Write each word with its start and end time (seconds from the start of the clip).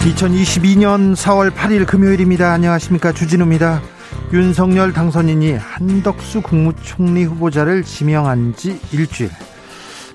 2022년 0.00 1.14
4월 1.14 1.50
8일 1.50 1.86
금요일입니다. 1.86 2.52
안녕하십니까. 2.52 3.12
주진우입니다. 3.12 3.82
윤석열 4.32 4.94
당선인이 4.94 5.52
한덕수 5.52 6.40
국무총리 6.40 7.24
후보자를 7.24 7.84
지명한 7.84 8.54
지 8.56 8.80
일주일. 8.92 9.30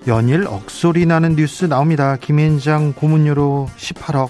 연일 0.08 0.48
억소리 0.48 1.06
나는 1.06 1.36
뉴스 1.36 1.66
나옵니다. 1.66 2.18
김현장 2.20 2.94
고문료로 2.94 3.70
18억, 3.78 4.30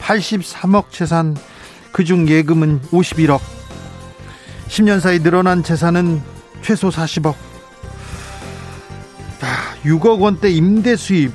83억 0.00 0.90
재산, 0.90 1.36
그중 1.92 2.28
예금은 2.28 2.80
51억. 2.90 3.40
10년 4.66 4.98
사이 4.98 5.20
늘어난 5.20 5.62
재산은 5.62 6.20
최소 6.62 6.88
40억. 6.88 7.36
6억 9.84 10.20
원대 10.20 10.50
임대 10.50 10.96
수입. 10.96 11.32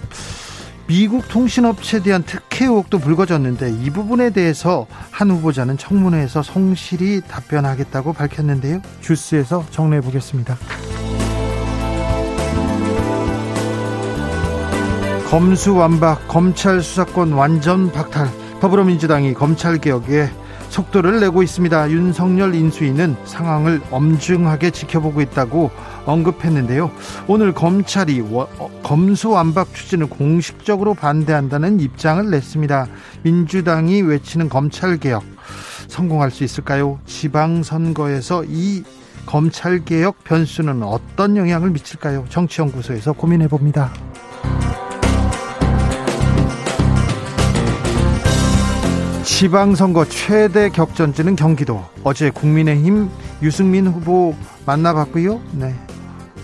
미국 0.88 1.28
통신업체에 1.28 2.02
대한 2.02 2.24
특혜 2.24 2.66
의혹도 2.66 3.00
불거졌는데 3.00 3.72
이 3.72 3.90
부분에 3.90 4.30
대해서 4.30 4.86
한 5.10 5.32
후보자는 5.32 5.78
청문회에서 5.78 6.44
성실히 6.44 7.22
답변하겠다고 7.28 8.14
밝혔는데요. 8.14 8.82
주스에서 9.02 9.66
정리해 9.72 10.02
보겠습니다. 10.02 10.58
검수완박 15.30 16.28
검찰 16.28 16.82
수사권 16.82 17.34
완전 17.34 17.92
박탈 17.92 18.30
더불어민주당이 18.62 19.34
검찰개혁에 19.34 20.30
속도를 20.70 21.20
내고 21.20 21.42
있습니다. 21.42 21.90
윤석열 21.90 22.54
인수위는 22.54 23.16
상황을 23.26 23.82
엄중하게 23.92 24.72
지켜보고 24.72 25.22
있다고 25.22 25.72
언급했는데요. 26.06 26.92
오늘 27.28 27.54
검찰이 27.54 28.22
어, 28.32 28.48
검수완박 28.84 29.74
추진을 29.74 30.08
공식적으로 30.08 30.94
반대한다는 30.94 31.80
입장을 31.80 32.30
냈습니다. 32.30 32.88
민주당이 33.24 34.02
외치는 34.02 34.50
검찰개혁 34.50 35.24
성공할 35.88 36.32
수 36.32 36.44
있을까요? 36.44 37.00
지방선거에서 37.06 38.44
이 38.48 38.84
검찰개혁 39.26 40.24
변수는 40.24 40.84
어떤 40.84 41.36
영향을 41.38 41.72
미칠까요? 41.72 42.26
정치연구소에서 42.30 43.14
고민해 43.14 43.48
봅니다. 43.48 43.92
지방선거 49.24 50.06
최대 50.06 50.70
격전지는 50.70 51.36
경기도. 51.36 51.84
어제 52.04 52.30
국민의힘 52.30 53.10
유승민 53.42 53.88
후보 53.88 54.36
만나봤고요. 54.66 55.42
네. 55.54 55.76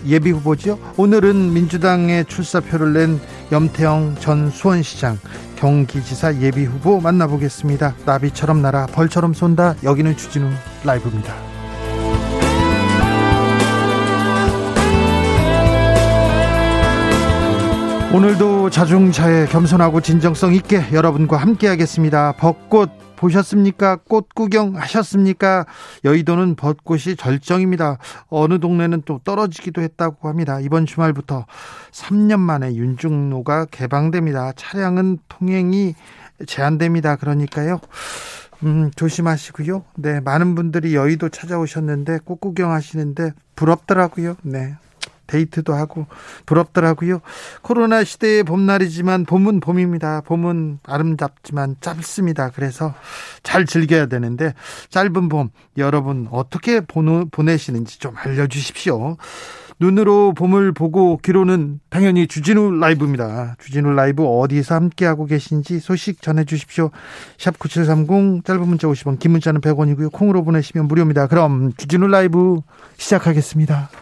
예비 0.06 0.30
후보죠. 0.30 0.78
오늘은 0.96 1.52
민주당의 1.52 2.24
출사표를 2.26 2.92
낸 2.92 3.20
염태영 3.50 4.16
전 4.18 4.50
수원시장 4.50 5.18
경기지사 5.56 6.40
예비 6.40 6.64
후보 6.64 7.00
만나보겠습니다. 7.00 7.94
나비처럼 8.04 8.62
날아 8.62 8.86
벌처럼 8.86 9.34
쏜다. 9.34 9.76
여기는 9.84 10.16
주진우 10.16 10.50
라이브입니다. 10.84 11.34
오늘도 18.12 18.68
자중차에 18.68 19.46
겸손하고 19.46 20.02
진정성 20.02 20.52
있게 20.54 20.84
여러분과 20.92 21.38
함께하겠습니다. 21.38 22.32
벚꽃 22.32 22.90
보셨습니까? 23.22 23.96
꽃 24.08 24.34
구경 24.34 24.76
하셨습니까? 24.76 25.64
여의도는 26.04 26.56
벚꽃이 26.56 27.14
절정입니다. 27.16 27.98
어느 28.28 28.58
동네는 28.58 29.02
또 29.04 29.20
떨어지기도 29.22 29.80
했다고 29.80 30.28
합니다. 30.28 30.58
이번 30.60 30.86
주말부터 30.86 31.46
3년 31.92 32.40
만에 32.40 32.74
윤중로가 32.74 33.66
개방됩니다. 33.66 34.52
차량은 34.56 35.18
통행이 35.28 35.94
제한됩니다. 36.46 37.14
그러니까요. 37.14 37.80
음, 38.64 38.90
조심하시고요. 38.96 39.84
네, 39.96 40.20
많은 40.20 40.56
분들이 40.56 40.96
여의도 40.96 41.28
찾아오셨는데 41.28 42.20
꽃 42.24 42.40
구경하시는데 42.40 43.32
부럽더라고요. 43.54 44.36
네. 44.42 44.74
데이트도 45.26 45.74
하고 45.74 46.06
부럽더라고요. 46.46 47.20
코로나 47.62 48.04
시대의 48.04 48.44
봄날이지만 48.44 49.24
봄은 49.24 49.60
봄입니다. 49.60 50.22
봄은 50.22 50.80
아름답지만 50.84 51.76
짧습니다. 51.80 52.50
그래서 52.50 52.94
잘 53.42 53.64
즐겨야 53.66 54.06
되는데 54.06 54.54
짧은 54.90 55.28
봄 55.28 55.50
여러분 55.78 56.28
어떻게 56.30 56.80
보내시는지 56.80 57.98
좀 57.98 58.14
알려주십시오. 58.16 59.16
눈으로 59.82 60.32
봄을 60.34 60.72
보고 60.72 61.16
귀로는 61.18 61.80
당연히 61.90 62.28
주진우 62.28 62.78
라이브입니다. 62.78 63.56
주진우 63.58 63.92
라이브 63.92 64.24
어디서 64.24 64.76
함께하고 64.76 65.26
계신지 65.26 65.80
소식 65.80 66.22
전해주십시오. 66.22 66.90
샵 67.36 67.58
9730 67.58 68.44
짧은 68.44 68.68
문자 68.68 68.86
50원 68.86 69.18
긴 69.18 69.32
문자는 69.32 69.60
100원이고요. 69.60 70.12
콩으로 70.12 70.44
보내시면 70.44 70.86
무료입니다. 70.86 71.26
그럼 71.26 71.72
주진우 71.76 72.06
라이브 72.06 72.60
시작하겠습니다. 72.96 74.01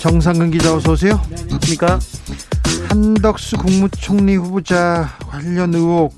정상근 0.00 0.50
기자 0.52 0.74
어서 0.74 0.92
오세요. 0.92 1.20
네, 1.28 1.36
안녕하십니까? 1.40 1.98
한덕수 2.88 3.56
국무총리 3.56 4.36
후보자 4.36 5.08
관련 5.28 5.74
의혹 5.74 6.14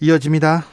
이어집니다. 0.00 0.64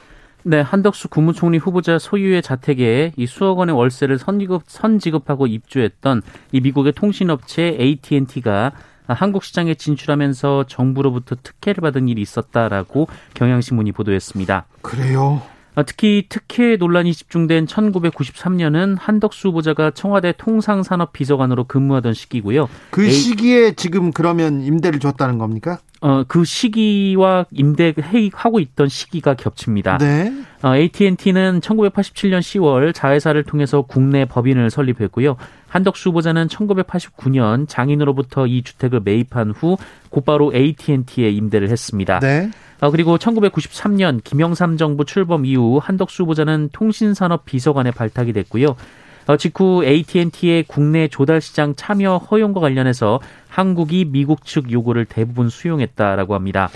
네, 0.43 0.59
한덕수 0.59 1.07
국무총리 1.07 1.57
후보자 1.57 1.97
소유의 1.99 2.41
자택에 2.41 3.13
이 3.15 3.25
수억 3.25 3.59
원의 3.59 3.75
월세를 3.75 4.17
선지급, 4.17 4.63
선지급하고 4.67 5.47
입주했던 5.47 6.23
이 6.51 6.59
미국의 6.61 6.93
통신업체 6.93 7.77
AT&T가 7.79 8.73
한국 9.07 9.43
시장에 9.43 9.75
진출하면서 9.75 10.65
정부로부터 10.67 11.35
특혜를 11.41 11.81
받은 11.81 12.07
일이 12.07 12.21
있었다라고 12.21 13.07
경향신문이 13.33 13.91
보도했습니다. 13.91 14.65
그래요? 14.81 15.41
아, 15.73 15.83
특히 15.83 16.25
특혜 16.27 16.75
논란이 16.75 17.13
집중된 17.13 17.65
1993년은 17.65 18.97
한덕수 18.99 19.49
후보자가 19.49 19.91
청와대 19.91 20.33
통상산업 20.37 21.13
비서관으로 21.13 21.63
근무하던 21.65 22.13
시기고요. 22.13 22.67
그 22.89 23.09
시기에 23.09 23.73
지금 23.73 24.11
그러면 24.11 24.61
임대를 24.61 24.99
줬다는 24.99 25.37
겁니까? 25.37 25.79
어, 26.01 26.23
그 26.27 26.43
시기와 26.43 27.45
임대 27.51 27.93
회의하고 27.97 28.59
있던 28.59 28.89
시기가 28.89 29.35
겹칩니다. 29.35 29.99
네. 29.99 30.33
어, 30.63 30.75
AT&T는 30.75 31.59
1987년 31.61 32.39
10월 32.39 32.93
자회사를 32.93 33.43
통해서 33.43 33.83
국내 33.83 34.25
법인을 34.25 34.71
설립했고요. 34.71 35.37
한덕수 35.67 36.09
후보자는 36.09 36.47
1989년 36.47 37.67
장인으로부터 37.67 38.47
이 38.47 38.63
주택을 38.63 39.01
매입한 39.03 39.51
후 39.51 39.77
곧바로 40.09 40.51
AT&T에 40.53 41.29
임대를 41.29 41.69
했습니다. 41.69 42.19
네. 42.19 42.49
어, 42.81 42.89
그리고 42.89 43.19
1993년 43.19 44.23
김영삼 44.23 44.77
정부 44.77 45.05
출범 45.05 45.45
이후 45.45 45.79
한덕수 45.81 46.23
후보자는 46.23 46.69
통신산업 46.73 47.45
비서관에 47.45 47.91
발탁이 47.91 48.33
됐고요. 48.33 48.75
어, 49.27 49.37
직후 49.37 49.83
AT&T의 49.85 50.63
국내 50.67 51.07
조달 51.07 51.41
시장 51.41 51.75
참여 51.75 52.17
허용과 52.17 52.59
관련해서 52.59 53.19
한국이 53.49 54.05
미국 54.05 54.45
측 54.45 54.71
요구를 54.71 55.05
대부분 55.05 55.49
수용했다라고 55.49 56.35
합니다. 56.35 56.69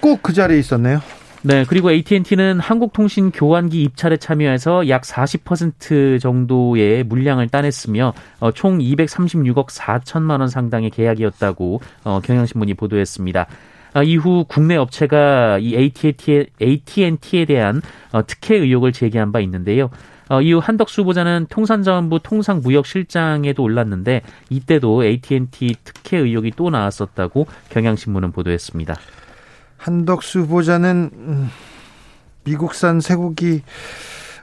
꼭 0.00 0.22
그 0.22 0.32
자리에 0.32 0.58
있었네요. 0.58 1.00
네, 1.44 1.64
그리고 1.66 1.90
AT&T는 1.90 2.60
한국통신 2.60 3.32
교환기 3.32 3.82
입찰에 3.82 4.16
참여해서 4.16 4.88
약 4.88 5.02
40% 5.02 6.20
정도의 6.20 7.02
물량을 7.02 7.48
따냈으며 7.48 8.14
어, 8.38 8.52
총 8.52 8.78
236억 8.78 9.66
4천만 9.66 10.38
원 10.38 10.48
상당의 10.48 10.90
계약이었다고 10.90 11.80
어, 12.04 12.20
경향신문이 12.22 12.74
보도했습니다. 12.74 13.46
아, 13.94 14.02
이후 14.04 14.44
국내 14.48 14.76
업체가 14.76 15.58
이 15.58 15.74
AT&T에, 15.74 16.46
AT&T에 16.62 17.44
대한 17.44 17.82
어, 18.12 18.24
특혜 18.24 18.56
의혹을 18.56 18.92
제기한 18.92 19.32
바 19.32 19.40
있는데요. 19.40 19.90
어, 20.32 20.40
이후 20.40 20.60
한덕수 20.60 21.02
후보자는 21.02 21.46
통산자원부 21.50 22.20
통상무역실장에도 22.22 23.62
올랐는데 23.62 24.22
이때도 24.48 25.04
AT&T 25.04 25.76
특혜 25.84 26.16
의혹이 26.16 26.52
또 26.56 26.70
나왔었다고 26.70 27.46
경향신문은 27.68 28.32
보도했습니다. 28.32 28.96
한덕수 29.76 30.40
후보자는 30.40 31.10
음, 31.12 31.50
미국산 32.44 33.00
쇠고기 33.00 33.60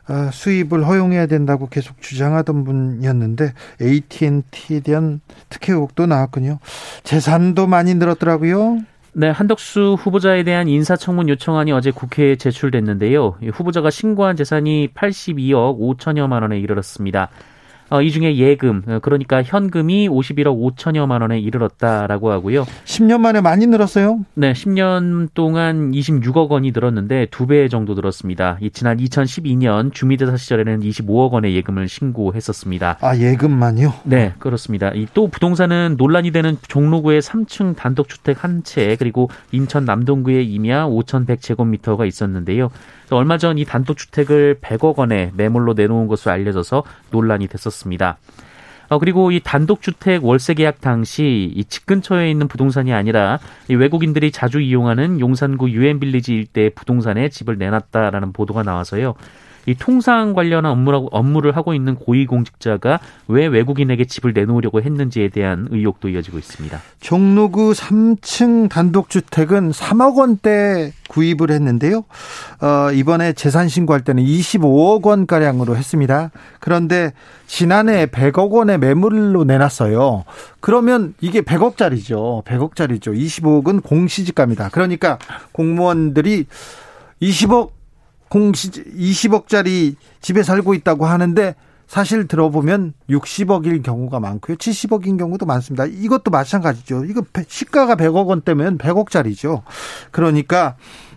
아, 0.06 0.30
수입을 0.32 0.86
허용해야 0.86 1.26
된다고 1.26 1.68
계속 1.68 2.00
주장하던 2.04 2.66
분이었는데 2.66 3.54
AT&T에 3.82 4.82
대한 4.82 5.22
특혜 5.50 5.74
의혹도 5.74 6.06
나왔군요. 6.06 6.60
재산도 7.04 7.66
많이 7.66 7.96
늘었더라고요. 7.96 8.82
네, 9.20 9.30
한덕수 9.30 9.98
후보자에 10.00 10.44
대한 10.44 10.70
인사청문 10.70 11.28
요청안이 11.28 11.74
어제 11.74 11.92
국회에 11.92 12.38
제출됐는데요. 12.38 13.36
후보자가 13.52 13.90
신고한 13.90 14.38
재산이 14.38 14.94
82억 14.94 15.78
5천여만 15.78 16.42
원에 16.42 16.58
이르렀습니다. 16.58 17.28
어, 17.92 18.02
이 18.02 18.12
중에 18.12 18.36
예금, 18.38 18.84
어, 18.88 19.00
그러니까 19.02 19.42
현금이 19.42 20.08
51억 20.10 20.76
5천여만 20.76 21.22
원에 21.22 21.40
이르렀다라고 21.40 22.32
하고요. 22.32 22.66
10년 22.86 23.20
만에 23.20 23.42
많이 23.42 23.66
늘었어요? 23.66 24.20
네, 24.36 24.54
10년 24.54 25.30
동안 25.34 25.92
26억 25.92 26.50
원이 26.50 26.72
늘었는데 26.72 27.28
두 27.32 27.48
배 27.50 27.68
정도 27.68 27.96
늘었습니다. 27.96 28.60
지난 28.74 28.98
2012년 28.98 29.92
주미대사 29.92 30.38
시절에는 30.38 30.82
25억 30.82 31.32
원의 31.32 31.56
예금을 31.56 31.88
신고했었습니다. 31.88 32.98
아, 33.02 33.18
예금만요? 33.18 33.94
네, 34.04 34.34
그렇습니다. 34.38 34.92
또 35.16 35.28
부동산은 35.30 35.96
논란이 35.98 36.30
되는 36.30 36.58
종로구의 36.68 37.22
3층 37.24 37.76
단독주택 37.76 38.44
한 38.44 38.64
채, 38.64 38.96
그리고 39.00 39.30
인천 39.52 39.84
남동구의 39.86 40.46
임야 40.46 40.86
5,100제곱미터가 40.88 42.06
있었는데요. 42.08 42.70
얼마 43.12 43.40
전 43.40 43.58
이 43.58 43.66
단독주택을 43.66 44.60
100억 44.62 44.98
원에 44.98 45.32
매물로 45.36 45.74
내놓은 45.74 46.08
것으로 46.08 46.32
알려져서 46.34 46.84
논란이 47.10 47.48
됐었습니다. 47.48 47.79
어, 48.90 48.98
그리고 48.98 49.32
이 49.32 49.40
단독주택 49.40 50.26
월세 50.26 50.56
계약 50.56 50.82
당시 50.82 51.52
이 51.56 51.64
집 51.66 51.86
근처에 51.86 52.32
있는 52.32 52.48
부동산이 52.48 52.92
아니라 52.92 53.38
이 53.70 53.76
외국인들이 53.76 54.32
자주 54.32 54.60
이용하는 54.60 55.20
용산구 55.20 55.70
유엔빌리지 55.70 56.34
일대 56.34 56.70
부동산에 56.70 57.30
집을 57.30 57.58
내놨다라는 57.60 58.34
보도가 58.34 58.64
나와서요. 58.64 59.14
이 59.70 59.76
통상 59.76 60.34
관련한 60.34 60.72
업무라고, 60.72 61.10
업무를 61.12 61.56
하고 61.56 61.76
있는 61.76 61.94
고위공직자가 61.94 63.00
왜 63.28 63.46
외국인에게 63.46 64.06
집을 64.06 64.34
내놓으려고 64.34 64.82
했는지에 64.82 65.30
대한 65.30 65.68
의혹도 65.70 66.10
이어지고 66.10 66.40
있습니다. 66.40 66.80
종로구 67.00 67.74
3층 67.74 68.68
단독주택은 68.70 69.70
3억 69.70 70.18
원대 70.18 70.92
구입을 71.10 71.52
했는데요. 71.52 72.04
어, 72.62 72.92
이번에 72.92 73.34
재산 73.34 73.68
신고할 73.68 74.04
때는 74.04 74.24
25억 74.24 75.06
원 75.06 75.28
가량으로 75.28 75.76
했습니다. 75.76 76.32
그런데 76.60 77.14
지난해 77.46 78.08
100억 78.08 78.50
원의 78.50 78.80
매물로 78.80 79.44
내놨어요. 79.44 80.24
그러면 80.62 81.14
이게 81.22 81.42
100억짜리죠. 81.42 82.44
100억짜리죠. 82.44 83.16
25억은 83.16 83.84
공시지가입니다. 83.84 84.70
그러니까 84.70 85.20
공무원들이 85.52 86.46
20억 87.22 87.79
공시 88.30 88.70
20억짜리 88.72 89.96
집에 90.22 90.44
살고 90.44 90.74
있다고 90.76 91.06
하는데 91.06 91.56
사실 91.88 92.28
들어보면 92.28 92.94
60억일 93.10 93.82
경우가 93.82 94.20
많고요. 94.20 94.58
70억인 94.58 95.18
경우도 95.18 95.48
많습니다. 95.48 95.86
이것도 95.86 96.30
마찬가지죠. 96.30 97.06
이거 97.06 97.24
시가가 97.48 97.96
100억 97.96 98.28
원대면 98.28 98.78
100억짜리죠. 98.78 99.64
그러니까 100.12 100.76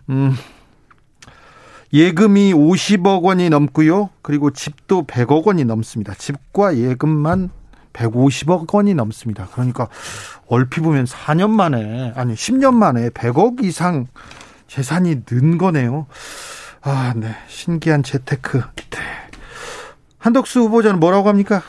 음 0.09 0.35
예금이 1.93 2.55
50억 2.55 3.23
원이 3.23 3.51
넘고요. 3.51 4.09
그리고 4.23 4.51
집도 4.51 5.05
100억 5.05 5.45
원이 5.45 5.67
넘습니다. 5.67 6.15
집과 6.15 6.79
예금만 6.79 7.51
150억 7.93 8.73
원이 8.73 8.95
넘습니다. 8.95 9.49
그러니까 9.53 9.89
얼핏 10.47 10.81
보면 10.81 11.05
4년 11.05 11.51
만에 11.51 12.15
아니 12.17 12.33
10년 12.33 12.73
만에 12.73 13.11
100억 13.11 13.63
이상 13.63 14.07
재산이 14.69 15.25
는 15.31 15.59
거네요. 15.59 16.07
아, 16.83 17.13
네. 17.17 17.29
신기한 17.47 18.03
재테크. 18.03 18.59
네. 18.59 18.99
한덕수 20.19 20.61
후보자는 20.61 21.01
뭐라고 21.01 21.29
합니까? 21.29 21.63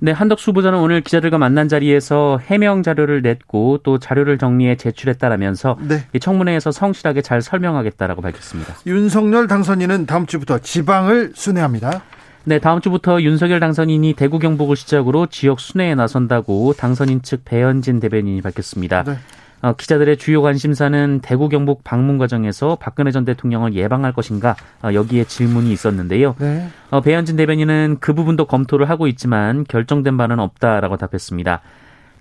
네, 0.00 0.12
한덕수 0.12 0.50
후보자는 0.50 0.78
오늘 0.78 1.00
기자들과 1.00 1.38
만난 1.38 1.68
자리에서 1.68 2.38
해명 2.46 2.82
자료를 2.82 3.22
냈고 3.22 3.78
또 3.82 3.98
자료를 3.98 4.38
정리해 4.38 4.76
제출했다라면서 4.76 5.78
네. 5.80 6.04
이 6.12 6.20
청문회에서 6.20 6.70
성실하게 6.70 7.22
잘 7.22 7.42
설명하겠다라고 7.42 8.22
밝혔습니다. 8.22 8.74
윤석열 8.86 9.48
당선인은 9.48 10.06
다음 10.06 10.26
주부터 10.26 10.58
지방을 10.58 11.32
순회합니다. 11.34 12.02
네, 12.44 12.60
다음 12.60 12.80
주부터 12.80 13.20
윤석열 13.20 13.58
당선인이 13.60 14.14
대구 14.14 14.38
경북을 14.38 14.76
시작으로 14.76 15.26
지역 15.26 15.58
순회에 15.58 15.94
나선다고 15.96 16.74
당선인 16.74 17.22
측 17.22 17.44
배현진 17.44 18.00
대변인이 18.00 18.40
밝혔습니다. 18.40 19.02
네. 19.02 19.18
어, 19.60 19.72
기자들의 19.72 20.16
주요 20.18 20.42
관심사는 20.42 21.20
대구 21.22 21.48
경북 21.48 21.82
방문 21.84 22.18
과정에서 22.18 22.76
박근혜 22.80 23.10
전 23.10 23.24
대통령을 23.24 23.74
예방할 23.74 24.12
것인가 24.12 24.56
어, 24.82 24.92
여기에 24.92 25.24
질문이 25.24 25.72
있었는데요. 25.72 26.36
네. 26.38 26.68
어, 26.90 27.00
배현진 27.00 27.36
대변인은 27.36 27.98
그 28.00 28.14
부분도 28.14 28.46
검토를 28.46 28.88
하고 28.88 29.06
있지만 29.06 29.64
결정된 29.64 30.16
바는 30.16 30.38
없다라고 30.38 30.96
답했습니다. 30.96 31.60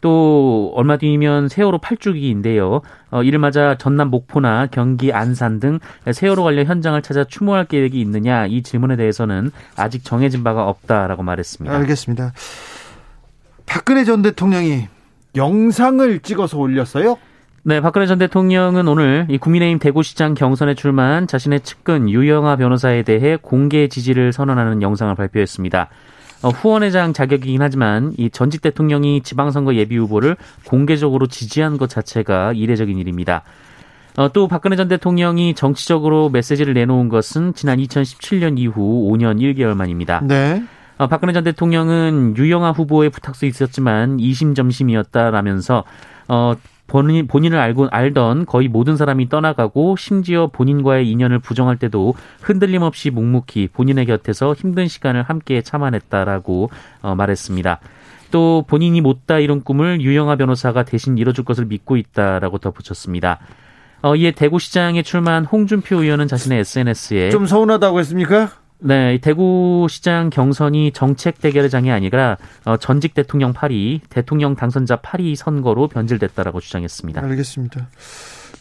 또 0.02 0.72
얼마 0.76 0.98
뒤면 0.98 1.50
세월호 1.50 1.80
8주기인데요. 1.80 2.82
어, 3.12 3.24
이를 3.24 3.40
맞아 3.40 3.78
전남 3.78 4.10
목포나 4.10 4.68
경기 4.68 5.12
안산 5.12 5.60
등 5.60 5.80
세월호 6.12 6.44
관련 6.44 6.66
현장을 6.66 7.02
찾아 7.02 7.24
추모할 7.24 7.66
계획이 7.66 8.00
있느냐 8.02 8.46
이 8.46 8.62
질문에 8.62 8.96
대해서는 8.96 9.52
아직 9.76 10.04
정해진 10.04 10.44
바가 10.44 10.68
없다라고 10.68 11.24
말했습니다. 11.24 11.76
알겠습니다. 11.76 12.34
박근혜 13.66 14.04
전 14.04 14.22
대통령이 14.22 14.88
영상을 15.36 16.20
찍어서 16.20 16.58
올렸어요? 16.58 17.18
네, 17.68 17.82
박근혜 17.82 18.06
전 18.06 18.18
대통령은 18.18 18.88
오늘 18.88 19.28
이 19.30 19.38
국민의힘 19.38 19.80
대구시장 19.80 20.36
경선에 20.36 20.74
출마한 20.74 21.28
자신의 21.28 21.60
측근 21.60 22.10
유영아 22.10 22.56
변호사에 22.56 23.04
대해 23.04 23.38
공개 23.42 23.90
지지를 23.90 24.32
선언하는 24.32 24.82
영상을 24.82 25.14
발표했습니다. 25.14 25.90
어, 26.44 26.48
후원회장 26.50 27.12
자격이긴 27.12 27.62
하지만 27.62 28.14
이 28.16 28.30
전직 28.30 28.62
대통령이 28.62 29.22
지방선거 29.22 29.76
예비 29.76 29.98
후보를 29.98 30.38
공개적으로 30.64 31.28
지지한 31.28 31.78
것 31.78 31.90
자체가 31.90 32.54
이례적인 32.54 32.98
일입니다. 32.98 33.44
어, 34.16 34.32
또 34.32 34.48
박근혜 34.48 34.78
전 34.78 34.88
대통령이 34.88 35.54
정치적으로 35.54 36.30
메시지를 36.30 36.74
내놓은 36.74 37.10
것은 37.10 37.54
지난 37.54 37.80
2017년 37.80 38.58
이후 38.58 39.12
5년 39.12 39.42
1개월 39.42 39.76
만입니다. 39.76 40.22
네. 40.24 40.64
어, 40.98 41.08
박근혜 41.08 41.34
전 41.34 41.44
대통령은 41.44 42.38
유영아 42.38 42.72
후보의 42.72 43.10
부탁도 43.10 43.46
있었지만 43.46 44.22
이심점심이었다라면서 44.22 45.84
어, 46.30 46.54
본인, 46.88 47.28
본인을 47.28 47.60
알고 47.60 47.90
알던 47.92 48.46
거의 48.46 48.68
모든 48.68 48.98
사람이 48.98 49.30
떠나가고 49.30 49.96
심지어 49.98 50.48
본인과의 50.48 51.10
인연을 51.10 51.40
부정할 51.40 51.78
때도 51.78 52.16
흔들림 52.42 52.82
없이 52.82 53.10
묵묵히 53.10 53.70
본인의 53.74 54.06
곁에서 54.06 54.54
힘든 54.54 54.88
시간을 54.88 55.24
함께 55.24 55.62
참아냈다라고 55.62 56.70
어, 57.02 57.16
말했습니다. 57.16 57.80
또 58.32 58.66
본인이 58.68 59.02
못다 59.02 59.40
이룬 59.40 59.62
꿈을 59.64 60.02
유영아 60.02 60.36
변호사가 60.38 60.84
대신 60.84 61.18
이뤄줄 61.18 61.46
것을 61.46 61.66
믿고 61.66 61.98
있다라고 61.98 62.58
덧붙였습니다. 62.58 63.40
어, 64.02 64.16
이에 64.16 64.32
대구시장에 64.32 65.02
출마한 65.04 65.46
홍준표 65.46 66.02
의원은 66.02 66.28
자신의 66.28 66.60
SNS에 66.60 67.30
좀 67.32 67.46
서운하다고 67.46 68.00
했습니까? 68.00 68.52
네, 68.80 69.18
대구시장 69.20 70.30
경선이 70.30 70.92
정책 70.94 71.42
대결의 71.42 71.70
장이 71.70 71.92
아니라 71.92 72.38
어, 72.64 72.78
전직 72.78 73.14
대통령 73.14 73.54
8위, 73.54 74.02
대통령 74.10 74.56
당선자 74.56 74.98
8위 74.98 75.36
선거로 75.36 75.88
변질됐다라고 75.88 76.60
주장했습니다. 76.60 77.22
알겠습니다. 77.22 77.90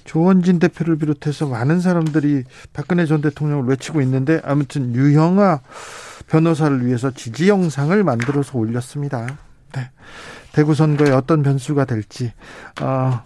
조원진 0.05 0.59
대표를 0.59 0.97
비롯해서 0.99 1.47
많은 1.47 1.81
사람들이 1.81 2.45
박근혜 2.73 3.05
전 3.07 3.21
대통령을 3.21 3.65
외치고 3.67 4.01
있는데 4.03 4.41
아무튼 4.45 4.95
유형아 4.95 5.61
변호사를 6.29 6.87
위해서 6.87 7.11
지지 7.11 7.49
영상을 7.49 8.03
만들어서 8.03 8.57
올렸습니다. 8.59 9.27
네. 9.75 9.91
대구 10.53 10.75
선거에 10.75 11.11
어떤 11.11 11.43
변수가 11.43 11.85
될지 11.85 12.33
어, 12.81 13.23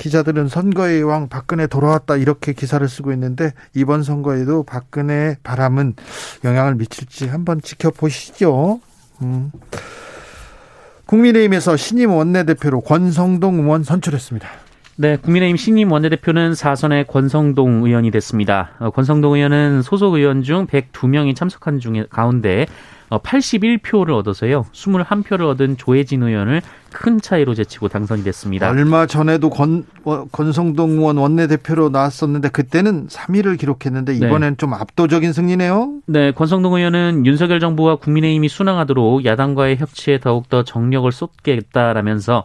기자들은 0.00 0.48
선거의 0.48 1.02
왕 1.02 1.28
박근혜 1.28 1.66
돌아왔다 1.66 2.16
이렇게 2.16 2.54
기사를 2.54 2.86
쓰고 2.88 3.12
있는데 3.12 3.52
이번 3.74 4.02
선거에도 4.02 4.62
박근혜 4.62 5.36
바람은 5.42 5.94
영향을 6.42 6.74
미칠지 6.76 7.28
한번 7.28 7.60
지켜보시죠. 7.60 8.80
음. 9.20 9.52
국민의힘에서 11.04 11.76
신임 11.76 12.12
원내대표로 12.12 12.80
권성동 12.80 13.56
의원 13.60 13.82
선출했습니다. 13.82 14.48
네, 15.00 15.16
국민의힘 15.16 15.56
신임 15.56 15.92
원내대표는 15.92 16.54
사선의 16.54 17.06
권성동 17.06 17.86
의원이 17.86 18.10
됐습니다. 18.10 18.72
어, 18.80 18.90
권성동 18.90 19.32
의원은 19.32 19.80
소속 19.80 20.12
의원 20.12 20.42
중 20.42 20.66
102명이 20.66 21.34
참석한 21.34 21.80
중에 21.80 22.04
가운데 22.10 22.66
81표를 23.08 24.10
어, 24.10 24.18
얻어서요. 24.18 24.66
21표를 24.74 25.48
얻은 25.48 25.78
조혜진 25.78 26.22
의원을 26.22 26.60
큰 26.92 27.18
차이로 27.18 27.54
제치고 27.54 27.88
당선이 27.88 28.22
됐습니다. 28.24 28.68
얼마 28.68 29.06
전에도 29.06 29.48
권, 29.48 29.86
어, 30.04 30.26
권성동 30.30 30.98
의원 30.98 31.16
원내대표로 31.16 31.88
나왔었는데 31.88 32.50
그때는 32.50 33.06
3위를 33.06 33.58
기록했는데 33.58 34.12
네. 34.12 34.26
이번엔 34.26 34.50
네. 34.50 34.56
좀 34.58 34.74
압도적인 34.74 35.32
승리네요. 35.32 35.94
네, 36.08 36.32
권성동 36.32 36.74
의원은 36.74 37.24
윤석열 37.24 37.58
정부와 37.58 37.96
국민의힘이 37.96 38.50
순항하도록 38.50 39.24
야당과의 39.24 39.78
협치에 39.78 40.20
더욱더 40.20 40.62
정력을 40.62 41.10
쏟겠다라면서 41.10 42.36
어, 42.36 42.44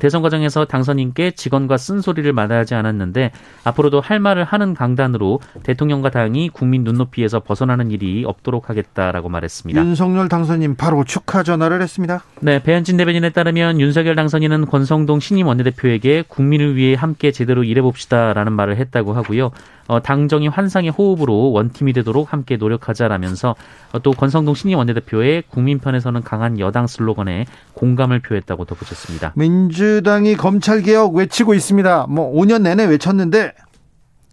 대선 0.00 0.22
과정에서 0.22 0.64
당선인께 0.64 1.32
직원과 1.32 1.76
쓴소리를 1.76 2.32
마다하지 2.32 2.74
않았는데 2.74 3.32
앞으로도 3.64 4.00
할 4.00 4.18
말을 4.18 4.44
하는 4.44 4.74
강단으로 4.74 5.40
대통령과 5.62 6.10
당이 6.10 6.50
국민 6.50 6.84
눈높이에서 6.84 7.40
벗어나는 7.40 7.90
일이 7.90 8.24
없도록 8.24 8.70
하겠다라고 8.70 9.28
말했습니다. 9.28 9.80
윤석열 9.80 10.28
당선인 10.28 10.76
바로 10.76 11.04
축하 11.04 11.42
전화를 11.42 11.82
했습니다. 11.82 12.22
네, 12.40 12.62
배현진 12.62 12.96
대변인에 12.96 13.30
따르면 13.30 13.80
윤석열 13.80 14.14
당선인은 14.14 14.66
권성동 14.66 15.20
신임 15.20 15.46
원내대표에게 15.46 16.24
국민을 16.28 16.76
위해 16.76 16.94
함께 16.94 17.30
제대로 17.30 17.62
일해봅시다라는 17.64 18.52
말을 18.52 18.76
했다고 18.76 19.12
하고요. 19.12 19.50
어, 19.86 20.00
당정이 20.00 20.48
환상의 20.48 20.90
호흡으로 20.90 21.52
원팀이 21.52 21.92
되도록 21.92 22.32
함께 22.32 22.56
노력하자라면서 22.56 23.54
어, 23.92 23.98
또 23.98 24.12
권성동 24.12 24.54
신임 24.54 24.78
원내대표의 24.78 25.44
국민 25.48 25.78
편에서는 25.78 26.22
강한 26.22 26.58
여당 26.58 26.86
슬로건에 26.86 27.44
공감을 27.74 28.20
표했다고 28.20 28.64
덧붙였습니다. 28.64 29.34
민주 29.36 29.73
당이 30.02 30.36
검찰 30.36 30.82
개혁 30.82 31.14
외치고 31.14 31.54
있습니다. 31.54 32.06
뭐 32.08 32.32
5년 32.32 32.62
내내 32.62 32.84
외쳤는데 32.84 33.52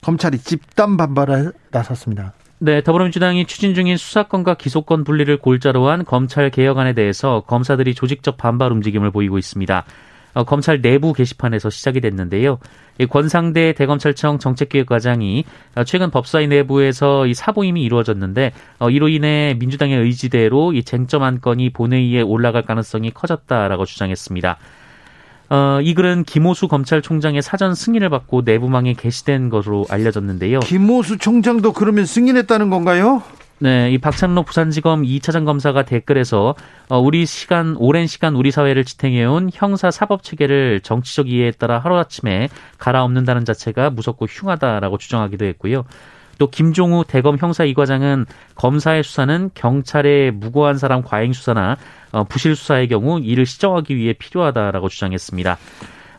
검찰이 0.01 0.39
집단 0.39 0.97
반발에 0.97 1.49
나섰습니다. 1.71 2.33
네, 2.59 2.83
더불어민주당이 2.83 3.45
추진 3.45 3.73
중인 3.73 3.97
수사권과 3.97 4.53
기소권 4.53 5.03
분리를 5.03 5.35
골자로 5.37 5.87
한 5.87 6.05
검찰 6.05 6.51
개혁안에 6.51 6.93
대해서 6.93 7.43
검사들이 7.47 7.95
조직적 7.95 8.37
반발 8.37 8.71
움직임을 8.71 9.09
보이고 9.09 9.37
있습니다. 9.37 9.83
어, 10.33 10.43
검찰 10.43 10.81
내부 10.81 11.13
게시판에서 11.13 11.69
시작이 11.69 12.01
됐는데요. 12.01 12.59
이 12.99 13.05
권상대 13.05 13.73
대검찰청 13.73 14.39
정책기획과장이 14.39 15.43
어, 15.75 15.83
최근 15.83 16.11
법사위 16.11 16.47
내부에서 16.47 17.25
이 17.27 17.33
사보임이 17.33 17.81
이루어졌는데 17.83 18.53
어, 18.79 18.89
이로 18.89 19.09
인해 19.09 19.55
민주당의 19.59 19.99
의지대로 19.99 20.73
이 20.73 20.83
쟁점 20.83 21.23
한 21.23 21.41
건이 21.41 21.71
본회의에 21.71 22.21
올라갈 22.21 22.61
가능성이 22.61 23.11
커졌다라고 23.11 23.85
주장했습니다. 23.85 24.57
어, 25.51 25.81
이 25.81 25.93
글은 25.93 26.23
김호수 26.23 26.69
검찰총장의 26.69 27.41
사전 27.41 27.75
승인을 27.75 28.09
받고 28.09 28.43
내부망에 28.45 28.93
게시된 28.93 29.49
것으로 29.49 29.85
알려졌는데요. 29.89 30.61
김호수 30.61 31.17
총장도 31.17 31.73
그러면 31.73 32.05
승인했다는 32.05 32.69
건가요? 32.69 33.21
네, 33.59 33.91
이 33.91 33.97
박찬록 33.97 34.45
부산지검 34.45 35.03
2차장 35.03 35.43
검사가 35.43 35.83
댓글에서 35.83 36.55
어, 36.87 36.99
우리 36.99 37.25
시간 37.25 37.75
오랜 37.77 38.07
시간 38.07 38.35
우리 38.35 38.49
사회를 38.49 38.85
지탱해온 38.85 39.49
형사 39.53 39.91
사법 39.91 40.23
체계를 40.23 40.79
정치적 40.83 41.27
이해에 41.27 41.51
따라 41.51 41.79
하루아침에 41.79 42.47
갈아엎는다는 42.77 43.43
자체가 43.43 43.89
무섭고 43.89 44.27
흉하다라고 44.27 44.97
주장하기도 44.99 45.43
했고요. 45.43 45.83
또 46.41 46.47
김종우 46.49 47.05
대검 47.05 47.37
형사 47.37 47.63
이과장은 47.63 48.25
검사의 48.55 49.03
수사는 49.03 49.51
경찰의 49.53 50.31
무고한 50.31 50.75
사람 50.79 51.03
과잉 51.03 51.33
수사나 51.33 51.77
어, 52.13 52.23
부실 52.23 52.55
수사의 52.55 52.87
경우 52.87 53.19
이를 53.19 53.45
시정하기 53.45 53.95
위해 53.95 54.13
필요하다라고 54.13 54.89
주장했습니다. 54.89 55.59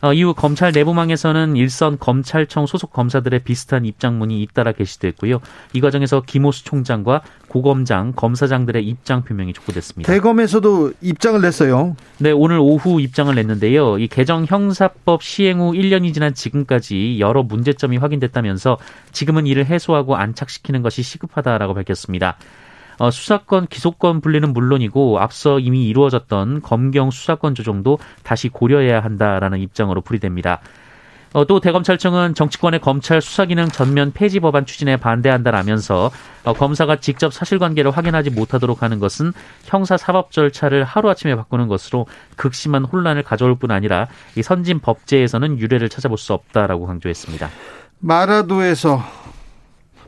어, 0.02 0.12
이후 0.12 0.34
검찰 0.34 0.72
내부망에서는 0.72 1.54
일선 1.54 1.96
검찰청 1.96 2.66
소속 2.66 2.92
검사들의 2.92 3.44
비슷한 3.44 3.84
입장문이 3.84 4.42
잇따라 4.42 4.72
게시됐고요. 4.72 5.40
이 5.74 5.80
과정에서 5.80 6.22
김호수 6.26 6.64
총장과 6.64 7.22
고검장, 7.46 8.14
검사장들의 8.16 8.84
입장 8.84 9.22
표명이 9.22 9.52
촉구됐습니다. 9.52 10.12
대검에서도 10.12 10.94
입장을 11.02 11.40
냈어요. 11.40 11.94
네, 12.18 12.32
오늘 12.32 12.58
오후 12.58 13.00
입장을 13.00 13.32
냈는데요. 13.32 13.98
이 13.98 14.08
개정 14.08 14.44
형사법 14.44 15.22
시행 15.22 15.60
후 15.60 15.70
1년이 15.70 16.12
지난 16.14 16.34
지금까지 16.34 17.20
여러 17.20 17.44
문제점이 17.44 17.96
확인됐다면서 17.98 18.78
지금은 19.12 19.46
이를 19.46 19.66
해소하고 19.66 20.16
안착시키는 20.16 20.82
것이 20.82 21.04
시급하다라고 21.04 21.74
밝혔습니다. 21.74 22.36
어, 23.02 23.10
수사권 23.10 23.66
기소권 23.66 24.20
분리는 24.20 24.52
물론이고 24.52 25.18
앞서 25.18 25.58
이미 25.58 25.88
이루어졌던 25.88 26.62
검경 26.62 27.10
수사권 27.10 27.56
조정도 27.56 27.98
다시 28.22 28.48
고려해야 28.48 29.00
한다라는 29.00 29.58
입장으로 29.58 30.02
풀이됩니다. 30.02 30.60
어, 31.32 31.44
또 31.44 31.58
대검찰청은 31.58 32.34
정치권의 32.34 32.78
검찰 32.78 33.20
수사기능 33.20 33.66
전면 33.70 34.12
폐지 34.12 34.38
법안 34.38 34.66
추진에 34.66 34.98
반대한다라면서 34.98 36.12
어, 36.44 36.52
검사가 36.52 37.00
직접 37.00 37.34
사실관계를 37.34 37.90
확인하지 37.90 38.30
못하도록 38.30 38.84
하는 38.84 39.00
것은 39.00 39.32
형사 39.64 39.96
사법 39.96 40.30
절차를 40.30 40.84
하루아침에 40.84 41.34
바꾸는 41.34 41.66
것으로 41.66 42.06
극심한 42.36 42.84
혼란을 42.84 43.24
가져올 43.24 43.56
뿐 43.56 43.72
아니라 43.72 44.06
이 44.36 44.44
선진 44.44 44.78
법제에서는 44.78 45.58
유례를 45.58 45.88
찾아볼 45.88 46.18
수 46.18 46.34
없다라고 46.34 46.86
강조했습니다. 46.86 47.50
마라도에서 47.98 49.02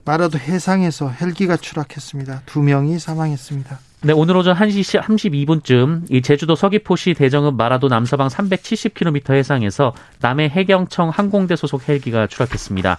마라도 0.05 0.39
해상에서 0.39 1.09
헬기가 1.09 1.57
추락했습니다. 1.57 2.43
두 2.47 2.63
명이 2.63 2.99
사망했습니다. 2.99 3.79
네, 4.03 4.13
오늘 4.13 4.37
오전 4.37 4.55
1시 4.55 5.01
32분쯤 5.01 6.11
이 6.11 6.21
제주도 6.21 6.55
서귀포시 6.55 7.15
대정읍 7.15 7.55
마라도 7.55 7.89
남서방 7.89 8.29
370km 8.29 9.33
해상에서 9.33 9.95
남해 10.21 10.51
해경청 10.51 11.09
항공대 11.09 11.57
소속 11.57 11.89
헬기가 11.89 12.27
추락했습니다. 12.27 12.99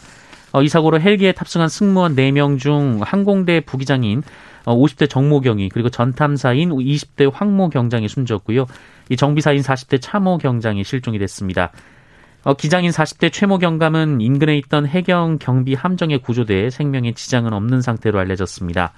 어, 0.53 0.63
이 0.63 0.67
사고로 0.67 0.99
헬기에 0.99 1.33
탑승한 1.33 1.69
승무원 1.69 2.15
4명 2.15 2.57
중 2.57 3.01
항공대 3.03 3.59
부기장인 3.59 4.23
50대 4.65 5.03
어, 5.03 5.07
정모경이 5.07 5.69
그리고 5.69 5.89
전탐사인 5.89 6.71
20대 6.71 7.31
황모 7.31 7.69
경장이 7.69 8.07
숨졌고요. 8.07 8.65
이 9.09 9.15
정비사인 9.15 9.61
40대 9.61 10.01
차모 10.01 10.39
경장이 10.39 10.83
실종이 10.83 11.19
됐습니다. 11.19 11.71
어, 12.45 12.53
기장인 12.53 12.91
40대 12.91 13.33
최모 13.33 13.57
경감은 13.57 14.21
인근에 14.21 14.55
있던 14.59 14.85
해경 14.85 15.39
경비 15.39 15.73
함정에 15.73 16.17
구조돼 16.17 16.69
생명에 16.69 17.13
지장은 17.13 17.53
없는 17.53 17.81
상태로 17.81 18.19
알려졌습니다. 18.19 18.93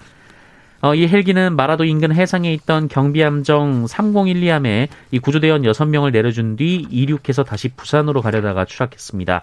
어, 0.82 0.94
이 0.94 1.08
헬기는 1.08 1.56
마라도 1.56 1.86
인근 1.86 2.14
해상에 2.14 2.52
있던 2.54 2.90
경비함정 2.90 3.86
3012함에 3.86 4.90
이 5.12 5.20
구조대원 5.20 5.62
6명을 5.62 6.12
내려준 6.12 6.58
뒤 6.58 6.86
이륙해서 6.90 7.46
다시 7.46 7.70
부산으로 7.70 8.22
가려다가 8.22 8.66
추락했습니다. 8.66 9.42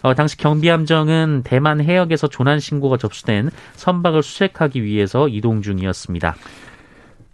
어, 0.00 0.14
당시 0.14 0.38
경비함정은 0.38 1.42
대만 1.44 1.82
해역에서 1.82 2.28
조난 2.28 2.58
신고가 2.58 2.96
접수된 2.96 3.50
선박을 3.74 4.22
수색하기 4.22 4.82
위해서 4.82 5.28
이동 5.28 5.60
중이었습니다. 5.60 6.36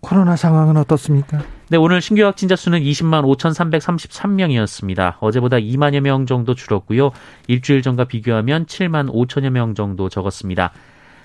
코로나 0.01 0.37
상황은 0.37 0.77
어떻습니까? 0.77 1.43
네, 1.71 1.77
오늘 1.77 2.01
신규 2.01 2.23
확진자 2.25 2.57
수는 2.57 2.81
20만 2.81 3.25
5,333명이었습니다. 3.37 5.17
어제보다 5.21 5.59
2만여 5.59 6.01
명 6.01 6.25
정도 6.27 6.55
줄었고요. 6.55 7.11
일주일 7.47 7.83
전과 7.83 8.05
비교하면 8.05 8.67
7만 8.67 9.13
5천여 9.13 9.51
명 9.51 9.75
정도 9.75 10.09
적었습니다. 10.09 10.73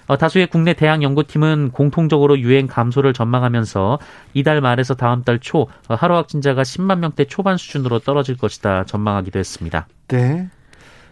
어, 0.08 0.18
다수의 0.18 0.48
국내 0.48 0.74
대학 0.74 1.02
연구팀은 1.02 1.72
공통적으로 1.72 2.38
유행 2.40 2.68
감소를 2.68 3.14
전망하면서 3.14 4.00
이달 4.34 4.60
말에서 4.60 4.96
다음 4.96 5.24
달 5.24 5.40
초 5.40 5.68
하루 5.88 6.16
확진자가 6.16 6.64
10만 6.64 7.00
명대 7.00 7.26
초반 7.26 7.56
수준으로 7.56 8.00
떨어질 8.00 8.36
것이다 8.38 8.84
전망하기도 8.84 9.40
했습니다. 9.40 9.88
네. 10.10 10.50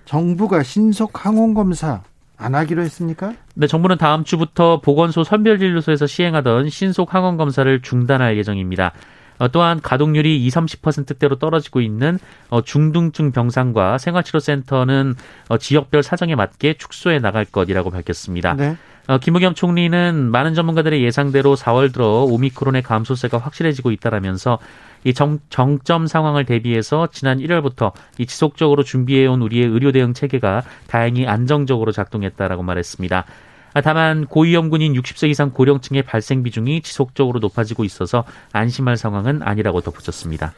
정부가 0.05 0.61
신속 0.63 1.25
항원 1.25 1.53
검사 1.53 2.01
안 2.41 2.55
하기로 2.55 2.81
했습니까? 2.81 3.33
네, 3.55 3.67
정부는 3.67 3.97
다음 3.97 4.23
주부터 4.23 4.81
보건소 4.81 5.23
선별진료소에서 5.23 6.07
시행하던 6.07 6.69
신속 6.69 7.13
항원 7.13 7.37
검사를 7.37 7.81
중단할 7.81 8.37
예정입니다. 8.37 8.93
어, 9.41 9.47
또한 9.47 9.81
가동률이 9.81 10.45
20, 10.45 10.81
30%대로 10.81 11.39
떨어지고 11.39 11.81
있는 11.81 12.19
어, 12.49 12.61
중등증 12.61 13.31
병상과 13.31 13.97
생활치료센터는 13.97 15.15
어, 15.49 15.57
지역별 15.57 16.03
사정에 16.03 16.35
맞게 16.35 16.75
축소해 16.75 17.19
나갈 17.19 17.45
것이라고 17.45 17.89
밝혔습니다. 17.89 18.53
네. 18.53 18.75
김의겸 19.19 19.55
총리는 19.55 20.15
많은 20.31 20.53
전문가들의 20.53 21.03
예상대로 21.03 21.55
4월 21.55 21.91
들어 21.91 22.23
오미크론의 22.23 22.83
감소세가 22.83 23.39
확실해지고 23.39 23.91
있다라면서 23.91 24.59
이 25.03 25.13
정, 25.13 25.39
정점 25.49 26.07
상황을 26.07 26.45
대비해서 26.45 27.07
지난 27.11 27.39
1월부터 27.39 27.91
이 28.17 28.25
지속적으로 28.25 28.83
준비해온 28.83 29.41
우리의 29.41 29.65
의료 29.67 29.91
대응 29.91 30.13
체계가 30.13 30.63
다행히 30.87 31.27
안정적으로 31.27 31.91
작동했다라고 31.91 32.63
말했습니다. 32.63 33.25
아, 33.73 33.81
다만 33.81 34.25
고위험군인 34.25 34.93
60세 34.93 35.29
이상 35.29 35.51
고령층의 35.51 36.03
발생 36.03 36.43
비중이 36.43 36.81
지속적으로 36.81 37.39
높아지고 37.39 37.83
있어서 37.85 38.25
안심할 38.51 38.97
상황은 38.97 39.41
아니라고 39.43 39.81
덧붙였습니다. 39.81 40.53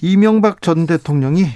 이명박 0.00 0.62
전 0.62 0.86
대통령이 0.86 1.46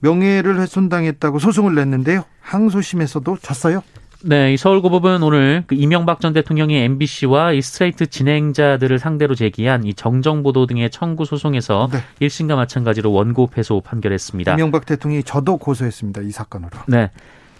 명예를 0.00 0.60
훼손당했다고 0.60 1.38
소송을 1.38 1.74
냈는데요. 1.74 2.24
항소심에서도 2.40 3.38
졌어요. 3.40 3.82
네, 4.26 4.54
이 4.54 4.56
서울고법은 4.56 5.22
오늘 5.22 5.64
그 5.66 5.74
이명박 5.74 6.22
전 6.22 6.32
대통령이 6.32 6.76
MBC와 6.76 7.52
이 7.52 7.60
스트레이트 7.60 8.06
진행자들을 8.06 8.98
상대로 8.98 9.34
제기한 9.34 9.84
이 9.84 9.92
정정보도 9.92 10.64
등의 10.64 10.88
청구 10.88 11.26
소송에서 11.26 11.90
네. 11.92 11.98
1심과 12.26 12.56
마찬가지로 12.56 13.12
원고 13.12 13.48
패소 13.48 13.82
판결했습니다. 13.82 14.54
이명박 14.54 14.86
대통령이 14.86 15.24
저도 15.24 15.58
고소했습니다. 15.58 16.22
이 16.22 16.30
사건으로. 16.30 16.70
네. 16.88 17.10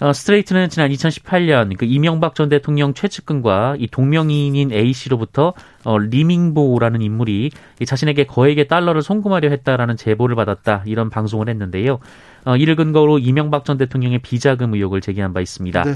어, 0.01 0.15
스트레이트는 0.15 0.71
지난 0.71 0.91
2018년 0.91 1.77
그 1.77 1.85
이명박 1.85 2.35
전 2.35 2.49
대통령 2.49 2.95
최측근과 2.95 3.77
이 3.79 3.87
동명이인인 3.87 4.73
A 4.73 4.95
씨로부터 4.95 5.53
어, 5.85 5.99
리밍보라는 5.99 7.03
인물이 7.03 7.51
이 7.81 7.87
자신에게 7.87 8.25
거액의 8.25 8.69
달러를 8.69 9.03
송금하려 9.03 9.51
했다라는 9.51 9.99
제보를 9.99 10.35
받았다 10.35 10.85
이런 10.87 11.11
방송을 11.11 11.51
했는데요. 11.51 11.99
어, 12.47 12.57
이를 12.57 12.75
근거로 12.75 13.19
이명박 13.19 13.67
전 13.67 13.77
대통령의 13.77 14.21
비자금 14.21 14.73
의혹을 14.73 15.03
제기한 15.03 15.35
바 15.35 15.43
있습니다. 15.43 15.85
네. 15.85 15.95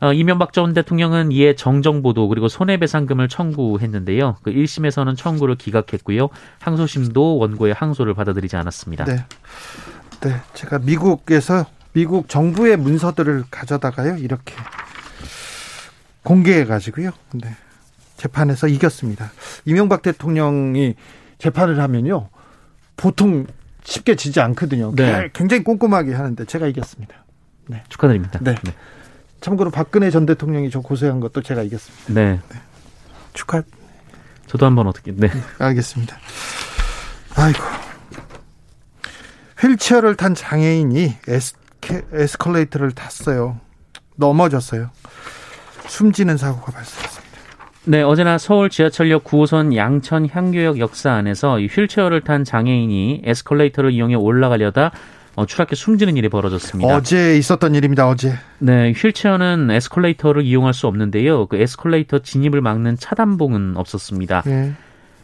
어, 0.00 0.12
이명박 0.12 0.52
전 0.52 0.74
대통령은 0.74 1.32
이에 1.32 1.54
정정보도 1.54 2.28
그리고 2.28 2.48
손해배상금을 2.48 3.28
청구했는데요. 3.28 4.36
그 4.42 4.52
1심에서는 4.52 5.16
청구를 5.16 5.56
기각했고요. 5.56 6.28
항소심도 6.60 7.38
원고의 7.38 7.74
항소를 7.74 8.14
받아들이지 8.14 8.56
않았습니다. 8.56 9.04
네. 9.04 9.24
네. 10.20 10.36
제가 10.54 10.78
미국에서 10.78 11.66
미국 11.92 12.28
정부의 12.28 12.76
문서들을 12.76 13.44
가져다가요 13.50 14.16
이렇게 14.16 14.54
공개해 16.22 16.64
가지고요. 16.64 17.10
네. 17.32 17.54
재판에서 18.16 18.68
이겼습니다. 18.68 19.30
이명박 19.64 20.02
대통령이 20.02 20.94
재판을 21.38 21.80
하면요 21.80 22.28
보통 22.96 23.46
쉽게 23.84 24.16
지지 24.16 24.40
않거든요. 24.40 24.92
네. 24.94 25.28
굉장히 25.32 25.62
꼼꼼하게 25.62 26.14
하는데 26.14 26.44
제가 26.44 26.66
이겼습니다. 26.66 27.14
네. 27.66 27.82
축하드립니다. 27.88 28.38
네. 28.42 28.54
네. 28.62 28.74
참고로 29.44 29.70
박근혜 29.70 30.10
전 30.10 30.24
대통령이 30.24 30.70
저 30.70 30.80
고소한 30.80 31.20
것도 31.20 31.42
제가 31.42 31.62
이겼습니다. 31.64 32.14
네. 32.14 32.40
네. 32.48 32.58
축하. 33.34 33.62
저도 34.46 34.64
한번 34.64 34.86
어떻게? 34.86 35.12
네. 35.12 35.28
네. 35.28 35.40
알겠습니다. 35.58 36.16
아이고. 37.36 37.62
휠체어를 39.60 40.14
탄 40.14 40.34
장애인이 40.34 41.16
에스, 41.28 41.56
에스컬레이터를 42.14 42.92
탔어요. 42.92 43.60
넘어졌어요. 44.16 44.90
숨지는 45.88 46.38
사고가 46.38 46.72
발생했습니다. 46.72 47.34
네, 47.84 48.00
어제나 48.00 48.38
서울 48.38 48.70
지하철역 48.70 49.24
9호선 49.24 49.76
양천 49.76 50.30
향교역 50.30 50.78
역사 50.78 51.12
안에서 51.12 51.58
이 51.58 51.66
휠체어를 51.66 52.22
탄 52.22 52.44
장애인이 52.44 53.20
에스컬레이터를 53.26 53.92
이용해 53.92 54.14
올라가려다 54.14 54.86
어, 54.86 54.90
추락해 55.46 55.74
숨지는 55.74 56.16
일이 56.16 56.28
벌어졌습니다. 56.28 56.96
어제 56.96 57.36
있었던 57.36 57.74
일입니다. 57.74 58.08
어제. 58.08 58.34
네, 58.58 58.92
휠체어는 58.92 59.70
에스컬레이터를 59.70 60.42
이용할 60.42 60.74
수 60.74 60.86
없는데요. 60.86 61.46
그 61.46 61.56
에스컬레이터 61.56 62.20
진입을 62.20 62.60
막는 62.60 62.96
차단봉은 62.96 63.76
없었습니다. 63.76 64.42
네. 64.46 64.72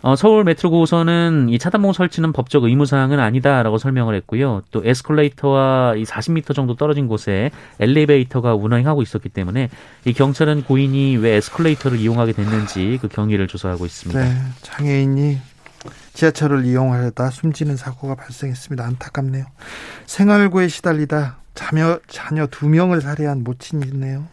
어, 0.02 0.16
서울 0.16 0.44
메트로 0.44 0.70
9호선은 0.70 1.52
이 1.52 1.58
차단봉 1.58 1.92
설치는 1.92 2.32
법적 2.32 2.64
의무 2.64 2.86
사항은 2.86 3.20
아니다라고 3.20 3.76
설명을 3.76 4.14
했고요. 4.14 4.62
또 4.70 4.82
에스컬레이터와 4.84 5.96
이 5.96 6.04
40m 6.04 6.54
정도 6.54 6.74
떨어진 6.74 7.06
곳에 7.06 7.50
엘리베이터가 7.80 8.54
운행하고 8.54 9.02
있었기 9.02 9.28
때문에 9.28 9.68
이 10.06 10.12
경찰은 10.14 10.64
고인이 10.64 11.18
왜 11.18 11.36
에스컬레이터를 11.36 11.98
이용하게 11.98 12.32
됐는지 12.32 12.98
그 13.02 13.08
경위를 13.08 13.46
조사하고 13.46 13.84
있습니다. 13.84 14.24
네, 14.24 14.34
장애인이 14.62 15.38
지하철을 16.20 16.66
이용하려다 16.66 17.30
숨지는 17.30 17.76
사고가 17.76 18.14
발생했습니다. 18.14 18.84
안타깝네요. 18.84 19.46
생활고에 20.04 20.68
시달리다 20.68 21.38
자녀 21.54 21.98
자녀 22.08 22.46
두 22.46 22.68
명을 22.68 23.00
살해한 23.00 23.42
모친이 23.42 23.86
있네요. 23.86 24.26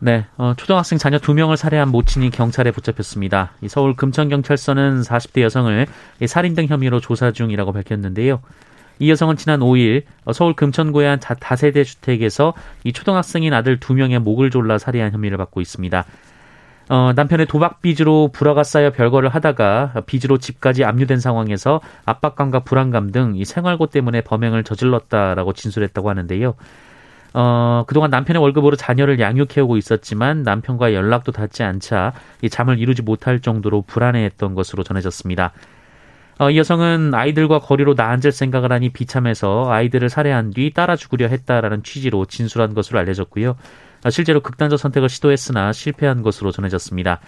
네, 0.00 0.26
어, 0.36 0.54
초등학생 0.56 0.98
자녀 0.98 1.18
두 1.18 1.34
명을 1.34 1.56
살해한 1.56 1.90
모친이 1.90 2.30
경찰에 2.30 2.72
붙잡혔습니다. 2.72 3.52
이 3.60 3.68
서울 3.68 3.94
금천경찰서는 3.94 5.02
40대 5.02 5.42
여성을 5.42 5.86
살인 6.26 6.54
등 6.54 6.66
혐의로 6.66 7.00
조사 7.00 7.30
중이라고 7.30 7.72
밝혔는데요. 7.72 8.40
이 8.98 9.08
여성은 9.08 9.36
지난 9.36 9.60
5일 9.60 10.02
어, 10.24 10.32
서울 10.32 10.54
금천구의 10.54 11.08
한 11.08 11.20
다세대 11.20 11.84
주택에서 11.84 12.52
이 12.82 12.92
초등학생인 12.92 13.54
아들 13.54 13.78
두 13.78 13.94
명의 13.94 14.18
목을 14.18 14.50
졸라 14.50 14.78
살해한 14.78 15.12
혐의를 15.12 15.38
받고 15.38 15.60
있습니다. 15.60 16.04
어, 16.88 17.12
남편의 17.14 17.46
도박 17.46 17.82
빚으로 17.82 18.30
불화가 18.32 18.64
쌓여 18.64 18.90
별거를 18.90 19.28
하다가 19.28 20.02
빚으로 20.06 20.38
집까지 20.38 20.84
압류된 20.84 21.20
상황에서 21.20 21.80
압박감과 22.06 22.60
불안감 22.60 23.12
등 23.12 23.34
이 23.36 23.44
생활고 23.44 23.86
때문에 23.88 24.22
범행을 24.22 24.64
저질렀다라고 24.64 25.52
진술했다고 25.52 26.08
하는데요. 26.08 26.54
어, 27.34 27.84
그동안 27.86 28.10
남편의 28.10 28.40
월급으로 28.40 28.76
자녀를 28.76 29.20
양육해오고 29.20 29.76
있었지만 29.76 30.42
남편과 30.42 30.94
연락도 30.94 31.32
닿지 31.32 31.62
않자 31.62 32.14
이 32.42 32.48
잠을 32.48 32.78
이루지 32.78 33.02
못할 33.02 33.40
정도로 33.40 33.82
불안해했던 33.82 34.54
것으로 34.54 34.82
전해졌습니다. 34.82 35.52
어, 36.38 36.50
이 36.50 36.56
여성은 36.58 37.14
아이들과 37.14 37.58
거리로 37.58 37.94
나앉을 37.94 38.32
생각을 38.32 38.72
하니 38.72 38.90
비참해서 38.90 39.70
아이들을 39.70 40.08
살해한 40.08 40.50
뒤 40.50 40.72
따라 40.72 40.96
죽으려 40.96 41.26
했다라는 41.28 41.82
취지로 41.82 42.24
진술한 42.24 42.74
것으로 42.74 42.98
알려졌고요. 43.00 43.56
어, 44.08 44.10
실제로 44.10 44.40
극단적 44.40 44.78
선택을 44.78 45.10
시도했으나 45.10 45.72
실패한 45.72 46.22
것으로 46.22 46.50
전해졌습니다. 46.50 47.20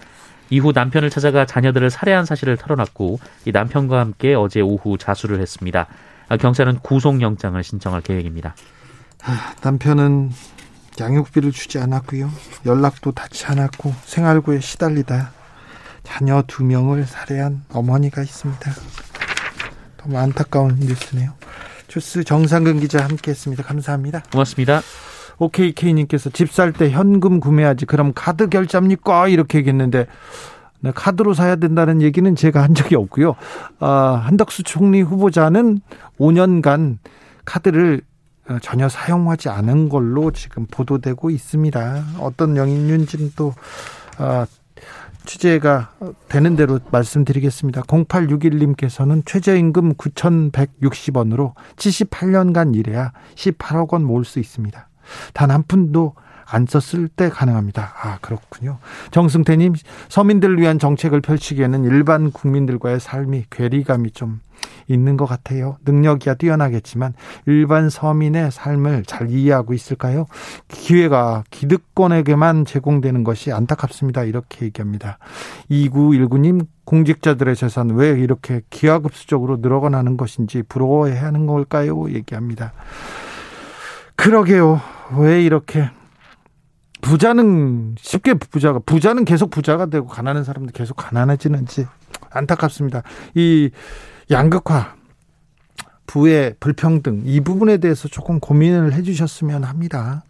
이후 0.49 0.71
남편을 0.73 1.11
찾아가 1.11 1.45
자녀들을 1.45 1.89
살해한 1.91 2.25
사실을 2.25 2.57
털어놨고 2.57 3.19
이 3.45 3.51
남편과 3.51 3.99
함께 3.99 4.33
어제 4.33 4.61
오후 4.61 4.97
자수를 4.97 5.39
했습니다. 5.39 5.87
어, 6.29 6.37
경찰은 6.37 6.79
구속영장을 6.79 7.61
신청할 7.63 8.01
계획입니다. 8.01 8.55
아, 9.23 9.53
남편은 9.61 10.31
양육비를 10.99 11.51
주지 11.51 11.77
않았고요. 11.77 12.31
연락도 12.65 13.11
닿지 13.11 13.45
않았고 13.45 13.93
생활고에 14.03 14.59
시달리다 14.59 15.31
자녀 16.03 16.43
두 16.47 16.63
명을 16.63 17.05
살해한 17.05 17.63
어머니가 17.71 18.23
있습니다. 18.23 18.71
너무 19.97 20.17
안타까운 20.17 20.77
뉴스네요. 20.79 21.33
주스 21.87 22.23
정상근 22.23 22.79
기자 22.79 23.03
함께했습니다. 23.03 23.63
감사합니다. 23.63 24.23
고맙습니다. 24.31 24.81
OKK님께서 25.41 26.29
집 26.29 26.49
살 26.51 26.71
때 26.71 26.89
현금 26.91 27.39
구매하지 27.39 27.85
그럼 27.87 28.11
카드 28.13 28.47
결제합니까? 28.47 29.27
이렇게 29.27 29.57
얘기했는데 29.59 30.05
네, 30.83 30.91
카드로 30.93 31.33
사야 31.33 31.55
된다는 31.57 32.01
얘기는 32.01 32.35
제가 32.35 32.61
한 32.63 32.73
적이 32.75 32.95
없고요. 32.95 33.35
아, 33.79 34.21
한덕수 34.25 34.63
총리 34.63 35.01
후보자는 35.01 35.79
5년간 36.19 36.97
카드를 37.45 38.01
어, 38.49 38.57
전혀 38.61 38.89
사용하지 38.89 39.49
않은 39.49 39.89
걸로 39.89 40.31
지금 40.31 40.65
보도되고 40.69 41.29
있습니다. 41.29 42.03
어떤 42.19 42.57
영인인지는 42.57 43.33
또 43.35 43.53
아, 44.17 44.45
취재가 45.25 45.91
되는 46.29 46.55
대로 46.55 46.79
말씀드리겠습니다. 46.91 47.83
0861님께서는 47.83 49.21
최저임금 49.25 49.93
9,160원으로 49.93 51.53
78년간 51.75 52.75
일해야 52.75 53.11
18억 53.35 53.93
원 53.93 54.03
모을 54.03 54.25
수 54.25 54.39
있습니다. 54.39 54.87
단 55.33 55.51
한 55.51 55.63
푼도 55.63 56.13
안 56.53 56.65
썼을 56.67 57.07
때 57.07 57.29
가능합니다. 57.29 57.93
아, 58.01 58.17
그렇군요. 58.21 58.79
정승태님, 59.11 59.73
서민들을 60.09 60.59
위한 60.59 60.79
정책을 60.79 61.21
펼치기에는 61.21 61.85
일반 61.85 62.31
국민들과의 62.31 62.99
삶이 62.99 63.45
괴리감이 63.49 64.11
좀 64.11 64.41
있는 64.87 65.15
것 65.15 65.25
같아요. 65.25 65.77
능력이야 65.85 66.35
뛰어나겠지만 66.35 67.13
일반 67.45 67.89
서민의 67.89 68.51
삶을 68.51 69.05
잘 69.05 69.29
이해하고 69.29 69.73
있을까요? 69.73 70.25
기회가 70.67 71.43
기득권에게만 71.51 72.65
제공되는 72.65 73.23
것이 73.23 73.53
안타깝습니다. 73.53 74.23
이렇게 74.23 74.65
얘기합니다. 74.65 75.19
2919님 75.69 76.67
공직자들의 76.83 77.55
재산 77.55 77.91
왜 77.91 78.09
이렇게 78.09 78.61
기하급수적으로 78.69 79.57
늘어나는 79.61 80.17
것인지 80.17 80.63
부러워해야 80.63 81.23
하는 81.23 81.45
걸까요? 81.47 82.09
얘기합니다. 82.09 82.73
그러게요. 84.17 84.81
왜 85.17 85.43
이렇게 85.43 85.89
부자는 87.01 87.95
쉽게 87.99 88.35
부자가 88.35 88.79
부자는 88.79 89.25
계속 89.25 89.49
부자가 89.49 89.87
되고 89.87 90.07
가난한 90.07 90.43
사람도 90.43 90.71
계속 90.71 90.95
가난해지는지 90.95 91.87
안타깝습니다. 92.29 93.03
이 93.35 93.69
양극화, 94.29 94.95
부의 96.05 96.55
불평등 96.59 97.23
이 97.25 97.41
부분에 97.41 97.77
대해서 97.77 98.07
조금 98.07 98.39
고민을 98.39 98.93
해주셨으면 98.93 99.63
합니다. 99.63 100.23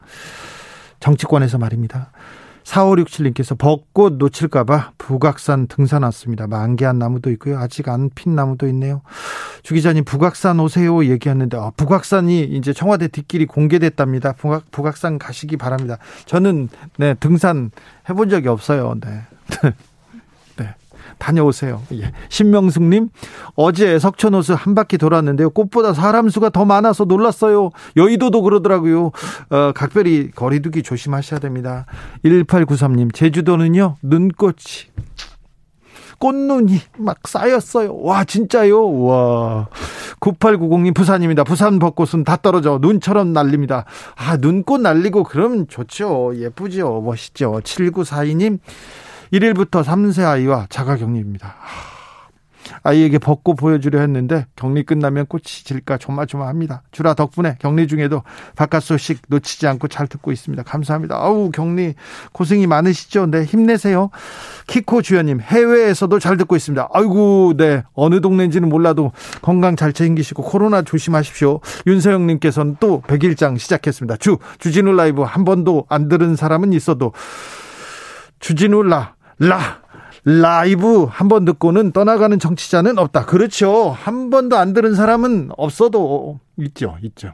정치권에서 1.00 1.58
말입니다. 1.58 2.12
4567님께서 2.64 3.58
벚꽃 3.58 4.14
놓칠까봐 4.18 4.94
북악산 4.98 5.68
등산 5.68 6.04
왔습니다. 6.04 6.48
만개한 6.48 7.00
나무도 7.00 7.32
있고요. 7.32 7.58
아직 7.58 7.90
안 7.90 8.10
핀 8.14 8.36
나무도 8.36 8.68
있네요. 8.70 9.02
주 9.64 9.74
기자님, 9.74 10.04
북악산 10.04 10.60
오세요 10.60 11.06
얘기했는데, 11.06 11.58
아, 11.58 11.72
북악산이 11.76 12.44
이제 12.44 12.74
청와대 12.74 13.08
뒷길이 13.08 13.46
공개됐답니다. 13.46 14.34
북악, 14.34 14.72
북악산 14.72 15.20
가시기 15.20 15.58
바랍니다. 15.58 15.98
저는, 16.26 16.70
네, 16.98 17.14
등산 17.16 17.72
해본 18.10 18.30
적이 18.30 18.50
없어요. 18.50 18.96
네. 19.02 19.22
네. 21.22 21.26
다녀오세요. 21.26 21.82
예. 21.94 22.12
신명숙님, 22.30 23.10
어제 23.56 24.00
석촌호수 24.00 24.56
한 24.56 24.74
바퀴 24.74 24.98
돌았는데요. 24.98 25.52
꽃보다 25.52 25.94
사람 25.94 26.30
수가 26.30 26.50
더 26.50 26.66
많아서 26.66 27.06
놀랐어요. 27.06 27.70
여의도도 27.96 28.42
그러더라고요. 28.42 29.12
어, 29.50 29.72
각별히 29.74 30.32
거리두기 30.32 30.82
조심하셔야 30.82 31.40
됩니다. 31.40 31.86
1893님, 32.26 33.14
제주도는요, 33.14 33.98
눈꽃이 34.02 34.92
꽃눈이 36.18 36.80
막 37.00 37.28
쌓였어요. 37.28 37.98
와, 37.98 38.24
진짜요? 38.24 39.02
와. 39.02 39.68
9890님 40.20 40.94
부산입니다. 40.94 41.44
부산 41.44 41.80
벚꽃은 41.80 42.24
다 42.24 42.38
떨어져 42.38 42.78
눈처럼 42.80 43.34
날립니다. 43.34 43.86
아, 44.16 44.38
눈꽃 44.38 44.82
날리고 44.82 45.24
그러면 45.24 45.68
좋죠. 45.68 46.34
예쁘죠. 46.36 47.02
멋있죠. 47.02 47.60
7942님 47.64 48.60
1일부터 49.32 49.84
3세 49.84 50.26
아이와 50.26 50.68
자가격리입니다. 50.70 51.56
아이에게 52.84 53.18
벚꽃 53.18 53.58
보여주려 53.58 54.00
했는데 54.00 54.46
격리 54.56 54.84
끝나면 54.84 55.26
꽃이 55.28 55.44
질까 55.44 55.98
조마조마합니다. 55.98 56.84
주라 56.92 57.14
덕분에 57.14 57.58
격리 57.60 57.88
중에도 57.88 58.24
바깥 58.56 58.84
소식 58.84 59.22
놓치지 59.28 59.68
않고 59.68 59.88
잘 59.88 60.08
듣고 60.08 60.32
있습니다. 60.32 60.64
감사합니다. 60.64 61.16
아우 61.16 61.52
격리 61.52 61.96
고생이 62.32 62.68
많으시죠? 62.68 63.28
네 63.28 63.44
힘내세요. 63.44 64.10
키코 64.68 65.02
주연님 65.02 65.42
해외에서도 65.42 66.18
잘 66.20 66.38
듣고 66.38 66.56
있습니다. 66.56 66.90
아이고 66.94 67.54
네 67.58 67.84
어느 67.94 68.22
동네인지는 68.22 68.70
몰라도 68.70 69.12
건강 69.42 69.76
잘 69.76 69.94
챙기시고 69.94 70.44
코로나 70.44 70.82
조심하십시오. 70.82 71.60
윤서영님께서는 71.88 72.78
또 72.80 73.02
백일장 73.02 73.60
시작했습니다. 73.60 74.18
주 74.18 74.38
주진우 74.60 74.94
라이브 74.94 75.22
한 75.24 75.46
번도 75.46 75.86
안 75.90 76.08
들은 76.08 76.36
사람은 76.36 76.74
있어도 76.74 77.14
주진우 78.40 78.84
라 78.84 79.16
라. 79.42 79.82
라이브 80.24 81.06
한 81.06 81.28
번 81.28 81.46
듣고는 81.46 81.92
떠나가는 81.94 82.38
청취자는 82.38 83.00
없다. 83.00 83.26
그렇죠. 83.26 83.90
한 83.90 84.30
번도 84.30 84.56
안 84.56 84.74
들은 84.74 84.94
사람은 84.94 85.50
없어도 85.58 86.40
있죠. 86.58 86.98
있죠. 87.02 87.34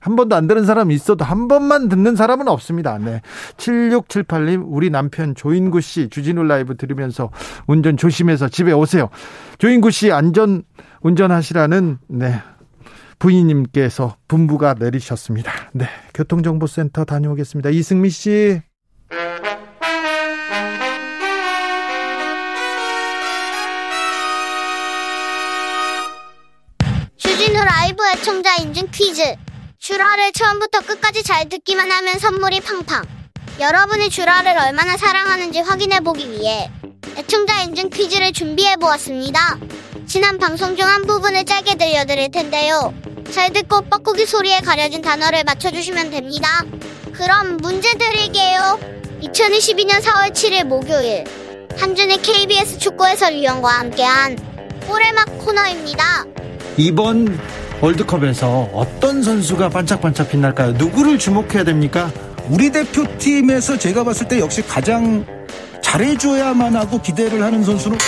한 0.00 0.14
번도 0.14 0.36
안 0.36 0.46
들은 0.46 0.64
사람이 0.64 0.94
있어도 0.94 1.24
한 1.24 1.48
번만 1.48 1.88
듣는 1.88 2.14
사람은 2.14 2.46
없습니다. 2.46 2.96
네. 2.98 3.22
7678님, 3.56 4.64
우리 4.68 4.90
남편 4.90 5.34
조인구 5.34 5.80
씨 5.80 6.08
주진우 6.08 6.44
라이브 6.44 6.76
들으면서 6.76 7.30
운전 7.66 7.96
조심해서 7.96 8.48
집에 8.48 8.70
오세요. 8.70 9.08
조인구 9.58 9.90
씨 9.90 10.12
안전 10.12 10.62
운전하시라는, 11.02 11.98
네. 12.06 12.40
부인님께서 13.18 14.14
분부가 14.28 14.74
내리셨습니다. 14.78 15.50
네. 15.72 15.86
교통정보센터 16.14 17.04
다녀오겠습니다. 17.04 17.70
이승미 17.70 18.10
씨. 18.10 18.62
애청자 28.06 28.56
인증 28.56 28.88
퀴즈. 28.90 29.22
슈라를 29.78 30.32
처음부터 30.32 30.80
끝까지 30.80 31.22
잘 31.22 31.48
듣기만 31.48 31.90
하면 31.90 32.18
선물이 32.18 32.60
팡팡. 32.60 33.04
여러분이 33.60 34.10
슈라를 34.10 34.56
얼마나 34.58 34.96
사랑하는지 34.96 35.60
확인해 35.60 36.00
보기 36.00 36.30
위해 36.30 36.70
애청자 37.16 37.62
인증 37.62 37.90
퀴즈를 37.90 38.32
준비해 38.32 38.76
보았습니다. 38.76 39.58
지난 40.06 40.38
방송 40.38 40.76
중 40.76 40.86
한 40.86 41.02
부분을 41.06 41.44
짧게 41.44 41.74
들려드릴 41.76 42.30
텐데요. 42.30 42.94
잘 43.30 43.52
듣고 43.52 43.82
뻐꾸기 43.82 44.26
소리에 44.26 44.60
가려진 44.60 45.02
단어를 45.02 45.44
맞춰주시면 45.44 46.10
됩니다. 46.10 46.64
그럼 47.12 47.58
문제 47.58 47.92
드릴게요. 47.94 48.78
2022년 49.22 50.00
4월 50.00 50.30
7일 50.32 50.64
목요일 50.64 51.24
한준의 51.76 52.22
KBS 52.22 52.78
축구 52.78 53.06
해설위원과 53.06 53.68
함께한 53.68 54.36
꼬레막 54.86 55.38
코너입니다. 55.38 56.24
이번 56.76 57.38
월드컵에서 57.80 58.70
어떤 58.72 59.22
선수가 59.22 59.68
반짝반짝 59.68 60.30
빛날까요? 60.30 60.72
누구를 60.72 61.18
주목해야 61.18 61.64
됩니까? 61.64 62.10
우리 62.48 62.70
대표팀에서 62.72 63.78
제가 63.78 64.02
봤을 64.04 64.26
때 64.26 64.40
역시 64.40 64.62
가장 64.62 65.24
잘해줘야만 65.82 66.74
하고 66.74 67.00
기대를 67.00 67.42
하는 67.42 67.62
선수는 67.62 67.98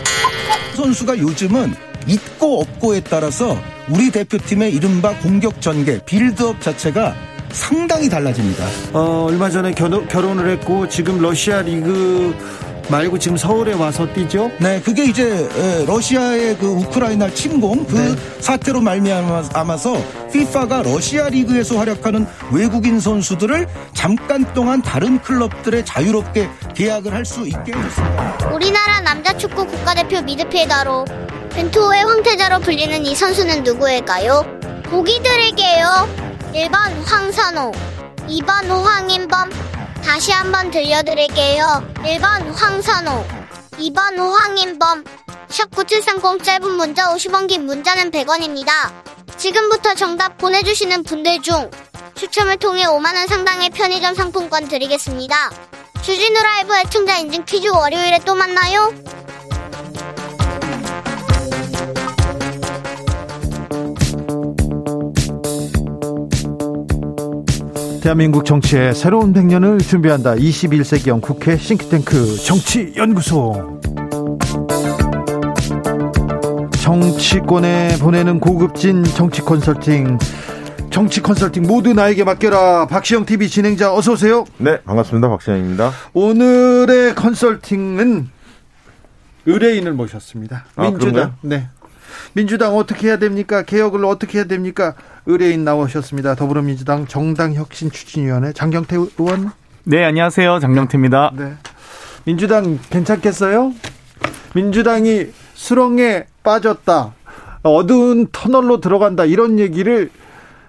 선수가 0.76 1.18
요즘은 1.18 1.74
있고 2.06 2.60
없고에 2.62 3.00
따라서 3.00 3.56
우리 3.88 4.10
대표팀의 4.10 4.72
이른바 4.72 5.16
공격 5.18 5.60
전개, 5.60 6.00
빌드업 6.04 6.60
자체가 6.60 7.14
상당히 7.50 8.08
달라집니다. 8.08 8.64
어, 8.94 9.26
얼마 9.28 9.50
전에 9.50 9.72
결혼, 9.72 10.08
결혼을 10.08 10.48
했고 10.52 10.88
지금 10.88 11.20
러시아 11.20 11.60
리그 11.60 12.34
말고 12.92 13.18
지금 13.18 13.38
서울에 13.38 13.72
와서 13.72 14.06
뛰죠? 14.12 14.50
네, 14.58 14.78
그게 14.82 15.04
이제 15.04 15.48
러시아의 15.86 16.58
그 16.58 16.66
우크라이나 16.66 17.30
침공 17.30 17.86
그 17.86 17.96
네. 17.96 18.14
사태로 18.40 18.82
말미암아서 18.82 19.96
FIFA가 20.28 20.82
러시아 20.82 21.30
리그에서 21.30 21.78
활약하는 21.78 22.26
외국인 22.52 23.00
선수들을 23.00 23.66
잠깐 23.94 24.44
동안 24.52 24.82
다른 24.82 25.18
클럽들에 25.22 25.84
자유롭게 25.86 26.50
계약을 26.74 27.14
할 27.14 27.22
수 27.24 27.46
있게 27.46 27.72
해줬습니다. 27.72 28.50
우리나라 28.52 29.00
남자 29.00 29.32
축구 29.38 29.64
국가대표 29.64 30.20
미드필더로 30.22 31.04
벤투호의 31.54 32.04
황태자로 32.04 32.58
불리는 32.60 33.06
이 33.06 33.14
선수는 33.14 33.62
누구일까요? 33.62 34.44
보기 34.86 35.22
드릴게요. 35.22 35.86
1번 36.52 36.76
황선호, 37.06 37.72
2번 38.28 38.68
황인범, 38.68 39.50
다시 40.04 40.32
한번 40.32 40.70
들려드릴게요. 40.70 41.94
1번 41.96 42.52
황선호, 42.54 43.24
2번 43.72 44.18
황인범, 44.18 45.04
샵9730 45.48 46.42
짧은 46.42 46.70
문자 46.72 47.14
50원 47.14 47.48
긴 47.48 47.66
문자는 47.66 48.10
100원입니다. 48.10 48.70
지금부터 49.36 49.94
정답 49.94 50.38
보내주시는 50.38 51.04
분들 51.04 51.42
중 51.42 51.70
추첨을 52.14 52.56
통해 52.58 52.84
5만원 52.84 53.28
상당의 53.28 53.70
편의점 53.70 54.14
상품권 54.14 54.68
드리겠습니다. 54.68 55.50
주진우 56.02 56.42
라이브 56.42 56.76
애청자 56.76 57.16
인증 57.18 57.44
퀴즈 57.44 57.68
월요일에 57.68 58.20
또 58.24 58.34
만나요. 58.34 58.92
대한민국 68.02 68.44
정치의 68.44 68.94
새로운 68.96 69.32
100년을 69.32 69.80
준비한다. 69.80 70.34
21세기형 70.34 71.20
국회 71.20 71.56
싱크탱크 71.56 72.36
정치연구소. 72.44 73.80
정치권에 76.82 77.98
보내는 78.00 78.40
고급진 78.40 79.04
정치 79.04 79.40
컨설팅. 79.42 80.18
정치 80.90 81.22
컨설팅 81.22 81.62
모두 81.62 81.94
나에게 81.94 82.24
맡겨라. 82.24 82.88
박시영 82.88 83.24
TV 83.24 83.48
진행자 83.48 83.94
어서 83.94 84.14
오세요. 84.14 84.46
네, 84.58 84.80
반갑습니다. 84.82 85.28
박시영입니다. 85.28 85.92
오늘의 86.12 87.14
컨설팅은 87.14 88.28
의뢰인을 89.46 89.92
모셨습니다. 89.92 90.64
아, 90.74 90.82
민주당. 90.90 91.12
그런가요? 91.12 91.34
네. 91.42 91.68
민주당 92.32 92.76
어떻게 92.76 93.08
해야 93.08 93.18
됩니까? 93.18 93.62
개혁을 93.62 94.04
어떻게 94.04 94.38
해야 94.38 94.44
됩니까? 94.46 94.94
의뢰인 95.26 95.64
나오셨습니다. 95.64 96.34
더불어민주당 96.34 97.06
정당혁신 97.06 97.90
추진위원회 97.90 98.52
장경태 98.52 98.96
의원. 99.18 99.52
네, 99.84 100.04
안녕하세요. 100.04 100.58
장경태입니다. 100.60 101.32
네. 101.36 101.54
민주당 102.24 102.78
괜찮겠어요? 102.90 103.72
민주당이 104.54 105.26
수렁에 105.54 106.26
빠졌다. 106.42 107.14
어두운 107.62 108.26
터널로 108.32 108.80
들어간다. 108.80 109.24
이런 109.24 109.58
얘기를 109.58 110.10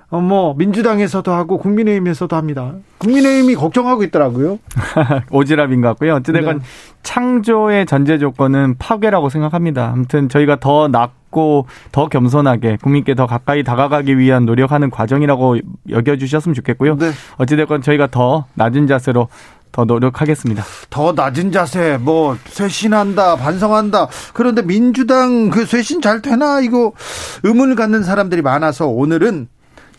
어, 0.09 0.21
뭐 0.21 0.53
민주당에서도 0.53 1.31
하고 1.31 1.57
국민의힘에서도 1.57 2.35
합니다. 2.35 2.75
국민의힘이 3.03 3.55
걱정하고 3.55 4.03
있더라고요. 4.03 4.59
오지랖인 5.29 5.81
것 5.81 5.89
같고요. 5.89 6.15
어찌됐건 6.15 6.59
네. 6.59 6.65
창조의 7.03 7.85
전제 7.85 8.17
조건은 8.17 8.75
파괴라고 8.79 9.29
생각합니다. 9.29 9.91
아무튼 9.93 10.29
저희가 10.29 10.57
더 10.59 10.87
낫고 10.87 11.67
더 11.91 12.07
겸손하게 12.07 12.77
국민께 12.81 13.13
더 13.15 13.27
가까이 13.27 13.63
다가가기 13.63 14.17
위한 14.17 14.45
노력하는 14.45 14.89
과정이라고 14.89 15.57
여겨주셨으면 15.89 16.55
좋겠고요. 16.55 16.97
네. 16.97 17.11
어찌됐건 17.37 17.81
저희가 17.81 18.07
더 18.07 18.45
낮은 18.55 18.87
자세로 18.87 19.27
더 19.73 19.85
노력하겠습니다. 19.85 20.63
더 20.91 21.13
낮은 21.13 21.51
자세, 21.51 21.97
뭐 21.99 22.37
쇄신한다, 22.45 23.37
반성한다. 23.37 24.07
그런데 24.33 24.61
민주당 24.61 25.49
그 25.49 25.65
쇄신 25.65 25.99
잘 25.99 26.21
되나 26.21 26.61
이거 26.61 26.93
의문을 27.41 27.75
갖는 27.75 28.03
사람들이 28.03 28.43
많아서 28.43 28.87
오늘은 28.87 29.49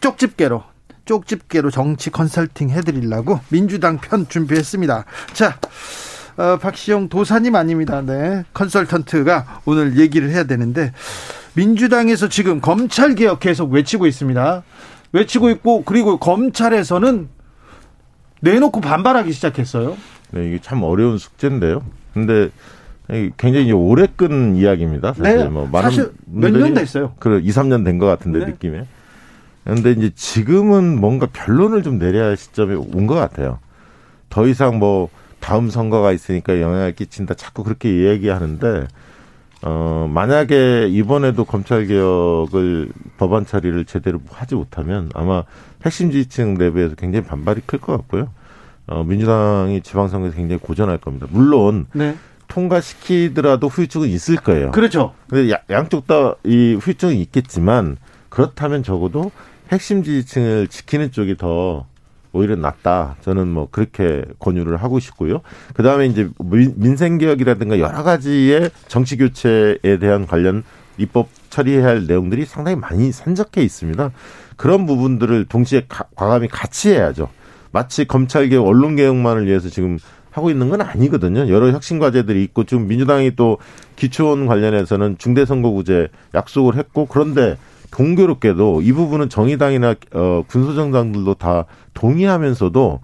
쪽집게로 0.00 0.62
쪽집게로 1.04 1.70
정치 1.70 2.10
컨설팅 2.10 2.70
해드리려고 2.70 3.40
민주당 3.48 3.98
편 3.98 4.28
준비했습니다. 4.28 5.04
자, 5.32 5.58
어, 6.36 6.56
박시영 6.60 7.08
도사님 7.08 7.54
아닙니다. 7.54 8.00
네. 8.02 8.44
컨설턴트가 8.54 9.60
오늘 9.66 9.98
얘기를 9.98 10.30
해야 10.30 10.44
되는데 10.44 10.92
민주당에서 11.54 12.28
지금 12.28 12.60
검찰 12.60 13.14
개혁 13.14 13.40
계속 13.40 13.70
외치고 13.72 14.06
있습니다. 14.06 14.62
외치고 15.12 15.50
있고 15.50 15.84
그리고 15.84 16.18
검찰에서는 16.18 17.28
내놓고 18.40 18.80
반발하기 18.80 19.32
시작했어요. 19.32 19.96
네, 20.32 20.48
이게 20.48 20.58
참 20.60 20.82
어려운 20.82 21.18
숙제인데요. 21.18 21.82
근데 22.12 22.50
굉장히 23.36 23.70
오래 23.72 24.06
끈 24.16 24.56
이야기입니다. 24.56 25.12
사실 25.14 25.36
네, 25.38 25.44
뭐 25.48 25.66
많은 25.70 25.90
사실 25.90 26.12
몇 26.26 26.50
년 26.50 26.74
됐어요. 26.74 27.14
그래 27.20 27.40
2, 27.42 27.48
3년 27.50 27.84
된 27.84 27.98
것 27.98 28.06
같은데 28.06 28.40
네. 28.40 28.46
느낌에. 28.46 28.86
그런데 29.64 29.92
이제 29.92 30.10
지금은 30.14 31.00
뭔가 31.00 31.26
결론을 31.32 31.82
좀 31.82 31.98
내려야 31.98 32.26
할 32.26 32.36
시점이 32.36 32.74
온 32.94 33.06
것 33.06 33.14
같아요. 33.14 33.58
더 34.28 34.46
이상 34.46 34.78
뭐 34.78 35.08
다음 35.40 35.70
선거가 35.70 36.12
있으니까 36.12 36.60
영향을 36.60 36.94
끼친다 36.94 37.34
자꾸 37.34 37.64
그렇게 37.64 38.08
얘기하는데 38.08 38.86
어 39.62 40.10
만약에 40.12 40.88
이번에도 40.90 41.44
검찰 41.44 41.86
개혁을 41.86 42.88
법안 43.16 43.46
처리를 43.46 43.84
제대로 43.86 44.20
하지 44.30 44.54
못하면 44.54 45.08
아마 45.14 45.44
핵심 45.84 46.10
지지층 46.10 46.54
내부에서 46.54 46.94
굉장히 46.96 47.24
반발이 47.26 47.62
클 47.66 47.78
것 47.78 47.92
같고요. 47.96 48.28
어 48.86 49.02
민주당이 49.04 49.80
지방선거에서 49.82 50.36
굉장히 50.36 50.60
고전할 50.60 50.98
겁니다. 50.98 51.26
물론 51.30 51.86
네. 51.94 52.16
통과시키더라도 52.48 53.68
후유증은 53.68 54.08
있을 54.08 54.36
거예요. 54.36 54.70
그렇죠. 54.72 55.14
근데 55.28 55.50
야- 55.52 55.60
양쪽 55.70 56.06
다 56.06 56.34
이 56.44 56.74
후유증이 56.78 57.20
있겠지만 57.22 57.96
그렇다면 58.28 58.82
적어도 58.82 59.30
핵심 59.72 60.02
지지층을 60.02 60.68
지키는 60.68 61.10
쪽이 61.12 61.36
더 61.36 61.86
오히려 62.32 62.56
낫다. 62.56 63.16
저는 63.22 63.48
뭐 63.48 63.68
그렇게 63.70 64.24
권유를 64.40 64.76
하고 64.78 64.98
싶고요. 64.98 65.40
그 65.72 65.82
다음에 65.82 66.06
이제 66.06 66.28
민- 66.38 66.74
민생 66.76 67.16
개혁이라든가 67.18 67.78
여러 67.78 68.02
가지의 68.02 68.70
정치 68.88 69.16
교체에 69.16 69.98
대한 70.00 70.26
관련 70.26 70.64
입법 70.98 71.28
처리해야 71.50 71.86
할 71.86 72.06
내용들이 72.06 72.44
상당히 72.44 72.76
많이 72.76 73.12
산적해 73.12 73.62
있습니다. 73.62 74.10
그런 74.56 74.86
부분들을 74.86 75.44
동시에 75.46 75.84
가- 75.88 76.06
과감히 76.16 76.48
같이 76.48 76.90
해야죠. 76.90 77.28
마치 77.70 78.04
검찰 78.04 78.48
개혁, 78.48 78.66
언론 78.66 78.96
개혁만을 78.96 79.46
위해서 79.46 79.68
지금 79.68 79.98
하고 80.30 80.50
있는 80.50 80.68
건 80.68 80.80
아니거든요. 80.80 81.48
여러 81.48 81.70
혁신 81.70 82.00
과제들이 82.00 82.42
있고 82.44 82.64
지금 82.64 82.88
민주당이 82.88 83.36
또 83.36 83.58
기초원 83.94 84.46
관련해서는 84.46 85.16
중대 85.18 85.44
선거구제 85.44 86.08
약속을 86.34 86.76
했고 86.76 87.06
그런데 87.06 87.56
공교롭게도 87.94 88.82
이 88.82 88.92
부분은 88.92 89.28
정의당이나 89.28 89.94
어, 90.12 90.44
군소정당들도 90.48 91.34
다 91.34 91.64
동의하면서도 91.94 93.00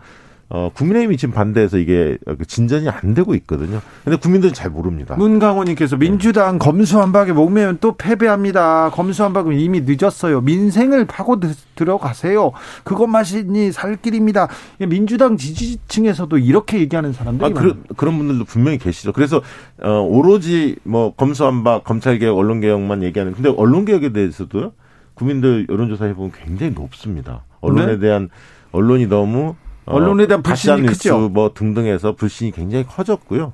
어, 0.53 0.68
국민의힘이 0.74 1.16
지금 1.16 1.33
반대해서 1.33 1.79
이게 1.79 2.18
진전이 2.48 2.88
안 2.88 3.14
되고 3.14 3.37
있거든요. 3.37 3.81
근데 4.03 4.16
국민들은 4.18 4.53
잘 4.53 4.68
모릅니다. 4.68 5.14
문강호님께서 5.14 5.96
민주당 5.96 6.59
검수한박에 6.59 7.33
목매면 7.33 7.79
또 7.81 7.92
패배합니다. 7.96 8.90
검수한박은 8.90 9.57
이미 9.61 9.83
늦었어요. 9.87 10.40
민생을 10.40 11.05
파고 11.05 11.38
드- 11.38 11.55
들어가세요. 11.76 12.50
그것만이 12.83 13.70
살 13.70 13.94
길입니다. 13.94 14.48
민주당 14.88 15.37
지지층에서도 15.37 16.37
이렇게 16.38 16.81
얘기하는 16.81 17.12
사람들이 17.12 17.48
아. 17.48 17.55
그런, 17.55 17.85
그런 17.96 18.18
분들도 18.18 18.44
분명히 18.44 18.79
계시죠. 18.79 19.12
그래서, 19.12 19.40
어, 19.81 20.00
오로지 20.00 20.74
뭐 20.83 21.14
검수한박, 21.14 21.85
검찰개혁, 21.85 22.37
언론개혁만 22.37 23.05
얘기하는, 23.05 23.35
근데 23.35 23.50
언론개혁에 23.50 24.12
대해서도 24.12 24.72
국민들 25.20 25.66
여론조사 25.68 26.06
해보면 26.06 26.33
굉장히 26.33 26.72
높습니다. 26.72 27.44
언론에 27.61 27.92
네? 27.92 27.98
대한, 27.98 28.30
언론이 28.72 29.06
너무, 29.06 29.54
어, 29.85 29.94
언론에 29.94 30.26
대한 30.26 30.42
불신이 30.42 30.87
크죠. 30.87 31.28
뭐 31.28 31.52
등등해서 31.52 32.16
불신이 32.16 32.52
굉장히 32.52 32.87
커졌고요. 32.87 33.52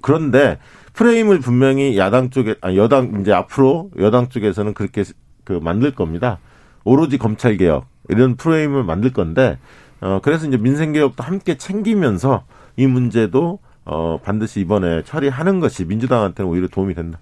그런데 0.00 0.58
프레임을 0.92 1.38
분명히 1.38 1.96
야당 1.96 2.30
쪽에, 2.30 2.56
아, 2.62 2.74
여당, 2.74 3.20
이제 3.20 3.32
앞으로 3.32 3.90
여당 4.00 4.28
쪽에서는 4.28 4.74
그렇게 4.74 5.04
그 5.44 5.52
만들 5.62 5.92
겁니다. 5.92 6.38
오로지 6.82 7.16
검찰 7.16 7.56
개혁, 7.58 7.86
이런 8.08 8.34
프레임을 8.34 8.82
만들 8.82 9.12
건데, 9.12 9.58
어, 10.00 10.18
그래서 10.20 10.48
이제 10.48 10.56
민생 10.56 10.92
개혁도 10.92 11.22
함께 11.22 11.56
챙기면서 11.56 12.42
이 12.76 12.88
문제도 12.88 13.60
어, 13.84 14.18
반드시 14.20 14.60
이번에 14.60 15.04
처리하는 15.04 15.60
것이 15.60 15.84
민주당한테는 15.84 16.50
오히려 16.50 16.66
도움이 16.66 16.94
된다. 16.94 17.20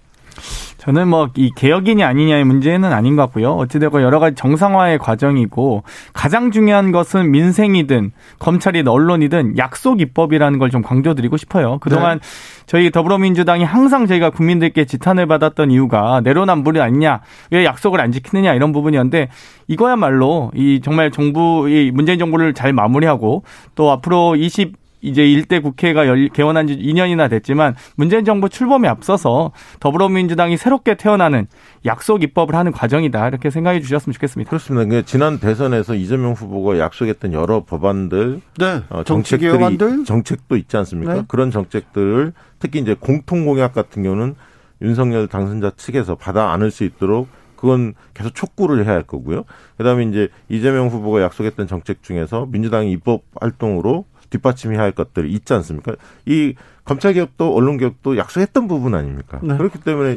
저는 0.83 1.07
뭐 1.09 1.29
이 1.37 1.51
개혁이냐 1.55 2.07
아니냐의 2.09 2.45
문제는 2.45 2.93
아닌 2.93 3.15
것 3.15 3.23
같고요. 3.23 3.53
어찌되건 3.53 4.03
여러 4.03 4.19
가지 4.19 4.35
정상화의 4.35 4.99
과정이고 4.99 5.85
가장 6.13 6.51
중요한 6.51 6.91
것은 6.91 7.31
민생이든 7.31 8.11
검찰이든 8.41 8.91
언론이든 8.91 9.59
약속 9.59 10.01
입법이라는 10.01 10.59
걸 10.59 10.73
좀 10.73 10.81
강조드리고 10.83 11.37
싶어요. 11.37 11.79
그동안 11.81 12.19
저희 12.65 12.91
더불어민주당이 12.91 13.63
항상 13.63 14.07
저희가 14.07 14.31
국민들께 14.31 14.87
지탄을 14.87 15.27
받았던 15.27 15.71
이유가 15.71 16.23
내로남불이 16.23 16.81
아니냐, 16.81 17.21
왜 17.51 17.65
약속을 17.67 18.01
안 18.01 18.11
지키느냐 18.11 18.55
이런 18.55 18.73
부분이었는데 18.73 19.29
이거야말로 19.69 20.51
이 20.55 20.81
정말 20.83 21.11
정부 21.11 21.69
이 21.69 21.91
문재인 21.93 22.19
정부를 22.19 22.55
잘 22.55 22.73
마무리하고 22.73 23.45
또 23.75 23.91
앞으로 23.91 24.35
20 24.35 24.82
이제 25.03 25.27
일대 25.27 25.61
국회가 25.61 26.07
열, 26.07 26.29
개원한 26.29 26.67
지 26.67 26.77
2년이나 26.77 27.29
됐지만 27.29 27.75
문재인 27.97 28.25
정부 28.25 28.49
출범에 28.49 28.89
앞서서 28.89 29.53
더불어민주당이 29.81 30.57
새롭게 30.57 30.95
태어나는 30.95 31.49
약속 31.85 32.23
입법을 32.23 32.55
하는 32.55 32.73
과정이다. 32.73 33.29
이렇게 33.29 33.51
생각해 33.51 33.81
주셨으면 33.81 34.15
좋겠습니다. 34.15 34.49
그렇습니다. 34.49 34.89
그 34.89 35.05
지난 35.05 35.39
대선에서 35.39 35.95
이재명 35.95 36.33
후보가 36.33 36.79
약속했던 36.79 37.33
여러 37.33 37.65
법안들, 37.65 38.41
네. 38.59 38.83
어, 38.89 39.03
개혁안들 39.03 40.05
정책도 40.05 40.57
있지 40.57 40.77
않습니까? 40.77 41.15
네. 41.15 41.23
그런 41.27 41.51
정책들을 41.51 42.33
특히 42.61 42.79
이제 42.79 42.95
공통 42.99 43.45
공약 43.45 43.75
같은 43.75 44.05
경우는 44.05 44.37
윤석열 44.81 45.27
당선자 45.27 45.73
측에서 45.77 46.15
받아 46.15 46.53
안을 46.53 46.71
수 46.71 46.85
있도록 46.85 47.29
그건 47.57 47.95
계속 48.15 48.35
촉구를 48.35 48.85
해야 48.85 48.95
할 48.95 49.05
거고요. 49.05 49.45
그다음에 49.77 50.05
이제 50.05 50.29
이재명 50.49 50.89
후보가 50.89 51.23
약속했던 51.23 51.69
정책 51.69 52.03
중에서 52.03 52.47
민주당이 52.51 52.91
입법 52.91 53.23
활동으로 53.41 54.05
뒷받침해야 54.33 54.81
할 54.81 54.93
것들이 54.93 55.33
있지 55.33 55.53
않습니까? 55.55 55.95
이 56.27 56.55
검찰 56.85 57.13
개혁도 57.13 57.55
언론 57.55 57.77
개혁도 57.77 58.17
약속했던 58.17 58.67
부분 58.67 58.95
아닙니까? 58.95 59.39
네. 59.43 59.57
그렇기 59.57 59.81
때문에 59.81 60.13
어, 60.13 60.17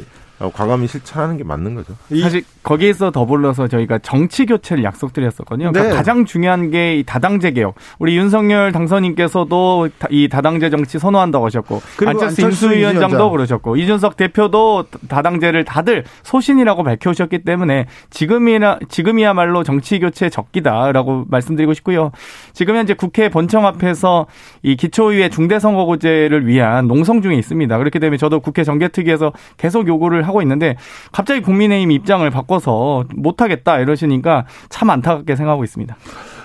과감히 0.54 0.86
실천하는 0.86 1.36
게 1.36 1.44
맞는 1.44 1.74
거죠. 1.74 1.94
사실 2.20 2.42
거기에서 2.62 3.10
더불어서 3.10 3.68
저희가 3.68 3.98
정치 3.98 4.44
교체를 4.46 4.84
약속드렸었거든요. 4.84 5.72
그러니까 5.72 5.92
네. 5.92 5.96
가장 5.96 6.24
중요한 6.24 6.70
게 6.70 6.96
이 6.98 7.02
다당제 7.04 7.52
개혁. 7.52 7.74
우리 7.98 8.16
윤석열 8.16 8.70
당선인께서도 8.72 9.88
다- 9.98 10.08
이 10.10 10.28
다당제 10.28 10.70
정치 10.70 10.98
선호한다고 10.98 11.46
하셨고 11.46 11.80
그리고 11.96 12.10
안철수 12.10 12.42
안철수 12.44 12.66
인수위원장도 12.66 13.16
위원장. 13.16 13.32
그러셨고 13.32 13.76
이준석 13.76 14.16
대표도 14.16 14.84
다당제를 15.08 15.64
다들 15.64 16.04
소신이라고 16.22 16.82
밝혀오셨기 16.84 17.40
때문에 17.44 17.86
지금이나 18.10 18.78
지금이야말로 18.88 19.62
정치 19.62 19.98
교체 19.98 20.28
적기다라고 20.28 21.24
말씀드리고 21.28 21.74
싶고요. 21.74 22.12
지금 22.52 22.76
현재 22.76 22.94
국회 22.94 23.28
본청 23.28 23.66
앞에서 23.66 24.26
이 24.62 24.76
기초의회 24.76 25.28
중대선거구제를 25.30 26.46
위한 26.46 26.86
농성 26.88 27.22
중에 27.22 27.34
있습니다. 27.36 27.78
그렇기 27.78 27.98
때문에 27.98 28.16
저도 28.16 28.40
국회 28.40 28.64
정개특위에서 28.64 29.32
계속 29.56 29.86
요구를 29.88 30.25
하고 30.26 30.42
있는데 30.42 30.76
갑자기 31.12 31.40
국민의힘 31.40 31.90
입장을 31.90 32.28
바꿔서 32.30 33.04
못하겠다 33.14 33.80
이러시니까 33.80 34.46
참 34.68 34.90
안타깝게 34.90 35.36
생각하고 35.36 35.64
있습니다. 35.64 35.96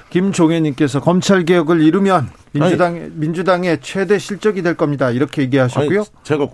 김종혜님께서 0.09 0.99
검찰 0.99 1.45
개혁을 1.45 1.81
이루면 1.81 2.29
민주당 2.51 3.11
민주당의 3.15 3.79
최대 3.81 4.19
실적이 4.19 4.61
될 4.61 4.75
겁니다. 4.75 5.09
이렇게 5.09 5.41
얘기하셨고요. 5.43 5.99
아니, 5.99 6.07
제가 6.23 6.47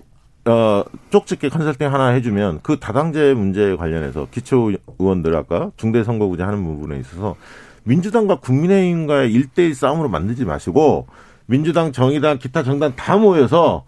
어, 0.46 0.84
쪽집게 1.10 1.50
컨설팅 1.50 1.94
하나 1.94 2.10
해주면 2.10 2.60
그 2.64 2.80
다당제 2.80 3.34
문제에 3.34 3.76
관련해서 3.76 4.28
기초 4.32 4.72
의원들 5.00 5.36
아까 5.36 5.72
중대 5.76 6.04
선거구제 6.04 6.44
하는 6.44 6.64
부분에 6.64 7.00
있어서 7.00 7.36
민주당과 7.84 8.40
국민의힘과의 8.40 9.34
일대일 9.34 9.76
싸움으로 9.76 10.08
만들지 10.08 10.46
마시고 10.46 11.08
민주당, 11.48 11.92
정의당, 11.92 12.38
기타 12.38 12.64
정당 12.64 12.96
다 12.96 13.18
모여서 13.18 13.86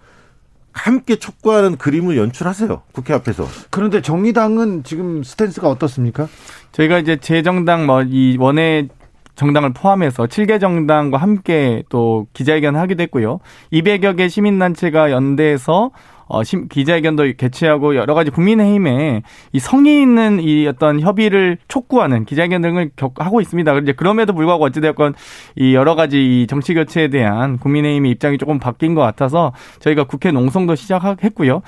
함께 0.71 1.15
촉구하는 1.17 1.77
그림을 1.77 2.17
연출하세요. 2.17 2.82
국회 2.91 3.13
앞에서. 3.13 3.47
그런데 3.69 4.01
정의당은 4.01 4.84
지금 4.84 5.23
스탠스가 5.23 5.69
어떻습니까? 5.69 6.27
저희가 6.71 6.99
이제 6.99 7.17
재정당 7.17 7.86
뭐 7.86 8.03
이 8.03 8.38
원외 8.39 8.88
정당을 9.36 9.71
포함해서 9.73 10.25
7개 10.25 10.60
정당과 10.60 11.17
함께 11.17 11.84
또 11.89 12.27
기자회견을 12.34 12.77
하기도 12.82 13.03
했고요. 13.03 13.39
200여 13.71 14.17
개 14.17 14.27
시민단체가 14.27 15.12
연대해서 15.12 15.91
어, 16.32 16.44
심- 16.44 16.68
기자회견도 16.68 17.34
개최하고 17.38 17.96
여러 17.96 18.13
가지 18.13 18.30
국민의힘에 18.30 19.24
이 19.52 19.60
성의 19.60 20.00
있는 20.02 20.39
이 20.39 20.68
어떤 20.68 21.00
협의를 21.00 21.58
촉구하는 21.68 22.24
기자회견 22.26 22.62
등을 22.62 22.92
격- 22.96 23.15
하고 23.18 23.42
있습니다. 23.42 23.78
이제 23.80 23.94
그럼에도 23.94 24.34
불구하고 24.34 24.63
어찌됐건 24.65 25.15
이 25.58 25.74
여러 25.74 25.96
가지 25.96 26.44
이 26.44 26.48
정치 26.48 26.76
교체에 26.76 27.08
대한 27.08 27.58
국민의힘의 27.58 28.12
입장이 28.12 28.38
조금 28.38 28.60
바뀐 28.60 28.94
것 28.94 29.02
같아서 29.02 29.54
저희가 29.80 30.04
국회 30.04 30.32
농성도 30.32 30.76
시작했고요. 30.76 31.63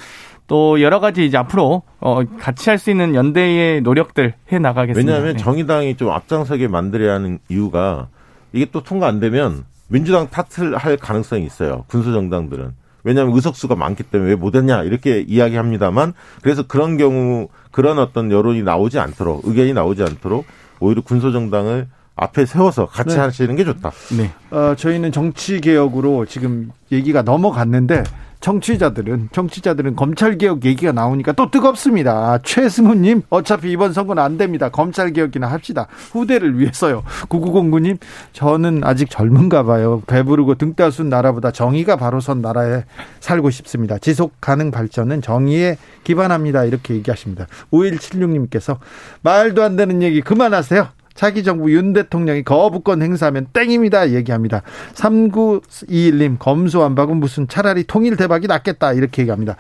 또 0.45 0.80
여러 0.82 1.00
가지 1.00 1.26
이제 1.26 1.38
앞으로 1.38 1.82
어, 2.00 2.19
같이 2.39 2.69
할 2.69 2.78
수 2.78 2.91
있는 2.91 3.15
연대의 3.15 3.82
노력들 3.82 4.34
해 4.52 4.60
나가겠습니다. 4.60 5.12
왜냐하면 5.12 5.38
네. 5.38 5.41
정의당이 5.43 5.95
좀 5.97 6.10
앞장서게 6.12 6.67
만들어야 6.67 7.15
하는 7.15 7.39
이유가 7.50 8.10
이게 8.54 8.67
또 8.71 8.84
통과 8.84 9.08
안 9.08 9.19
되면 9.19 9.63
민주당 9.88 10.28
탓을 10.30 10.76
할 10.78 10.97
가능성이 10.97 11.45
있어요. 11.45 11.86
군소 11.88 12.12
정당들은. 12.13 12.74
왜냐하면 13.03 13.35
의석수가 13.35 13.75
많기 13.75 14.03
때문에 14.03 14.31
왜 14.31 14.35
못했냐 14.35 14.83
이렇게 14.83 15.21
이야기합니다만 15.21 16.13
그래서 16.41 16.67
그런 16.67 16.97
경우 16.97 17.47
그런 17.71 17.99
어떤 17.99 18.31
여론이 18.31 18.63
나오지 18.63 18.99
않도록 18.99 19.41
의견이 19.45 19.73
나오지 19.73 20.03
않도록 20.03 20.45
오히려 20.79 21.01
군소정당을 21.01 21.87
앞에 22.15 22.45
세워서 22.45 22.87
같이 22.87 23.15
네. 23.15 23.21
하시는 23.21 23.55
게 23.55 23.63
좋다. 23.63 23.91
네. 24.17 24.31
어, 24.51 24.75
저희는 24.75 25.11
정치 25.11 25.59
개혁으로 25.61 26.25
지금 26.25 26.71
얘기가 26.91 27.21
넘어갔는데 27.23 28.03
정치자들은 28.41 29.30
정치자들은 29.32 29.95
검찰 29.95 30.38
개혁 30.38 30.65
얘기가 30.65 30.91
나오니까 30.91 31.32
또 31.34 31.49
뜨겁습니다. 31.49 32.39
최승우님 32.43 33.23
어차피 33.30 33.71
이번 33.71 33.93
선거는 33.93 34.21
안 34.21 34.38
됩니다. 34.38 34.69
검찰 34.69 35.13
개혁이나 35.13 35.47
합시다. 35.47 35.88
후대를 36.12 36.60
위해서요. 36.60 37.04
9909님 37.30 37.99
저는 38.34 38.82
아직 38.84 39.10
젊은가 39.10 39.63
봐요. 39.63 40.01
배부르고 40.08 40.56
등 40.56 40.73
따순 40.73 41.10
나라보다 41.10 41.51
정의가 41.51 41.95
바로 41.95 42.19
선 42.19 42.41
나라에 42.41 42.84
살고 43.19 43.51
싶습니다. 43.51 43.97
지속 43.99 44.34
가능 44.41 44.71
발전은 44.71 45.21
정의에 45.21 45.77
기반합니다. 46.04 46.65
이렇게 46.65 46.95
얘기하십니다. 46.95 47.45
5176님께서 47.71 48.77
말도 49.21 49.63
안 49.63 49.75
되는 49.75 50.01
얘기 50.01 50.21
그만하세요. 50.21 50.88
차기 51.21 51.43
정부 51.43 51.71
윤 51.71 51.93
대통령이 51.93 52.41
거부권 52.41 53.03
행사하면 53.03 53.45
땡입니다. 53.53 54.10
얘기합니다. 54.10 54.63
3921님, 54.95 56.39
검수완박은 56.39 57.17
무슨 57.17 57.47
차라리 57.47 57.84
통일 57.84 58.17
대박이 58.17 58.47
낫겠다. 58.47 58.93
이렇게 58.93 59.21
얘기합니다. 59.21 59.55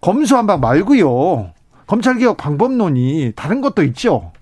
검수완박 0.00 0.58
말고요. 0.58 1.52
검찰개혁 1.86 2.36
방법론이 2.36 3.32
다른 3.36 3.60
것도 3.60 3.84
있죠. 3.84 4.32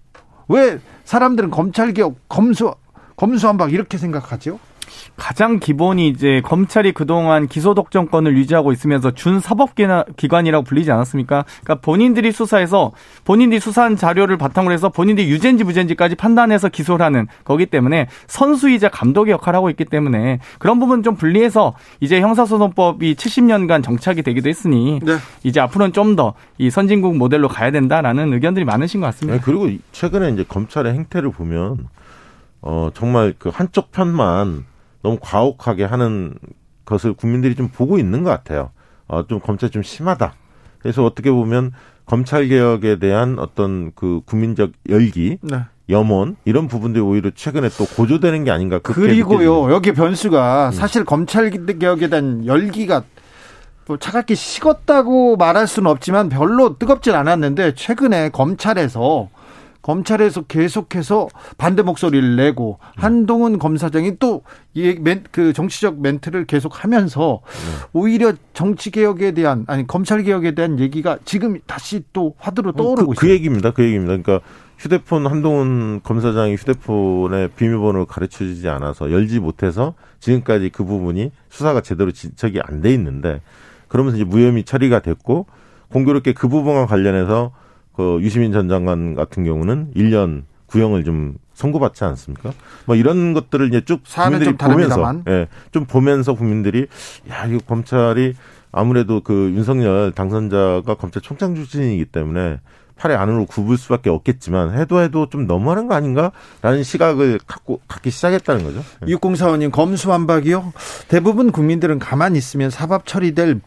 왜 0.49 0.79
사람들은 1.05 1.51
검찰개혁, 1.51 2.17
검수, 2.31 2.75
검수완박 3.17 3.75
이렇게 3.75 3.99
생각하죠? 3.99 4.59
가장 5.17 5.59
기본이 5.59 6.09
이제 6.09 6.41
검찰이 6.45 6.93
그동안 6.93 7.47
기소 7.49 7.75
독점권을 7.75 8.37
유지하고 8.37 8.73
있으면서 8.73 9.11
준 9.13 9.41
사법기관이라고 9.41 10.65
불리지 10.65 10.91
않았습니까? 10.93 11.45
그러니까 11.63 11.75
본인들이 11.85 12.33
수사해서 12.33 12.93
본인들이 13.25 13.61
수사한 13.61 13.97
자료를 13.97 14.37
바탕으로 14.37 14.73
해서 14.73 14.89
본인들이 14.89 15.31
유죄인지 15.31 15.65
무죄인지까지 15.65 16.15
판단해서 16.17 16.69
기소를 16.69 17.05
하는 17.05 17.27
거기 17.45 17.67
때문에 17.67 18.09
선수이자 18.27 18.89
감독의 18.91 19.33
역할을 19.33 19.57
하고 19.57 19.71
있기 19.71 19.85
때문에 19.85 20.39
그런 20.59 20.79
부분 20.81 21.03
좀 21.03 21.17
분리해서 21.17 21.75
이제 22.01 22.21
형사소송법이 22.21 23.15
70년간 23.15 23.83
정착이 23.83 24.23
되기도 24.23 24.49
했으니 24.49 25.01
네. 25.05 25.17
이제 25.45 25.61
앞으로는 25.61 25.93
좀 25.93 26.17
더 26.17 26.35
이 26.59 26.69
선진국 26.71 27.17
모델로 27.17 27.49
가야 27.49 27.71
된다라는 27.71 28.33
의견들이 28.35 28.65
많으신 28.67 29.01
것 29.01 29.07
같습니다. 29.07 29.39
네, 29.39 29.43
그리고 29.43 29.71
최근에 29.93 30.31
이제 30.31 30.45
검찰의 30.47 30.93
행태를 30.93 31.31
보면 31.31 31.89
어 32.61 32.91
정말 32.93 33.33
그 33.39 33.49
한쪽 33.49 33.93
편만 33.93 34.65
너무 35.03 35.19
과혹하게 35.21 35.85
하는 35.85 36.35
것을 36.85 37.15
국민들이 37.15 37.55
좀 37.55 37.69
보고 37.69 37.99
있는 37.99 38.23
것 38.23 38.31
같아요. 38.31 38.71
어, 39.09 39.27
좀 39.27 39.41
검찰 39.41 39.71
좀 39.71 39.83
심하다. 39.83 40.35
그래서 40.79 41.05
어떻게 41.05 41.31
보면 41.31 41.73
검찰 42.07 42.49
개혁에 42.49 42.99
대한 42.99 43.39
어떤 43.39 43.93
그 43.95 44.21
국민적 44.25 44.73
열기, 44.89 45.39
네. 45.43 45.61
염원 45.89 46.37
이런 46.45 46.69
부분들이 46.69 47.03
오히려 47.03 47.31
최근에 47.35 47.69
또 47.71 47.85
고조되는 47.85 48.45
게 48.45 48.51
아닌가. 48.51 48.79
그리고요 48.79 49.39
느껴집니다. 49.39 49.75
여기 49.75 49.93
변수가 49.93 50.69
음. 50.69 50.73
사실 50.73 51.05
검찰 51.05 51.51
개혁에 51.51 52.09
대한 52.09 52.47
열기가 52.47 53.03
뭐 53.87 53.97
차갑게 53.97 54.35
식었다고 54.37 55.37
말할 55.37 55.67
수는 55.67 55.91
없지만 55.91 56.29
별로 56.29 56.79
뜨겁진 56.79 57.15
않았는데 57.15 57.75
최근에 57.75 58.31
검찰에서 58.31 59.29
검찰에서 59.83 60.43
계속해서 60.43 61.29
반대 61.59 61.83
목소리를 61.83 62.37
내고 62.37 62.79
한동훈 62.97 63.59
검사장이 63.59 64.19
또그 64.19 65.53
정치적 65.55 66.01
멘트를 66.01 66.45
계속하면서 66.45 67.41
오히려 67.93 68.33
정치 68.53 68.91
개혁에 68.91 69.33
대한 69.33 69.65
아니 69.67 69.87
검찰 69.87 70.23
개혁에 70.23 70.55
대한 70.55 70.79
얘기가 70.79 71.19
지금 71.25 71.59
다시 71.67 72.03
또 72.13 72.35
화두로 72.39 72.73
떠오르고 72.73 73.11
그, 73.11 73.15
그 73.17 73.27
있어요. 73.27 73.29
그 73.29 73.35
얘기입니다. 73.35 73.71
그 73.73 73.85
얘기입니다. 73.85 74.17
그러니까 74.17 74.41
휴대폰 74.79 75.27
한동훈 75.27 76.01
검사장이 76.03 76.55
휴대폰의 76.55 77.51
비밀번호를 77.57 78.07
가르쳐 78.07 78.39
주지 78.39 78.69
않아서 78.69 79.11
열지 79.11 79.39
못해서 79.41 79.95
지금까지 80.21 80.71
그 80.71 80.85
부분이 80.85 81.33
수사가 81.51 81.81
제대로 81.83 82.13
진척이 82.13 82.61
안 82.63 82.81
돼 82.81 82.93
있는데 82.95 83.43
그러면서 83.89 84.17
이제 84.17 84.25
무혐의 84.25 84.65
처리가 84.65 85.01
됐고 85.01 85.47
공교롭게 85.93 86.33
그 86.33 86.49
부분과 86.49 86.87
관련해서 86.87 87.53
그 88.01 88.19
유시민 88.23 88.51
전 88.51 88.67
장관 88.71 89.15
같은 89.15 89.45
경우는 89.45 89.93
1년 89.95 90.45
구형을 90.67 91.05
좀 91.05 91.35
선고받지 91.53 92.03
않습니까? 92.05 92.53
뭐 92.87 92.97
이런 92.97 93.35
것들을 93.35 93.69
이제 93.69 93.83
쭉 93.85 94.01
국민들이 94.03 94.57
보면서, 94.57 95.23
예, 95.29 95.49
좀 95.71 95.85
보면서 95.85 96.33
국민들이 96.33 96.87
야 97.29 97.45
이거 97.45 97.59
검찰이 97.59 98.33
아무래도 98.73 99.21
그 99.21 99.53
윤석열 99.55 100.13
당선자가 100.13 100.95
검찰총장 100.95 101.55
출신이기 101.55 102.07
때문에 102.07 102.61
팔의 102.97 103.19
안으로 103.19 103.45
굽을 103.45 103.77
수밖에 103.77 104.09
없겠지만 104.09 104.79
해도 104.79 105.01
해도 105.01 105.29
좀 105.29 105.47
너무하는 105.47 105.87
거 105.87 105.95
아닌가라는 105.95 106.83
시각을 106.83 107.41
갖고 107.47 107.81
갖기 107.89 108.11
시작했다는 108.11 108.65
거죠. 108.65 108.83
6045님 109.03 109.73
검수완박이요. 109.73 110.73
대부분 111.09 111.51
국민들은 111.53 111.99
가만히 111.99 112.39
있으면 112.39 112.71
사법 112.71 113.07
처리될 113.07 113.61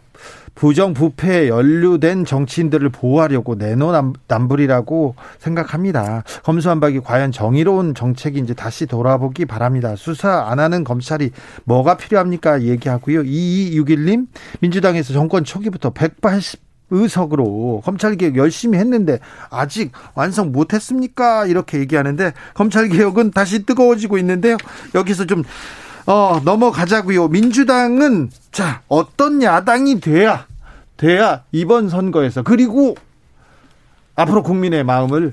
부정부패에 0.56 1.50
연루된 1.50 2.26
정치인들을 2.26 2.90
보호하려고 2.90 3.56
내노남불이라고 3.56 5.16
생각합니다. 5.40 6.24
검수완박이 6.44 7.00
과연 7.02 7.32
정의로운 7.32 7.96
정책인지 7.96 8.56
다시 8.56 8.86
돌아보기 8.86 9.46
바랍니다. 9.46 9.96
수사 9.96 10.46
안 10.48 10.60
하는 10.60 10.84
검찰이 10.84 11.32
뭐가 11.66 11.98
필요합니까? 11.98 12.62
얘기하고요. 12.64 13.24
2261님, 13.24 14.28
민주당에서 14.60 15.14
정권 15.14 15.44
초기부터 15.44 15.90
180 15.92 16.62
의석으로 16.94 17.82
검찰개혁 17.84 18.38
열심히 18.38 18.78
했는데 18.78 19.20
아직 19.50 19.92
완성 20.14 20.52
못했습니까? 20.52 21.46
이렇게 21.46 21.80
얘기하는데 21.80 22.34
검찰개혁은 22.54 23.32
다시 23.32 23.66
뜨거워지고 23.66 24.18
있는데요. 24.20 24.58
여기서 24.94 25.26
좀 25.26 25.44
어, 26.06 26.42
넘어가자고요. 26.44 27.30
민주당은 27.30 28.30
자 28.52 28.82
어떤 28.88 29.42
야당이 29.42 30.00
돼야 30.00 30.46
돼야 30.98 31.44
이번 31.52 31.90
선거에서 31.90 32.44
그리고 32.44 32.96
앞으로 34.16 34.44
국민의 34.44 34.84
마음을 34.84 35.32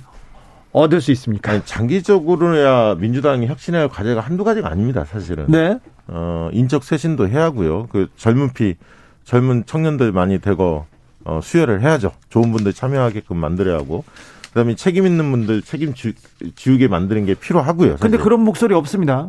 얻을 0.72 1.00
수 1.00 1.10
있습니까? 1.12 1.52
아니, 1.52 1.62
장기적으로야 1.64 2.94
민주당이 2.94 3.46
혁신할 3.46 3.88
과제가 3.88 4.20
한두 4.20 4.44
가지가 4.44 4.70
아닙니다, 4.70 5.04
사실은. 5.04 5.46
네. 5.48 5.78
어, 6.06 6.48
인적 6.52 6.84
쇄신도 6.84 7.28
해야 7.28 7.44
하고요. 7.44 7.88
그 7.90 8.08
젊은 8.16 8.52
피, 8.52 8.76
젊은 9.24 9.64
청년들 9.66 10.12
많이 10.12 10.38
되고 10.40 10.86
어, 11.24 11.40
수혈을 11.42 11.82
해야죠. 11.82 12.12
좋은 12.30 12.52
분들 12.52 12.72
참여하게끔 12.72 13.36
만들어야 13.36 13.76
하고. 13.76 14.04
그다음에 14.48 14.74
책임 14.74 15.06
있는 15.06 15.30
분들 15.30 15.62
책임 15.62 15.94
지, 15.94 16.14
지우게 16.56 16.88
만드는 16.88 17.26
게 17.26 17.34
필요하고요. 17.34 17.92
사실. 17.92 18.02
근데 18.02 18.18
그런 18.18 18.40
목소리 18.40 18.74
없습니다. 18.74 19.28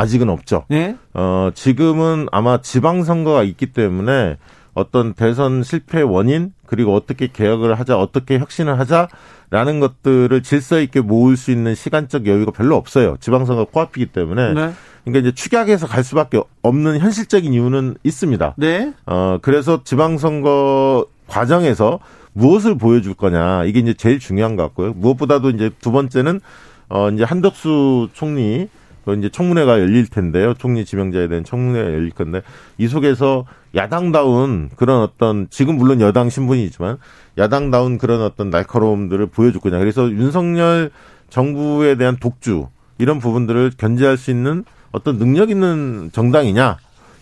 아직은 0.00 0.30
없죠. 0.30 0.64
네? 0.68 0.96
어, 1.12 1.50
지금은 1.54 2.26
아마 2.32 2.62
지방선거가 2.62 3.42
있기 3.42 3.66
때문에 3.66 4.38
어떤 4.72 5.12
대선 5.12 5.62
실패 5.62 6.00
원인 6.00 6.54
그리고 6.64 6.94
어떻게 6.94 7.26
개혁을 7.26 7.78
하자 7.78 7.98
어떻게 7.98 8.38
혁신을 8.38 8.78
하자라는 8.78 9.80
것들을 9.80 10.42
질서 10.42 10.80
있게 10.80 11.02
모을 11.02 11.36
수 11.36 11.50
있는 11.50 11.74
시간적 11.74 12.26
여유가 12.26 12.50
별로 12.50 12.76
없어요. 12.76 13.16
지방선거 13.20 13.66
코앞이기 13.66 14.06
때문에 14.06 14.54
네. 14.54 14.72
그러니까 15.04 15.28
이제 15.28 15.32
축약해서 15.32 15.86
갈 15.86 16.02
수밖에 16.02 16.40
없는 16.62 16.98
현실적인 16.98 17.52
이유는 17.52 17.96
있습니다. 18.02 18.54
네. 18.56 18.94
어 19.04 19.38
그래서 19.42 19.82
지방선거 19.84 21.06
과정에서 21.26 21.98
무엇을 22.32 22.78
보여줄 22.78 23.14
거냐 23.14 23.64
이게 23.64 23.80
이제 23.80 23.92
제일 23.92 24.18
중요한 24.18 24.56
것 24.56 24.62
같고요. 24.62 24.94
무엇보다도 24.94 25.50
이제 25.50 25.70
두 25.80 25.92
번째는 25.92 26.40
어 26.88 27.10
이제 27.10 27.24
한덕수 27.24 28.08
총리 28.14 28.68
그 28.68 28.79
이제 29.18 29.28
청문회가 29.28 29.80
열릴 29.80 30.08
텐데요. 30.08 30.54
총리 30.54 30.84
지명자에 30.84 31.28
대한 31.28 31.44
청문회가 31.44 31.92
열릴 31.92 32.10
건데 32.10 32.42
이 32.78 32.86
속에서 32.86 33.44
야당다운 33.74 34.70
그런 34.76 35.00
어떤 35.02 35.48
지금 35.50 35.76
물론 35.76 36.00
여당 36.00 36.28
신분이지만 36.28 36.98
야당다운 37.38 37.98
그런 37.98 38.20
어떤 38.22 38.50
날카로움들을 38.50 39.26
보여줄 39.26 39.60
거냐. 39.60 39.78
그래서 39.78 40.10
윤석열 40.10 40.90
정부에 41.28 41.94
대한 41.94 42.16
독주 42.18 42.68
이런 42.98 43.18
부분들을 43.18 43.72
견제할 43.78 44.16
수 44.16 44.30
있는 44.30 44.64
어떤 44.92 45.18
능력 45.18 45.50
있는 45.50 46.10
정당이냐. 46.12 46.78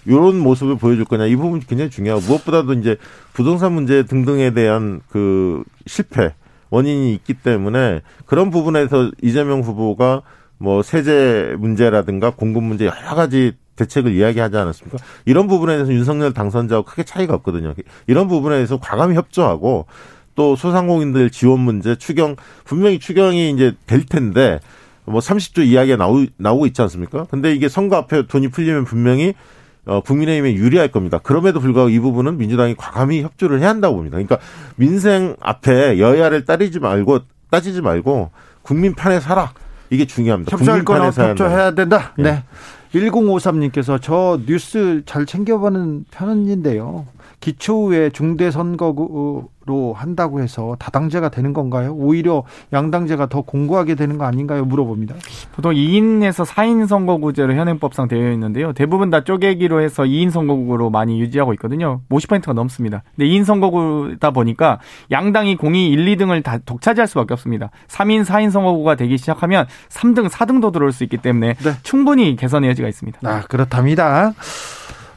이런 0.06 0.38
모습을 0.38 0.76
보여줄 0.78 1.04
거냐 1.04 1.26
이 1.26 1.36
부분이 1.36 1.66
굉장히 1.66 1.90
중요하고 1.90 2.22
무엇보다도 2.22 2.72
이제 2.74 2.96
부동산 3.34 3.72
문제 3.74 4.04
등등에 4.04 4.52
대한 4.52 5.00
그 5.10 5.62
실패 5.86 6.32
원인이 6.70 7.12
있기 7.14 7.34
때문에 7.34 8.00
그런 8.24 8.50
부분에서 8.50 9.10
이재명 9.22 9.60
후보가 9.60 10.22
뭐 10.58 10.82
세제 10.82 11.54
문제라든가 11.58 12.30
공급 12.30 12.64
문제 12.64 12.86
여러 12.86 13.14
가지 13.14 13.52
대책을 13.76 14.12
이야기하지 14.12 14.56
않았습니까? 14.56 14.98
이런 15.24 15.46
부분에 15.46 15.74
대해서 15.74 15.92
윤석열 15.92 16.34
당선자하고 16.34 16.84
크게 16.84 17.04
차이가 17.04 17.34
없거든요. 17.34 17.74
이런 18.06 18.26
부분에 18.28 18.56
대해서 18.56 18.78
과감히 18.78 19.14
협조하고 19.14 19.86
또 20.34 20.56
소상공인들 20.56 21.30
지원 21.30 21.60
문제 21.60 21.96
추경 21.96 22.36
분명히 22.64 22.98
추경이 22.98 23.50
이제 23.50 23.74
될 23.86 24.04
텐데 24.04 24.60
뭐 25.04 25.20
30조 25.20 25.64
이야기가 25.64 25.96
나오, 25.96 26.24
나오고 26.36 26.66
있지 26.66 26.82
않습니까? 26.82 27.24
근데 27.30 27.52
이게 27.52 27.68
선거 27.68 27.96
앞에 27.96 28.26
돈이 28.26 28.48
풀리면 28.48 28.84
분명히 28.84 29.34
어, 29.86 30.00
국민의힘에 30.02 30.54
유리할 30.54 30.88
겁니다. 30.88 31.18
그럼에도 31.18 31.60
불구하고 31.60 31.88
이 31.88 31.98
부분은 31.98 32.36
민주당이 32.36 32.74
과감히 32.76 33.22
협조를 33.22 33.60
해야 33.60 33.70
한다고 33.70 33.96
봅니다. 33.96 34.16
그러니까 34.16 34.38
민생 34.76 35.34
앞에 35.40 35.98
여야를 35.98 36.44
따지지 36.44 36.78
말고 36.78 37.20
따지지 37.50 37.80
말고 37.80 38.30
국민 38.62 38.94
편에 38.94 39.18
살아. 39.18 39.52
이게 39.90 40.06
중요합니다. 40.06 40.56
협조할 40.56 40.84
건 40.84 41.12
협조해야 41.12 41.72
된다. 41.72 42.12
네. 42.16 42.24
네. 42.24 42.44
1053님께서 42.94 43.98
저 44.00 44.40
뉴스 44.46 45.02
잘 45.04 45.26
챙겨보는 45.26 46.06
편인데요. 46.10 47.06
기초의회 47.40 48.10
중대 48.10 48.50
선거 48.50 49.48
로 49.68 49.92
한다고 49.92 50.40
해서 50.40 50.76
다당제가 50.78 51.28
되는 51.28 51.52
건가요? 51.52 51.92
오히려 51.92 52.42
양당제가 52.72 53.26
더 53.26 53.42
공고하게 53.42 53.96
되는 53.96 54.16
거 54.16 54.24
아닌가요? 54.24 54.64
물어봅니다. 54.64 55.14
보통 55.52 55.74
2인에서 55.74 56.46
4인 56.46 56.86
선거구제로 56.86 57.54
현행법상 57.54 58.08
되어 58.08 58.32
있는데요. 58.32 58.72
대부분 58.72 59.10
다 59.10 59.24
쪼개기로 59.24 59.82
해서 59.82 60.04
2인 60.04 60.30
선거구로 60.30 60.88
많이 60.88 61.20
유지하고 61.20 61.52
있거든요. 61.54 62.00
50%가 62.08 62.54
넘습니다. 62.54 63.02
근데 63.14 63.28
2인 63.28 63.44
선거구다 63.44 64.30
보니까 64.30 64.80
양당이 65.10 65.56
공이 65.56 65.90
1, 65.90 66.16
2등을 66.16 66.42
다 66.42 66.56
독차지할 66.64 67.06
수밖에 67.06 67.34
없습니다. 67.34 67.70
3인, 67.88 68.24
4인 68.24 68.50
선거구가 68.50 68.94
되기 68.94 69.18
시작하면 69.18 69.66
3등, 69.90 70.30
4등도 70.30 70.72
들어올 70.72 70.92
수 70.92 71.04
있기 71.04 71.18
때문에 71.18 71.54
네. 71.54 71.72
충분히 71.82 72.36
개선의 72.36 72.70
여지가 72.70 72.88
있습니다. 72.88 73.18
아, 73.22 73.42
그렇답니다. 73.42 74.32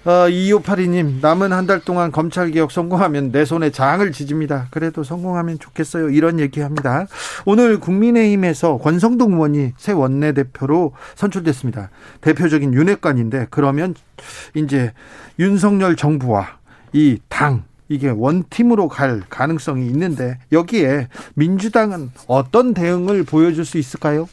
어, 0.03 0.27
2582님, 0.27 1.21
남은 1.21 1.53
한 1.53 1.67
달 1.67 1.79
동안 1.79 2.11
검찰개혁 2.11 2.71
성공하면 2.71 3.31
내 3.31 3.45
손에 3.45 3.69
장을 3.69 4.11
지집니다. 4.11 4.67
그래도 4.71 5.03
성공하면 5.03 5.59
좋겠어요. 5.59 6.09
이런 6.09 6.39
얘기합니다. 6.39 7.05
오늘 7.45 7.79
국민의힘에서 7.79 8.77
권성동 8.79 9.33
의원이 9.33 9.73
새 9.77 9.91
원내대표로 9.91 10.93
선출됐습니다. 11.15 11.91
대표적인 12.21 12.73
윤핵관인데, 12.73 13.47
그러면 13.51 13.93
이제 14.55 14.91
윤석열 15.37 15.95
정부와 15.95 16.47
이 16.93 17.19
당, 17.29 17.63
이게 17.87 18.09
원팀으로 18.09 18.87
갈 18.87 19.21
가능성이 19.29 19.85
있는데, 19.85 20.39
여기에 20.51 21.09
민주당은 21.35 22.09
어떤 22.25 22.73
대응을 22.73 23.23
보여줄 23.23 23.65
수 23.65 23.77
있을까요? 23.77 24.27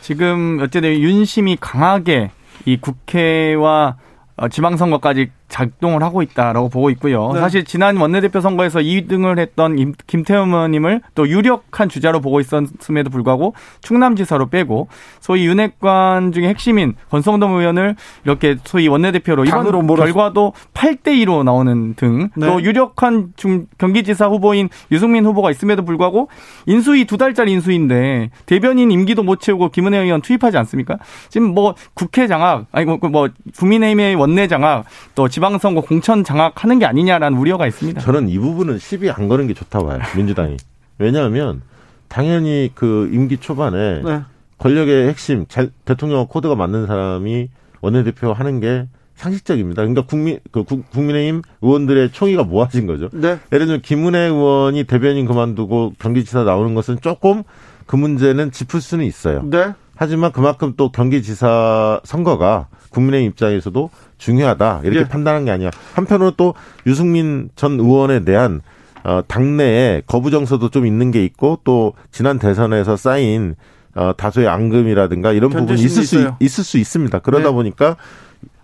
지금 0.00 0.58
어쨌든 0.60 0.90
윤심이 0.98 1.58
강하게 1.60 2.32
이 2.64 2.78
국회와 2.80 3.96
어, 3.96 4.02
지방선거까지 4.50 5.30
작동을 5.52 6.02
하고 6.02 6.22
있다라고 6.22 6.70
보고 6.70 6.88
있고요. 6.90 7.30
네. 7.34 7.40
사실 7.40 7.64
지난 7.64 7.98
원내대표 7.98 8.40
선거에서 8.40 8.78
2등을 8.80 9.38
했던 9.38 9.92
김태흠 10.06 10.54
의원님을 10.54 11.02
또 11.14 11.28
유력한 11.28 11.90
주자로 11.90 12.22
보고 12.22 12.40
있었음에도 12.40 13.10
불구하고 13.10 13.54
충남지사로 13.82 14.46
빼고 14.46 14.88
소위 15.20 15.46
윤핵관 15.46 16.32
중에 16.32 16.48
핵심인 16.48 16.94
권성동 17.10 17.52
의원을 17.52 17.96
이렇게 18.24 18.56
소위 18.64 18.88
원내대표로 18.88 19.44
이번 19.44 19.86
결과도 19.94 20.54
8대 20.72 21.08
2로 21.22 21.44
나오는 21.44 21.94
등또 21.96 22.30
네. 22.36 22.64
유력한 22.64 23.34
중 23.36 23.66
경기지사 23.76 24.28
후보인 24.28 24.70
유승민 24.90 25.26
후보가 25.26 25.50
있음에도 25.50 25.84
불구하고 25.84 26.28
인수위 26.64 27.04
두 27.04 27.18
달짜리 27.18 27.52
인수인데 27.52 28.30
대변인 28.46 28.90
임기도 28.90 29.22
못 29.22 29.40
채우고 29.40 29.68
김은혜 29.68 29.98
의원 29.98 30.22
투입하지 30.22 30.56
않습니까? 30.56 30.96
지금 31.28 31.52
뭐 31.52 31.74
국회 31.92 32.26
장악 32.26 32.64
아니 32.72 32.86
뭐, 32.86 32.96
뭐 33.10 33.28
국민의힘의 33.58 34.14
원내 34.14 34.48
장악 34.48 34.84
또 35.14 35.28
지방선거 35.42 35.80
공천 35.80 36.22
장악하는 36.22 36.78
게 36.78 36.86
아니냐라는 36.86 37.36
우려가 37.36 37.66
있습니다. 37.66 38.00
저는 38.00 38.28
이 38.28 38.38
부분은 38.38 38.78
시비 38.78 39.10
안 39.10 39.26
거는 39.26 39.48
게 39.48 39.54
좋다고 39.54 39.88
봐요. 39.88 39.98
민주당이. 40.16 40.56
왜냐하면 40.98 41.62
당연히 42.06 42.70
그 42.76 43.10
임기 43.12 43.38
초반에 43.38 44.02
네. 44.02 44.20
권력의 44.58 45.08
핵심 45.08 45.46
잘, 45.48 45.70
대통령 45.84 46.24
코드가 46.28 46.54
맞는 46.54 46.86
사람이 46.86 47.48
원내대표 47.80 48.32
하는 48.32 48.60
게 48.60 48.86
상식적입니다. 49.16 49.82
그러니까 49.82 50.02
국민 50.06 50.38
그 50.52 50.62
국민의힘 50.62 51.42
의원들의 51.60 52.12
총의가 52.12 52.44
모아진 52.44 52.86
거죠. 52.86 53.08
네. 53.12 53.38
예를 53.52 53.66
들면 53.66 53.80
김은혜 53.82 54.18
의원이 54.20 54.84
대변인 54.84 55.26
그만두고 55.26 55.94
경기지사 55.98 56.44
나오는 56.44 56.72
것은 56.76 57.00
조금 57.00 57.42
그 57.86 57.96
문제는 57.96 58.52
짚을 58.52 58.80
수는 58.80 59.04
있어요. 59.04 59.42
네. 59.50 59.72
하지만 60.02 60.32
그만큼 60.32 60.74
또 60.76 60.90
경기지사 60.90 62.00
선거가 62.02 62.66
국민의 62.90 63.24
입장에서도 63.26 63.88
중요하다 64.18 64.80
이렇게 64.82 64.98
예. 64.98 65.04
판단한 65.04 65.44
게 65.44 65.52
아니야. 65.52 65.70
한편으로 65.94 66.32
또 66.32 66.54
유승민 66.88 67.50
전 67.54 67.78
의원에 67.78 68.24
대한 68.24 68.62
어, 69.04 69.22
당내에 69.28 70.02
거부 70.08 70.32
정서도 70.32 70.70
좀 70.70 70.86
있는 70.86 71.12
게 71.12 71.24
있고 71.24 71.60
또 71.62 71.92
지난 72.10 72.40
대선에서 72.40 72.96
쌓인 72.96 73.54
어, 73.94 74.12
다소의 74.16 74.48
앙금이라든가 74.48 75.30
이런 75.30 75.50
부분이 75.50 75.80
있을 75.80 76.02
수 76.02 76.16
있어요. 76.16 76.36
있을 76.40 76.64
수 76.64 76.78
있습니다. 76.78 77.20
그러다 77.20 77.50
네. 77.50 77.52
보니까 77.52 77.96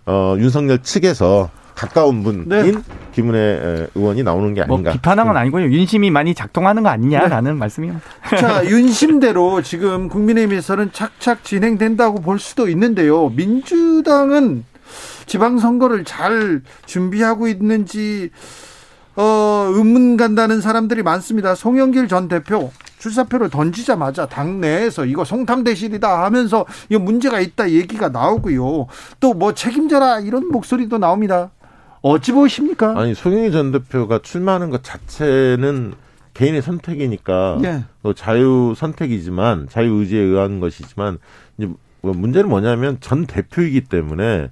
어, 0.05 0.35
윤석열 0.39 0.79
측에서 0.79 1.49
가까운 1.79 2.23
분인 2.23 2.43
네. 2.49 2.73
김은혜 3.13 3.87
의원이 3.95 4.23
나오는 4.23 4.53
게뭐 4.53 4.65
아닌가. 4.65 4.89
뭐 4.89 4.93
비판한 4.93 5.27
건 5.27 5.37
아니고요. 5.37 5.65
윤심이 5.71 6.11
많이 6.11 6.35
작동하는 6.35 6.83
거 6.83 6.89
아니냐라는 6.89 7.53
네. 7.53 7.57
말씀입니다. 7.59 8.01
자, 8.37 8.65
윤심대로 8.65 9.61
지금 9.61 10.09
국민의힘에서는 10.09 10.91
착착 10.91 11.45
진행된다고 11.45 12.19
볼 12.19 12.37
수도 12.37 12.67
있는데요. 12.67 13.29
민주당은 13.29 14.65
지방선거를 15.25 16.03
잘 16.03 16.61
준비하고 16.85 17.47
있는지 17.47 18.29
어, 19.15 19.69
의문 19.71 20.17
간다는 20.17 20.59
사람들이 20.59 21.01
많습니다. 21.03 21.55
송영길 21.55 22.09
전 22.09 22.27
대표 22.27 22.71
출사표를 22.97 23.49
던지자마자 23.49 24.25
당내에서 24.25 25.05
이거 25.05 25.23
송탐대실이다 25.23 26.25
하면서 26.25 26.65
이거 26.89 26.99
문제가 26.99 27.39
있다 27.39 27.71
얘기가 27.71 28.09
나오고요. 28.09 28.87
또 29.21 29.33
뭐 29.33 29.53
책임져라 29.53 30.19
이런 30.19 30.49
목소리도 30.49 30.97
나옵니다. 30.97 31.51
어찌 32.01 32.31
보십니까? 32.31 32.99
아니 32.99 33.13
송영길 33.13 33.51
전 33.51 33.71
대표가 33.71 34.19
출마하는 34.19 34.69
것 34.69 34.83
자체는 34.83 35.93
개인의 36.33 36.61
선택이니까 36.61 37.59
예. 37.63 38.13
자유 38.13 38.73
선택이지만 38.75 39.67
자유 39.69 39.93
의지에 39.95 40.21
의한 40.21 40.59
것이지만 40.59 41.17
이제 41.57 41.69
뭐 42.01 42.13
문제는 42.13 42.49
뭐냐면 42.49 42.97
전 43.01 43.25
대표이기 43.25 43.81
때문에 43.81 44.49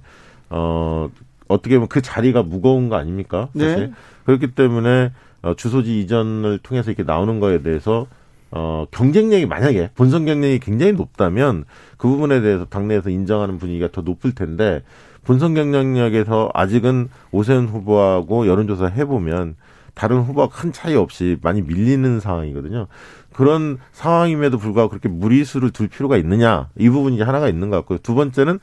어 0.50 1.08
어떻게 1.48 1.76
보면 1.76 1.88
그 1.88 2.02
자리가 2.02 2.42
무거운 2.42 2.88
거 2.88 2.96
아닙니까? 2.96 3.48
네. 3.54 3.64
사실 3.64 3.86
네. 3.88 3.92
그렇기 4.24 4.48
때문에 4.48 5.12
어, 5.40 5.54
주소지 5.54 6.00
이전을 6.00 6.58
통해서 6.58 6.90
이렇게 6.90 7.04
나오는 7.04 7.40
거에 7.40 7.62
대해서 7.62 8.06
어, 8.50 8.86
경쟁력이 8.90 9.46
만약에 9.46 9.90
본선 9.94 10.24
경쟁력이 10.26 10.60
굉장히 10.60 10.92
높다면 10.92 11.64
그 11.96 12.08
부분에 12.08 12.40
대해서 12.40 12.64
당내에서 12.66 13.10
인정하는 13.10 13.58
분위기가 13.58 13.88
더 13.90 14.02
높을 14.02 14.34
텐데 14.34 14.82
본선 15.28 15.52
경쟁력에서 15.52 16.48
아직은 16.54 17.10
오세훈 17.32 17.68
후보하고 17.68 18.46
여론조사 18.46 18.86
해보면 18.86 19.56
다른 19.92 20.22
후보와 20.22 20.48
큰 20.48 20.72
차이 20.72 20.94
없이 20.94 21.36
많이 21.42 21.60
밀리는 21.60 22.18
상황이거든요. 22.18 22.86
그런 23.34 23.76
상황임에도 23.92 24.56
불구하고 24.56 24.88
그렇게 24.88 25.10
무리수를 25.10 25.70
둘 25.70 25.88
필요가 25.88 26.16
있느냐 26.16 26.70
이 26.78 26.88
부분이 26.88 27.20
하나가 27.20 27.46
있는 27.50 27.68
것 27.68 27.76
같고요. 27.76 27.98
두 27.98 28.14
번째는 28.14 28.58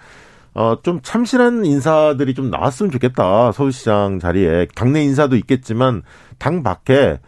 어, 0.56 0.78
좀 0.82 1.02
참신한 1.04 1.66
인사들이 1.66 2.34
좀 2.34 2.50
나왔으면 2.50 2.92
좋겠다. 2.92 3.52
서울시장 3.52 4.18
자리에. 4.20 4.68
당내 4.74 5.04
인사도 5.04 5.36
있겠지만, 5.36 6.02
당 6.40 6.64
밖에 6.64 7.20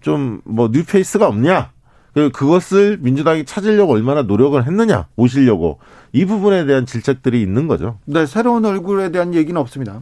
좀 0.00 0.40
뭐 0.44 0.68
뉴페이스가 0.72 1.26
없냐? 1.28 1.72
그, 2.14 2.30
그것을 2.30 2.96
민주당이 3.02 3.44
찾으려고 3.44 3.92
얼마나 3.92 4.22
노력을 4.22 4.64
했느냐? 4.66 5.06
오시려고. 5.16 5.80
이 6.16 6.24
부분에 6.24 6.64
대한 6.64 6.86
질책들이 6.86 7.42
있는 7.42 7.66
거죠. 7.68 7.98
네, 8.06 8.24
새로운 8.24 8.64
얼굴에 8.64 9.10
대한 9.10 9.34
얘기는 9.34 9.60
없습니다. 9.60 10.00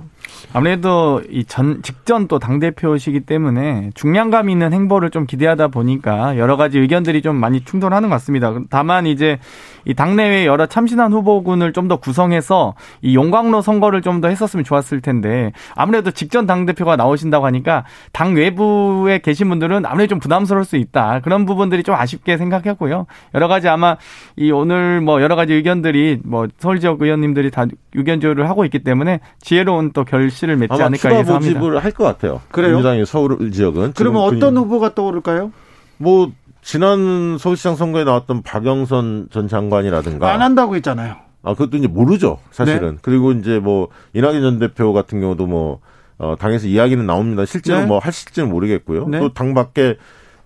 아무래도 0.52 1.20
이 1.30 1.44
전 1.44 1.82
직전 1.82 2.28
또 2.28 2.38
당 2.38 2.58
대표시기 2.60 3.20
때문에 3.20 3.90
중량감 3.94 4.48
있는 4.48 4.72
행보를 4.72 5.10
좀 5.10 5.26
기대하다 5.26 5.68
보니까 5.68 6.38
여러 6.38 6.56
가지 6.56 6.78
의견들이 6.78 7.20
좀 7.22 7.36
많이 7.36 7.64
충돌하는 7.64 8.08
것 8.10 8.14
같습니다. 8.16 8.54
다만 8.70 9.06
이제 9.06 9.38
이 9.86 9.94
당내외 9.94 10.46
여러 10.46 10.66
참신한 10.66 11.12
후보군을 11.12 11.72
좀 11.72 11.88
더 11.88 11.96
구성해서 11.98 12.74
이 13.02 13.14
용광로 13.14 13.60
선거를 13.60 14.00
좀 14.00 14.20
더 14.20 14.28
했었으면 14.28 14.64
좋았을 14.64 15.00
텐데 15.02 15.50
아무래도 15.74 16.10
직전 16.12 16.46
당 16.46 16.64
대표가 16.66 16.96
나오신다고 16.96 17.44
하니까 17.46 17.84
당 18.12 18.34
외부에 18.34 19.18
계신 19.18 19.48
분들은 19.50 19.84
아무래도 19.84 20.10
좀 20.10 20.20
부담스러울 20.20 20.64
수 20.64 20.76
있다 20.76 21.20
그런 21.20 21.44
부분들이 21.44 21.82
좀 21.82 21.94
아쉽게 21.96 22.38
생각했고요. 22.38 23.06
여러 23.34 23.48
가지 23.48 23.68
아마 23.68 23.96
이 24.36 24.50
오늘 24.52 25.00
뭐 25.02 25.20
여러 25.20 25.34
가지 25.36 25.52
의견들이 25.52 26.03
뭐 26.24 26.46
서울 26.59 26.80
지역 26.80 27.00
의원님들이 27.00 27.50
다 27.50 27.66
의견 27.94 28.20
조율을 28.20 28.48
하고 28.48 28.64
있기 28.64 28.80
때문에 28.80 29.20
지혜로운 29.40 29.92
또 29.92 30.05
결실을 30.05 30.57
맺지 30.57 30.72
않을까 30.72 31.18
예상합니다. 31.18 31.59
모집을 31.61 31.84
할것 31.84 32.07
같아요. 32.07 32.40
그래요? 32.50 32.72
민주당의 32.72 33.07
서울 33.07 33.50
지역은 33.50 33.92
그러면 33.94 34.22
어떤 34.22 34.57
후보가 34.57 34.94
떠오를까요? 34.94 35.52
뭐 35.98 36.30
지난 36.62 37.36
서울시장 37.38 37.76
선거에 37.76 38.05
나왔던 38.05 38.42
박영선 38.42 39.28
전 39.30 39.48
장관이라든가 39.48 40.32
안 40.32 40.42
한다고 40.42 40.74
했잖아요. 40.76 41.16
아 41.42 41.52
그것도 41.52 41.76
이제 41.76 41.86
모르죠 41.86 42.38
사실은. 42.50 42.92
네. 42.92 42.98
그리고 43.02 43.32
이제 43.32 43.59
뭐 43.59 43.88
이낙연 44.14 44.40
전 44.40 44.59
대표 44.59 44.92
같은 44.92 45.20
경우도 45.20 45.46
뭐 45.46 45.80
어, 46.18 46.36
당에서 46.38 46.66
이야기는 46.66 47.07
나옵니다. 47.07 47.44
실제로 47.44 47.80
네. 47.80 47.86
뭐 47.86 47.98
하실지는 47.98 48.48
모르겠고요. 48.48 49.09
네. 49.09 49.18
또당 49.20 49.55
밖에 49.55 49.96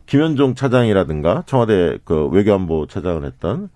김현종 0.06 0.54
차장이라든가 0.54 1.44
청와대 1.46 1.98
그 2.04 2.26
외교안보 2.28 2.86
차장을 2.86 3.24
했던 3.24 3.68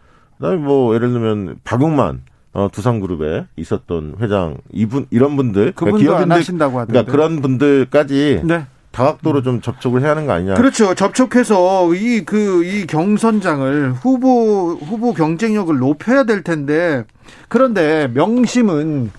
그다음에 0.43 0.57
뭐 0.57 0.95
예를 0.97 1.12
들면 1.12 1.61
박용만 1.62 2.22
어, 2.53 2.68
두산그룹에 2.70 3.47
있었던 3.57 4.16
회장 4.20 4.59
이분 4.72 5.07
이런 5.11 5.36
분들 5.36 5.72
그러니까 5.76 5.99
기업인들 5.99 6.36
하신다고 6.36 6.80
하던데. 6.80 6.93
그러니까 6.93 7.12
그런 7.12 7.40
분들까지 7.40 8.43
네. 8.45 8.66
다각도로 8.90 9.43
좀 9.43 9.62
접촉을 9.62 10.03
해야 10.03 10.11
하는 10.11 10.26
거 10.26 10.32
아니냐. 10.32 10.55
그렇죠. 10.55 10.95
접촉해서 10.95 11.95
이그 11.95 12.64
이 12.64 12.86
경선장을 12.88 13.93
후보 13.93 14.74
후보 14.74 15.14
경쟁력을 15.14 15.74
높여야 15.78 16.24
될 16.24 16.43
텐데 16.43 17.05
그런데 17.49 18.11
명심은 18.12 19.12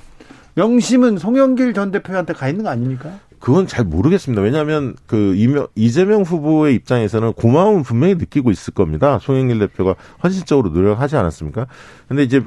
명심은 0.56 1.18
송영길 1.18 1.74
전 1.74 1.92
대표한테 1.92 2.34
가 2.34 2.50
있는 2.50 2.66
거 2.66 2.70
아닙니까? 2.70 3.12
그건 3.44 3.68
잘 3.68 3.84
모르겠습니다. 3.84 4.42
왜냐하면 4.42 4.96
그 5.06 5.36
이명, 5.36 5.68
이재명 5.76 6.22
후보의 6.22 6.76
입장에서는 6.76 7.34
고마움을 7.34 7.84
분명히 7.84 8.16
느끼고 8.16 8.52
있을 8.52 8.74
겁니다. 8.74 9.20
송영길 9.22 9.60
대표가 9.60 9.96
헌신적으로 10.24 10.70
노력하지 10.70 11.18
않았습니까? 11.18 11.68
근데 12.08 12.24
이제 12.24 12.42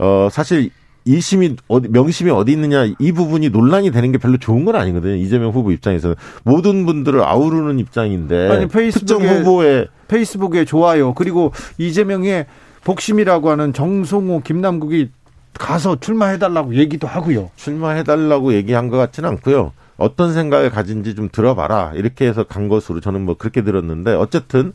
어 0.00 0.26
사실 0.28 0.70
이심이 1.04 1.54
어디 1.68 1.86
명심이 1.86 2.32
어디 2.32 2.50
있느냐 2.50 2.84
이 2.98 3.12
부분이 3.12 3.50
논란이 3.50 3.92
되는 3.92 4.10
게 4.10 4.18
별로 4.18 4.38
좋은 4.38 4.64
건 4.64 4.74
아니거든요. 4.74 5.14
이재명 5.14 5.52
후보 5.52 5.70
입장에서는 5.70 6.16
모든 6.42 6.84
분들을 6.84 7.22
아우르는 7.22 7.78
입장인데 7.78 8.48
아니, 8.50 8.66
페이스북에 8.66 9.06
특정 9.06 9.22
후보의 9.22 9.86
페이스북에 10.08 10.64
좋아요. 10.64 11.14
그리고 11.14 11.52
이재명의 11.78 12.46
복심이라고 12.82 13.50
하는 13.50 13.72
정성호, 13.72 14.40
김남국이 14.40 15.10
가서 15.56 16.00
출마해달라고 16.00 16.74
얘기도 16.74 17.06
하고요. 17.06 17.50
출마해달라고 17.54 18.52
얘기한 18.54 18.88
것 18.88 18.96
같지는 18.96 19.28
않고요. 19.28 19.74
어떤 20.00 20.32
생각을 20.32 20.70
가진지 20.70 21.14
좀 21.14 21.28
들어봐라 21.30 21.92
이렇게 21.94 22.26
해서 22.26 22.42
간 22.42 22.68
것으로 22.68 23.00
저는 23.00 23.20
뭐 23.20 23.36
그렇게 23.36 23.62
들었는데 23.62 24.14
어쨌든 24.14 24.72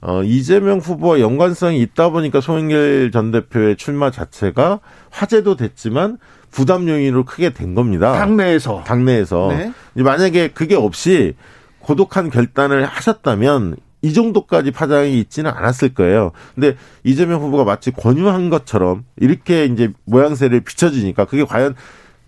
어, 0.00 0.22
이재명 0.22 0.78
후보와 0.78 1.20
연관성이 1.20 1.80
있다 1.80 2.10
보니까 2.10 2.40
송영길 2.40 3.10
전 3.10 3.32
대표의 3.32 3.76
출마 3.76 4.10
자체가 4.10 4.80
화제도 5.10 5.56
됐지만 5.56 6.18
부담 6.50 6.86
요인으로 6.86 7.24
크게 7.24 7.50
된 7.50 7.74
겁니다. 7.74 8.12
당내에서. 8.12 8.84
당내에서. 8.86 9.48
네. 9.48 9.72
만약에 10.02 10.48
그게 10.48 10.76
없이 10.76 11.34
고독한 11.80 12.30
결단을 12.30 12.84
하셨다면 12.84 13.76
이 14.02 14.12
정도까지 14.12 14.70
파장이 14.70 15.18
있지는 15.18 15.50
않았을 15.50 15.94
거예요. 15.94 16.32
근데 16.54 16.76
이재명 17.04 17.40
후보가 17.40 17.64
마치 17.64 17.90
권유한 17.90 18.50
것처럼 18.50 19.04
이렇게 19.16 19.64
이제 19.64 19.90
모양새를 20.04 20.60
비춰지니까 20.60 21.24
그게 21.24 21.44
과연 21.44 21.74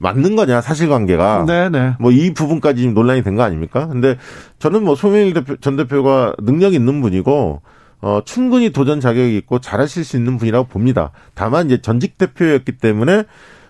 맞는 0.00 0.34
거냐 0.34 0.60
사실관계가 0.62 1.44
네네. 1.46 1.96
뭐 2.00 2.10
이 2.10 2.32
부분까지 2.34 2.88
논란이 2.88 3.22
된 3.22 3.36
거 3.36 3.42
아닙니까? 3.42 3.86
근데 3.86 4.16
저는 4.58 4.82
뭐 4.82 4.94
송영일 4.94 5.34
대표, 5.34 5.56
전 5.56 5.76
대표가 5.76 6.34
능력 6.42 6.74
있는 6.74 7.00
분이고 7.00 7.60
어 8.02 8.20
충분히 8.24 8.70
도전 8.70 8.98
자격이 9.00 9.36
있고 9.38 9.58
잘하실 9.60 10.04
수 10.04 10.16
있는 10.16 10.38
분이라고 10.38 10.68
봅니다. 10.68 11.10
다만 11.34 11.66
이제 11.66 11.82
전직 11.82 12.16
대표였기 12.16 12.78
때문에 12.78 13.24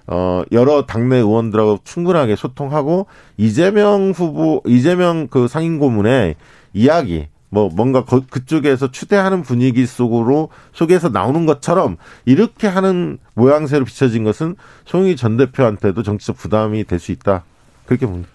어 0.06 0.42
여러 0.52 0.86
당내 0.86 1.16
의원들하고 1.16 1.80
충분하게 1.84 2.36
소통하고 2.36 3.06
이재명 3.36 4.12
후보 4.14 4.62
이재명 4.66 5.26
그 5.28 5.48
상임 5.48 5.78
고문의 5.80 6.36
이야기 6.72 7.26
뭐 7.50 7.68
뭔가 7.74 8.04
거, 8.04 8.22
그쪽에서 8.30 8.90
추대하는 8.90 9.42
분위기 9.42 9.84
속으로 9.84 10.48
속에서 10.72 11.08
나오는 11.08 11.44
것처럼 11.46 11.96
이렇게 12.24 12.68
하는 12.68 13.18
모양새로 13.34 13.84
비춰진 13.84 14.24
것은 14.24 14.54
송영희 14.86 15.16
전 15.16 15.36
대표한테도 15.36 16.02
정치적 16.02 16.36
부담이 16.36 16.84
될 16.84 17.00
수 17.00 17.12
있다 17.12 17.42
그렇게 17.86 18.06
봅니다. 18.06 18.28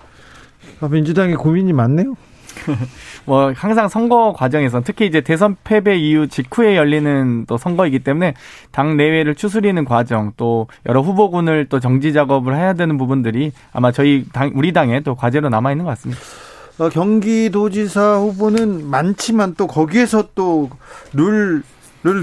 아, 0.81 0.87
민주당에 0.89 1.35
고민이 1.35 1.71
많네요. 1.71 2.15
뭐 3.25 3.51
항상 3.55 3.87
선거 3.89 4.33
과정에서 4.33 4.81
특히 4.81 5.05
이제 5.05 5.21
대선 5.21 5.55
패배 5.63 5.97
이후 5.97 6.27
직후에 6.27 6.75
열리는 6.77 7.45
또 7.47 7.57
선거이기 7.57 7.99
때문에 7.99 8.33
당 8.71 8.97
내외를 8.97 9.35
추스리는 9.35 9.83
과정 9.85 10.31
또 10.37 10.67
여러 10.85 11.01
후보군을 11.01 11.67
또 11.69 11.79
정지 11.79 12.13
작업을 12.13 12.55
해야 12.55 12.73
되는 12.73 12.97
부분들이 12.97 13.51
아마 13.71 13.91
저희 13.91 14.25
당 14.31 14.51
우리 14.55 14.73
당에 14.73 15.01
또 15.01 15.15
과제로 15.15 15.49
남아 15.49 15.71
있는 15.71 15.85
것 15.85 15.91
같습니다. 15.91 16.21
어, 16.77 16.89
경기도지사 16.89 18.17
후보는 18.17 18.85
많지만 18.85 19.55
또 19.55 19.67
거기에서 19.67 20.29
또 20.35 20.69
룰을 21.13 21.63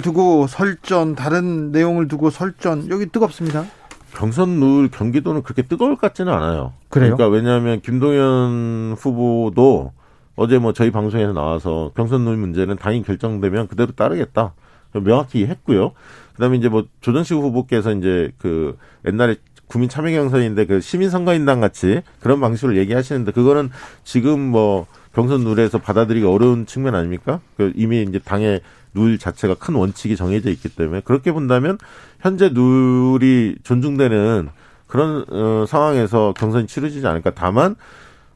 두고 0.02 0.46
설전 0.46 1.14
다른 1.14 1.72
내용을 1.72 2.08
두고 2.08 2.30
설전 2.30 2.90
여기 2.90 3.06
뜨겁습니다. 3.06 3.64
경선 4.14 4.60
룰 4.60 4.90
경기도는 4.90 5.42
그렇게 5.42 5.62
뜨거울 5.62 5.96
것 5.96 6.02
같지는 6.02 6.32
않아요. 6.32 6.74
그래요? 6.90 7.16
그러니까 7.16 7.28
왜냐하면 7.28 7.80
김동연 7.80 8.96
후보도 8.98 9.92
어제 10.36 10.58
뭐 10.58 10.74
저희 10.74 10.90
방송에서 10.90 11.32
나와서 11.32 11.92
경선 11.96 12.24
룰 12.26 12.36
문제는 12.36 12.76
당이 12.76 13.02
결정되면 13.04 13.68
그대로 13.68 13.92
따르겠다. 13.92 14.52
명확히 14.92 15.46
했고요. 15.46 15.92
그다음에 16.34 16.58
이제 16.58 16.68
뭐 16.68 16.84
조정식 17.00 17.36
후보께서 17.38 17.92
이제 17.92 18.32
그 18.38 18.76
옛날에 19.06 19.36
국민 19.72 19.88
참여 19.88 20.10
경선인데 20.10 20.66
그 20.66 20.80
시민 20.82 21.08
선거인단 21.08 21.62
같이 21.62 22.02
그런 22.20 22.40
방식으로 22.40 22.76
얘기하시는데 22.76 23.32
그거는 23.32 23.70
지금 24.04 24.38
뭐 24.38 24.86
경선 25.14 25.44
룰에서 25.44 25.78
받아들이기 25.78 26.26
어려운 26.26 26.66
측면 26.66 26.94
아닙니까? 26.94 27.40
그 27.56 27.72
이미 27.74 28.02
이제 28.02 28.18
당의 28.18 28.60
룰 28.92 29.18
자체가 29.18 29.54
큰 29.54 29.74
원칙이 29.74 30.16
정해져 30.16 30.50
있기 30.50 30.68
때문에 30.68 31.00
그렇게 31.00 31.32
본다면 31.32 31.78
현재 32.20 32.50
룰이 32.50 33.56
존중되는 33.62 34.50
그런 34.86 35.24
어, 35.30 35.64
상황에서 35.66 36.34
경선이 36.36 36.66
치러지지 36.66 37.06
않을까. 37.06 37.30
다만 37.34 37.76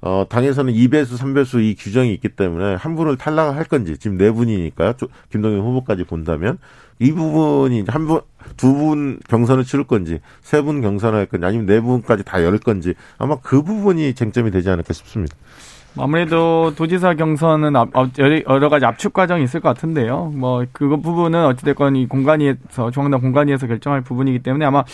어, 0.01 0.25
당에서는 0.29 0.73
2배수, 0.73 1.19
3배수 1.19 1.63
이 1.63 1.75
규정이 1.75 2.15
있기 2.15 2.31
때문에 2.31 2.77
한 2.77 2.97
분을 2.97 3.17
탈락할 3.17 3.65
건지, 3.65 3.99
지금 3.99 4.17
네 4.17 4.31
분이니까요. 4.31 4.93
김동연 5.33 5.61
후보까지 5.61 6.05
본다면, 6.05 6.59
이 6.99 7.13
부분이 7.13 7.85
한 7.89 8.07
분, 8.07 8.21
두 8.57 8.73
분 8.75 9.19
경선을 9.29 9.65
치를 9.65 9.85
건지, 9.85 10.21
세 10.43 10.63
분 10.63 10.81
경선을 10.83 11.19
할 11.19 11.27
건지, 11.27 11.47
아니면 11.47 11.67
네 11.67 11.81
분까지 11.81 12.25
다 12.25 12.43
열 12.43 12.59
건지, 12.59 12.95
아마 13.19 13.37
그 13.41 13.63
부분이 13.63 14.15
쟁점이 14.15 14.51
되지 14.51 14.71
않을까 14.71 14.93
싶습니다. 14.93 15.37
아무래도 15.99 16.75
도지사 16.77 17.15
경선은 17.15 17.73
여러 18.49 18.69
가지 18.69 18.85
압축 18.85 19.13
과정이 19.13 19.45
있을 19.45 19.61
것 19.61 19.69
같은데요. 19.71 20.33
뭐 20.35 20.67
그 20.73 20.89
부분은 20.89 21.47
어찌됐건 21.47 21.97
이 21.97 22.07
공간위에서 22.07 22.91
중앙당 22.91 23.21
공간위에서 23.21 23.67
결정할 23.67 24.03
부분이기 24.03 24.41
때문에 24.41 24.65
아마 24.65 24.85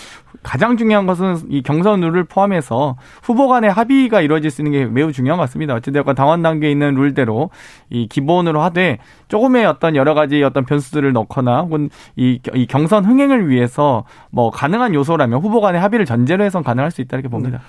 가장 0.43 0.77
중요한 0.77 1.07
것은 1.07 1.39
이 1.49 1.63
경선 1.63 2.01
룰을 2.01 2.25
포함해서 2.25 2.97
후보 3.23 3.49
간의 3.49 3.71
합의가 3.71 4.21
이루어질 4.21 4.51
수 4.51 4.63
있는 4.63 4.73
게 4.73 4.87
매우 4.87 5.13
중요한 5.13 5.39
것 5.39 5.43
같습니다. 5.45 5.75
어찌됐건 5.75 6.15
당원 6.15 6.43
단계에 6.43 6.71
있는 6.71 6.95
룰대로 6.95 7.51
이 7.91 8.07
기본으로 8.07 8.63
하되 8.63 8.99
조금의 9.29 9.67
어떤 9.67 9.97
여러 9.97 10.15
가지 10.15 10.43
어떤 10.43 10.65
변수들을 10.65 11.13
넣거나 11.13 11.63
혹은 11.63 11.91
이, 12.17 12.39
이 12.55 12.67
경선 12.67 13.05
흥행을 13.05 13.49
위해서 13.49 14.05
뭐 14.31 14.51
가능한 14.51 14.95
요소라면 14.95 15.41
후보 15.41 15.61
간의 15.61 15.81
합의를 15.81 16.07
전제로 16.07 16.45
해서 16.45 16.63
가능할 16.63 16.91
수 16.91 17.01
있다 17.01 17.17
이렇게 17.17 17.29
봅니다. 17.29 17.61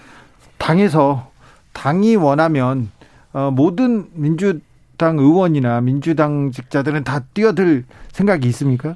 당에서 0.58 1.28
당이 1.74 2.16
원하면 2.16 2.92
어, 3.34 3.52
모든 3.52 4.08
민주당 4.14 5.18
의원이나 5.20 5.82
민주당 5.82 6.52
직자들은 6.52 7.04
다 7.04 7.20
뛰어들 7.34 7.84
생각이 8.12 8.48
있습니까? 8.50 8.96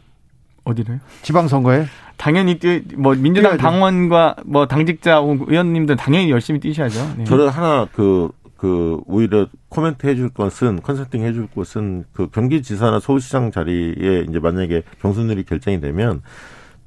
어디를? 0.63 0.99
지방선거에? 1.23 1.85
당연히 2.17 2.59
뛰, 2.59 2.83
뭐 2.95 3.15
민주당 3.15 3.57
당원과 3.57 4.37
뭐 4.45 4.67
당직자 4.67 5.17
의원님들 5.17 5.95
당연히 5.95 6.29
열심히 6.29 6.59
뛰셔야죠. 6.59 7.15
네. 7.17 7.23
저는 7.25 7.49
하나 7.49 7.87
그, 7.93 8.29
그, 8.57 8.99
오히려 9.05 9.47
코멘트 9.69 10.07
해줄 10.07 10.29
것은, 10.29 10.81
컨설팅 10.81 11.23
해줄 11.23 11.47
것은 11.47 12.05
그 12.11 12.27
경기지사나 12.29 12.99
서울시장 12.99 13.51
자리에 13.51 14.25
이제 14.27 14.39
만약에 14.39 14.83
경선률이 15.01 15.43
결정이 15.43 15.79
되면 15.79 16.21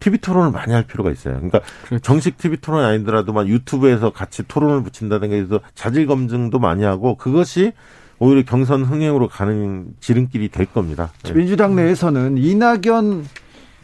TV 0.00 0.18
토론을 0.18 0.50
많이 0.50 0.72
할 0.72 0.82
필요가 0.82 1.10
있어요. 1.10 1.34
그러니까 1.34 1.60
그렇죠. 1.84 2.02
정식 2.02 2.36
TV 2.38 2.56
토론이 2.58 2.84
아니더라도 2.84 3.32
막 3.32 3.46
유튜브에서 3.46 4.10
같이 4.10 4.42
토론을 4.48 4.82
붙인다든가 4.82 5.34
해서 5.34 5.60
자질 5.74 6.06
검증도 6.06 6.58
많이 6.58 6.84
하고 6.84 7.16
그것이 7.16 7.72
오히려 8.18 8.42
경선 8.42 8.84
흥행으로 8.84 9.28
가는 9.28 9.94
지름길이 10.00 10.48
될 10.48 10.66
겁니다. 10.66 11.10
네. 11.22 11.32
민주당 11.32 11.76
내에서는 11.76 12.36
이낙연 12.38 13.26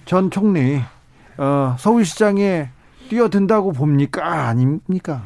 전 0.04 0.30
총리 0.30 0.80
어, 1.38 1.76
서울시장에 1.78 2.70
뛰어든다고 3.08 3.72
봅니까 3.72 4.48
아닙니까? 4.48 5.22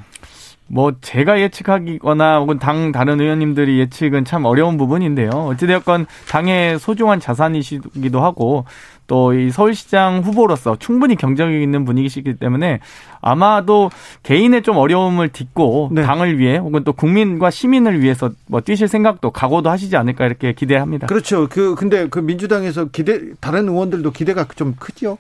뭐 0.73 0.93
제가 1.01 1.41
예측하기거나 1.41 2.39
혹은 2.39 2.61
당 2.61 2.93
다른 2.93 3.21
의원님들이 3.21 3.81
예측은 3.81 4.25
참 4.25 4.45
어려운 4.45 4.77
부분인데요. 4.77 5.31
어찌되었건 5.31 6.07
당의 6.29 6.79
소중한 6.79 7.19
자산이시기도 7.19 8.23
하고 8.23 8.65
또 9.11 9.31
이 9.33 9.51
서울시장 9.51 10.21
후보로서 10.21 10.77
충분히 10.79 11.17
경쟁력 11.17 11.61
있는 11.61 11.85
분위기시기 11.85 12.35
때문에 12.37 12.81
아마도 13.21 13.91
개인의 14.23 14.63
좀 14.63 14.77
어려움을 14.77 15.29
딛고 15.29 15.91
네. 15.93 16.03
당을 16.03 16.39
위해 16.39 16.57
혹은 16.57 16.85
또 16.85 16.93
국민과 16.93 17.51
시민을 17.51 18.01
위해서 18.01 18.31
뭐 18.47 18.61
뛰실 18.61 18.89
생각도 18.89 19.31
각오도 19.31 19.69
하시지 19.69 19.97
않을까 19.97 20.27
이렇게 20.27 20.53
기대합니다. 20.53 21.07
그렇죠. 21.07 21.49
그 21.49 21.75
근데 21.75 22.09
그 22.09 22.19
민주당에서 22.19 22.87
기대 22.87 23.21
다른 23.41 23.69
의원들도 23.69 24.11
기대가 24.13 24.47
좀 24.57 24.75
크죠. 24.79 25.19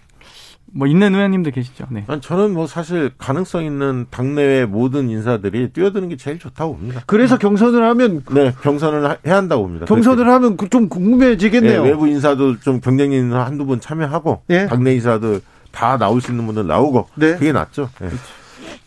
뭐 0.73 0.87
있는 0.87 1.15
의원님도 1.15 1.51
계시죠. 1.51 1.87
네. 1.91 2.05
저는 2.21 2.53
뭐 2.55 2.67
사실 2.67 3.11
가능성 3.19 3.65
있는 3.65 4.07
당내외 4.11 4.67
모든 4.67 5.09
인사들이 5.11 5.73
뛰어드는 5.73 6.09
게 6.09 6.17
제일 6.17 6.39
좋다고 6.39 6.77
봅니다. 6.77 7.03
그래서 7.07 7.39
경선을 7.39 7.83
하면 7.83 8.23
네 8.31 8.53
경선을 8.63 9.19
해야 9.27 9.37
한다고 9.37 9.63
봅니다. 9.65 9.87
경선을 9.87 10.17
그렇게. 10.19 10.33
하면 10.33 10.57
그좀 10.57 10.89
궁금해지겠네요. 10.89 11.83
네, 11.83 11.89
외부 11.91 12.07
인사도 12.07 12.61
좀 12.61 12.81
경쟁 12.81 13.13
있는 13.13 13.37
한두 13.37 13.67
분 13.67 13.81
참여하고 13.81 14.43
네. 14.47 14.67
당내 14.67 14.95
인사들 14.95 15.41
다 15.73 15.99
나올 15.99 16.21
수 16.21 16.31
있는 16.31 16.47
분들 16.47 16.67
나오고 16.67 17.09
네. 17.17 17.33
그게 17.35 17.53
낫죠. 17.53 17.89
네. 18.01 18.09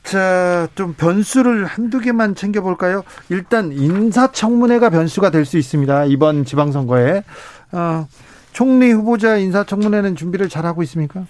자, 0.04 0.68
좀 0.76 0.94
변수를 0.94 1.66
한두 1.66 2.00
개만 2.00 2.36
챙겨볼까요? 2.36 3.04
일단 3.30 3.72
인사청문회가 3.72 4.90
변수가 4.90 5.32
될 5.32 5.46
수 5.46 5.58
있습니다. 5.58 6.06
이번 6.06 6.44
지방선거에. 6.46 7.24
어, 7.72 8.08
총리 8.54 8.92
후보자 8.92 9.38
인사청문회는 9.38 10.16
준비를 10.16 10.48
잘하고 10.48 10.84
있습니까? 10.84 11.26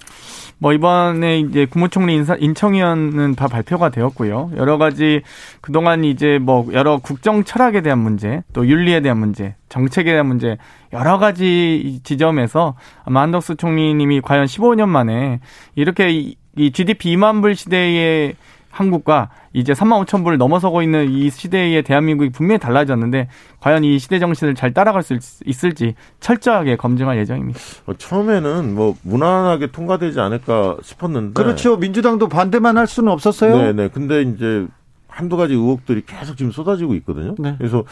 뭐 0.60 0.74
이번에 0.74 1.40
이제 1.40 1.66
국무총리 1.66 2.16
인사 2.16 2.36
인청위원은 2.36 3.36
다 3.36 3.48
발표가 3.48 3.90
되었고요. 3.90 4.52
여러 4.56 4.78
가지 4.78 5.22
그동안 5.62 6.04
이제 6.04 6.38
뭐 6.40 6.68
여러 6.74 7.00
국정 7.00 7.44
철학에 7.44 7.82
대한 7.82 8.00
문제, 8.00 8.44
또 8.54 8.68
윤리에 8.68 9.02
대한 9.02 9.18
문제, 9.18 9.56
정책에 9.70 10.12
대한 10.12 10.28
문제 10.28 10.58
여러 10.92 11.18
가지 11.18 12.00
지점에서 12.04 12.76
아마 13.04 13.22
한덕수 13.22 13.56
총리님이 13.56 14.22
과연 14.22 14.46
15년 14.46 14.88
만에 14.88 15.40
이렇게 15.76 16.12
이 16.56 16.72
GDP 16.72 17.16
2만 17.16 17.42
불 17.42 17.56
시대에 17.56 18.36
한국과 18.74 19.30
이제 19.54 19.74
3만 19.74 20.04
5천 20.04 20.24
불을 20.24 20.40
넘어서고 20.40 20.82
있는 20.82 21.10
이 21.12 21.30
시대의 21.30 21.84
대한민국이 21.84 22.32
분명히 22.32 22.58
달라졌는데 22.60 23.30
과연 23.60 23.84
이 23.84 24.00
시대 24.00 24.18
정신을 24.18 24.56
잘 24.56 24.74
따라갈 24.74 25.04
수 25.04 25.18
있을지 25.46 25.94
철저하게 26.20 26.76
검증할 26.76 27.18
예정입니다. 27.20 27.60
어, 27.86 27.94
처음에는 27.94 28.74
뭐 28.74 28.96
무난하게 29.04 29.68
통과되지 29.68 30.20
않을까 30.20 30.78
싶었는데 30.82 31.34
그렇죠. 31.42 31.78
민주당도 31.78 32.28
반대만 32.28 32.76
할 32.76 32.88
수는 32.88 33.12
없었어요. 33.12 33.58
네, 33.58 33.74
네. 33.74 33.90
근데 33.90 34.24
이제 34.24 34.66
한두 35.08 35.38
가지 35.38 35.54
의혹들이 35.54 36.02
계속 36.08 36.36
지금 36.36 36.52
쏟아지고 36.52 36.96
있거든요. 36.96 37.36
네. 37.38 37.54
그래서 37.60 37.84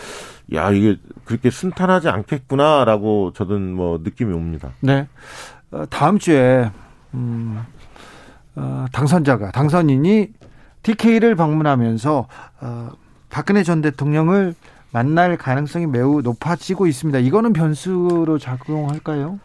야 0.54 0.72
이게 0.72 0.98
그렇게 1.26 1.52
순탄하지 1.52 2.10
않겠구나라고 2.10 3.34
저는 3.34 3.72
뭐 3.76 4.00
느낌이 4.04 4.34
옵니다. 4.34 4.72
네. 4.80 5.08
어, 5.70 5.84
다음 5.92 6.18
주에 6.18 6.72
음, 7.14 7.64
어, 8.56 8.86
당선자가 8.92 9.52
당선인이 9.52 10.42
TK를 10.84 11.36
방문하면서 11.36 12.28
어, 12.62 12.90
박근혜 13.30 13.64
전 13.64 13.82
대통령을 13.82 14.56
만날 14.92 15.38
가능성이 15.38 15.88
매우 15.88 16.22
높아지고 16.22 16.88
있습니다. 16.88 17.20
이거는 17.20 17.54
변수로 17.54 18.38
작용할까요? 18.38 19.40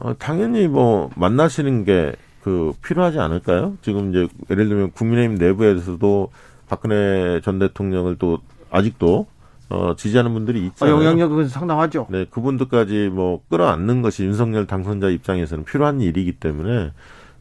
어, 0.00 0.14
당연히 0.18 0.68
뭐 0.68 1.10
만나시는 1.16 1.84
게 1.84 2.12
그 2.42 2.72
필요하지 2.82 3.20
않을까요? 3.20 3.76
지금 3.82 4.10
이제 4.10 4.28
예를 4.50 4.68
들면 4.68 4.90
국민의힘 4.92 5.38
내부에서도 5.38 6.30
박근혜 6.68 7.40
전 7.40 7.58
대통령을 7.58 8.16
또 8.18 8.38
아직도 8.70 9.26
어, 9.70 9.94
지지하는 9.96 10.34
분들이 10.34 10.66
있잖아요. 10.66 10.96
영향력은 10.96 11.48
상당하죠. 11.48 12.06
네, 12.10 12.26
그분들까지 12.28 13.10
뭐 13.12 13.40
끌어안는 13.48 14.02
것이 14.02 14.24
윤석열 14.24 14.66
당선자 14.66 15.08
입장에서는 15.08 15.64
필요한 15.64 16.00
일이기 16.00 16.32
때문에 16.32 16.92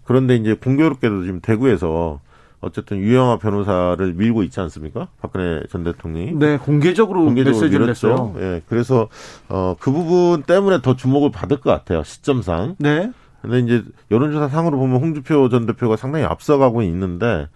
그런데 0.05 0.35
이제 0.35 0.53
공교롭게도 0.53 1.23
지금 1.23 1.41
대구에서 1.41 2.19
어쨌든 2.61 2.99
유영아 2.99 3.37
변호사를 3.39 4.13
밀고 4.13 4.43
있지 4.43 4.59
않습니까? 4.59 5.07
박근혜 5.19 5.63
전 5.69 5.83
대통령이. 5.83 6.33
네, 6.33 6.57
공개적으로, 6.57 7.25
공개적으로 7.25 7.59
메시지를. 7.59 7.87
냈어요. 7.87 8.35
예, 8.37 8.61
그래서 8.69 9.09
어, 9.49 9.75
그 9.79 9.91
부분 9.91 10.43
때문에 10.43 10.81
더 10.81 10.95
주목을 10.95 11.31
받을 11.31 11.59
것 11.59 11.71
같아요. 11.71 12.03
시점상. 12.03 12.75
네. 12.77 13.11
근데 13.41 13.59
이제 13.59 13.83
여론조사 14.11 14.49
상으로 14.49 14.77
보면 14.77 15.01
홍준표 15.01 15.49
전 15.49 15.65
대표가 15.65 15.95
상당히 15.95 16.25
앞서가고 16.25 16.83
있는데 16.83 17.47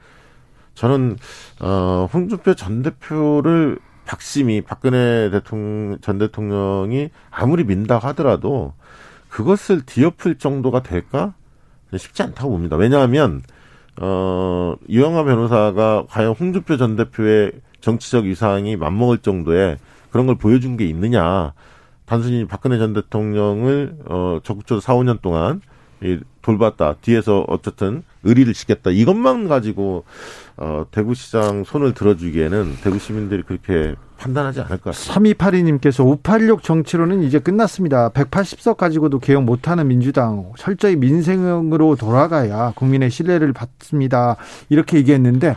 저는 0.74 1.18
어, 1.62 2.10
홍준표 2.12 2.56
전 2.56 2.82
대표를 2.82 3.78
박심이 4.06 4.62
박근혜 4.62 5.30
대통령 5.30 6.00
전 6.02 6.18
대통령이 6.18 7.10
아무리 7.30 7.64
민다 7.64 8.00
하더라도 8.00 8.74
그것을 9.30 9.82
뒤엎을 9.86 10.40
정도가 10.40 10.82
될까? 10.82 11.36
쉽지 11.96 12.24
않다고 12.24 12.50
봅니다. 12.50 12.76
왜냐하면 12.76 13.44
어, 14.02 14.76
유영아 14.90 15.24
변호사가 15.24 16.06
과연 16.10 16.34
홍준표 16.34 16.78
전 16.78 16.96
대표의 16.96 17.54
정치적 17.82 18.26
위상이 18.26 18.76
맞먹을 18.76 19.20
정도의 19.20 19.78
그런 20.10 20.26
걸 20.26 20.36
보여준 20.36 20.78
게 20.78 20.86
있느냐. 20.86 21.54
단순히 22.06 22.46
박근혜 22.46 22.78
전 22.78 22.94
대통령을, 22.94 23.98
어, 24.06 24.40
적극적으로 24.44 24.80
4, 24.82 24.96
5년 24.96 25.22
동안 25.22 25.62
이 26.02 26.20
돌봤다. 26.42 26.96
뒤에서 27.02 27.46
어쨌든 27.48 28.04
의리를 28.24 28.54
지켰다. 28.54 28.92
이것만 28.92 29.48
가지고, 29.48 30.04
어, 30.58 30.86
대구시장 30.92 31.64
손을 31.64 31.94
들어주기에는 31.94 32.78
대구 32.84 33.00
시민들이 33.00 33.44
그렇게 33.44 33.96
판단하지 34.18 34.62
않을 34.62 34.78
것 34.78 34.96
같습니다. 34.96 35.20
3282님께서 35.20 36.06
586 36.06 36.64
정치로는 36.64 37.24
이제 37.24 37.40
끝났습니다. 37.40 38.10
180석 38.10 38.78
가지고도 38.78 39.20
개혁 39.20 39.44
못하는 39.44 39.88
민주당 39.88 40.52
철저히 40.58 40.96
민생으로 40.96 41.96
돌아가야 41.96 42.74
국민의 42.76 43.10
신뢰를 43.10 43.54
받습니다. 43.54 44.38
이렇게 44.70 44.98
얘기했는데 44.98 45.56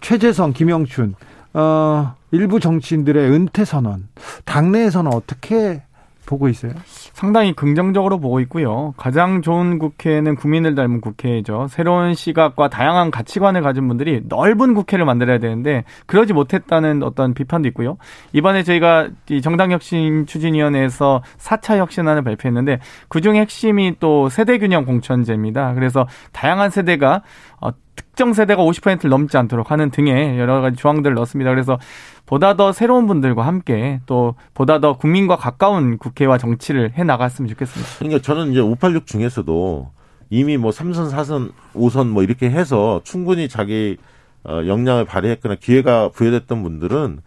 최재성, 0.00 0.52
김영춘 0.52 1.14
어, 1.54 2.14
일부 2.30 2.60
정치인들의 2.60 3.30
은퇴 3.30 3.64
선언 3.64 4.08
당내에서는 4.44 5.12
어떻게 5.12 5.82
보고 6.26 6.48
있어요? 6.48 6.72
상당히 7.12 7.52
긍정적으로 7.52 8.18
보고 8.18 8.40
있고요. 8.40 8.94
가장 8.96 9.42
좋은 9.42 9.78
국회는 9.78 10.36
국민을 10.36 10.74
닮은 10.74 11.00
국회죠. 11.00 11.66
새로운 11.68 12.14
시각과 12.14 12.68
다양한 12.68 13.10
가치관을 13.10 13.62
가진 13.62 13.86
분들이 13.88 14.22
넓은 14.28 14.74
국회를 14.74 15.04
만들어야 15.04 15.38
되는데 15.38 15.84
그러지 16.06 16.32
못했다는 16.32 17.02
어떤 17.02 17.34
비판도 17.34 17.68
있고요. 17.68 17.98
이번에 18.32 18.62
저희가 18.62 19.08
정당혁신 19.42 20.26
추진위원회에서 20.26 21.22
4차 21.38 21.78
혁신안을 21.78 22.22
발표했는데 22.22 22.80
그중 23.08 23.36
핵심이 23.36 23.94
또 24.00 24.28
세대균형 24.28 24.84
공천제입니다. 24.84 25.74
그래서 25.74 26.06
다양한 26.32 26.70
세대가 26.70 27.22
어, 27.60 27.70
특정 27.94 28.32
세대가 28.32 28.62
50%를 28.62 29.10
넘지 29.10 29.36
않도록 29.36 29.70
하는 29.70 29.90
등의 29.90 30.38
여러 30.38 30.60
가지 30.60 30.76
조항들을 30.76 31.14
넣었습니다. 31.14 31.50
그래서 31.50 31.78
보다 32.26 32.56
더 32.56 32.72
새로운 32.72 33.06
분들과 33.06 33.46
함께 33.46 34.00
또 34.06 34.34
보다 34.54 34.80
더 34.80 34.96
국민과 34.96 35.36
가까운 35.36 35.98
국회와 35.98 36.38
정치를 36.38 36.92
해 36.96 37.01
나갔으면 37.04 37.48
좋겠습니다. 37.48 37.98
그러니까 37.98 38.22
저는 38.22 38.52
이제 38.52 38.60
586 38.60 39.06
중에서도 39.06 39.90
이미 40.30 40.56
뭐 40.56 40.70
3선, 40.70 41.10
4선, 41.10 41.52
5선 41.74 42.08
뭐 42.08 42.22
이렇게 42.22 42.50
해서 42.50 43.00
충분히 43.04 43.48
자기 43.48 43.96
어, 44.44 44.62
역량을 44.66 45.04
발휘했거나 45.04 45.56
기회가 45.56 46.08
부여됐던 46.08 46.62
분들은 46.62 47.20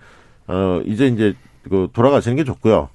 어, 0.47 0.82
이제 0.86 1.07
이제 1.07 1.34
그 1.69 1.88
돌아가시는 1.93 2.36
게 2.36 2.43
좋고요. 2.43 2.89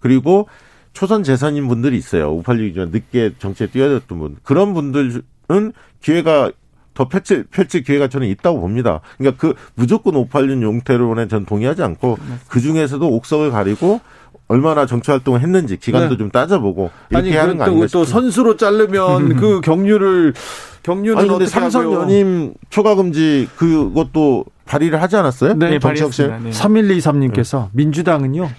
그리고 0.00 0.48
초선 0.92 1.22
재선인 1.22 1.68
분들이 1.68 1.96
있어요. 1.96 2.34
586이지만 2.42 2.90
늦게 2.90 3.34
정치에 3.38 3.68
뛰어들었던 3.68 4.18
분. 4.18 4.36
그런 4.42 4.74
분들은 4.74 5.72
기회가 6.00 6.50
더 6.94 7.06
펼칠, 7.06 7.44
펼칠 7.44 7.84
기회가 7.84 8.08
저는 8.08 8.26
있다고 8.26 8.60
봅니다. 8.60 9.00
그러니까 9.18 9.40
그 9.40 9.54
무조건 9.76 10.16
586 10.16 10.62
용태론에 10.62 11.28
전 11.28 11.46
동의하지 11.46 11.82
않고 11.84 12.18
그 12.48 12.60
중에서도 12.60 13.08
옥석을 13.08 13.52
가리고 13.52 14.00
얼마나 14.48 14.86
정치 14.86 15.10
활동을 15.10 15.40
했는지 15.40 15.76
기간도 15.76 16.14
네. 16.14 16.18
좀 16.18 16.30
따져보고 16.30 16.90
이렇게 17.10 17.28
아니, 17.28 17.36
하는 17.36 17.58
거 17.58 17.64
아닌가 17.64 17.86
또 17.92 18.04
선수로 18.04 18.56
자르면 18.56 19.36
그 19.40 19.60
경륜을 19.60 20.32
경륜은 20.82 21.18
아니 21.18 21.28
근데 21.28 21.46
삼선 21.46 21.92
연임 21.92 22.54
초과 22.70 22.94
금지 22.94 23.46
그것도 23.56 24.46
발의를 24.68 25.00
하지 25.00 25.16
않았어요? 25.16 25.54
네, 25.54 25.78
발의했습니다. 25.78 26.38
네. 26.38 26.50
3123님께서 26.50 27.64
네. 27.64 27.68
민주당은요 27.72 28.50